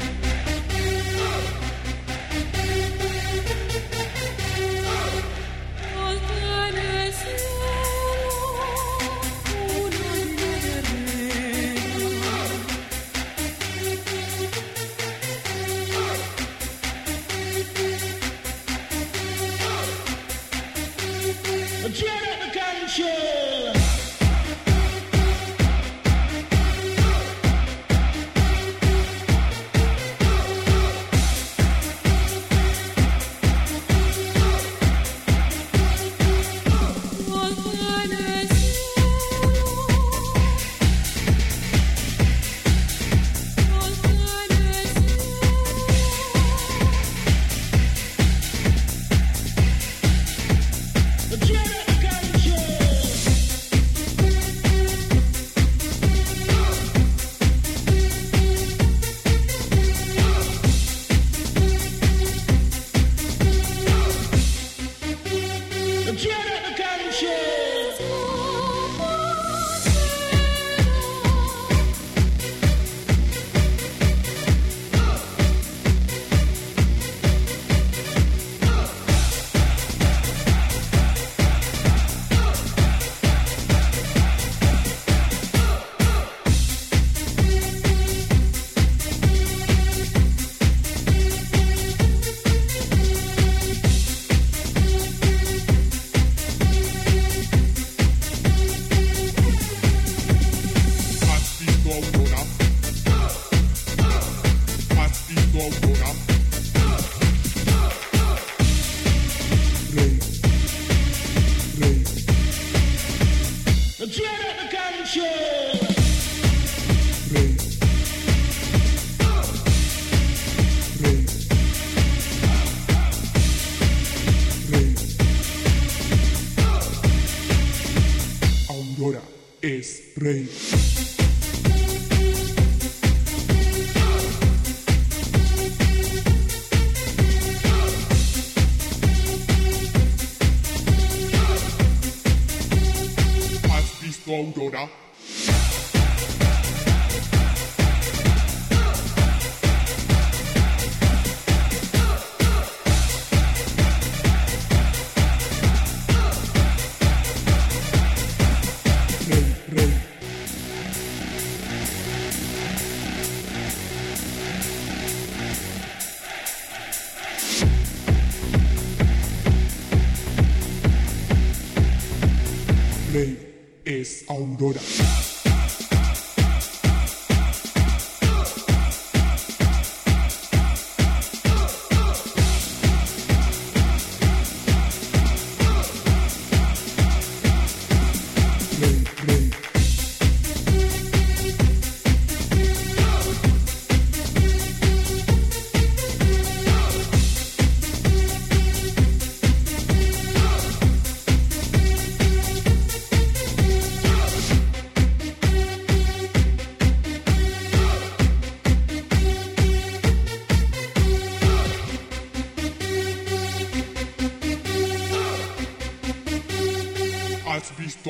pray. 130.22 130.61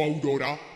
Aurora? 0.02 0.70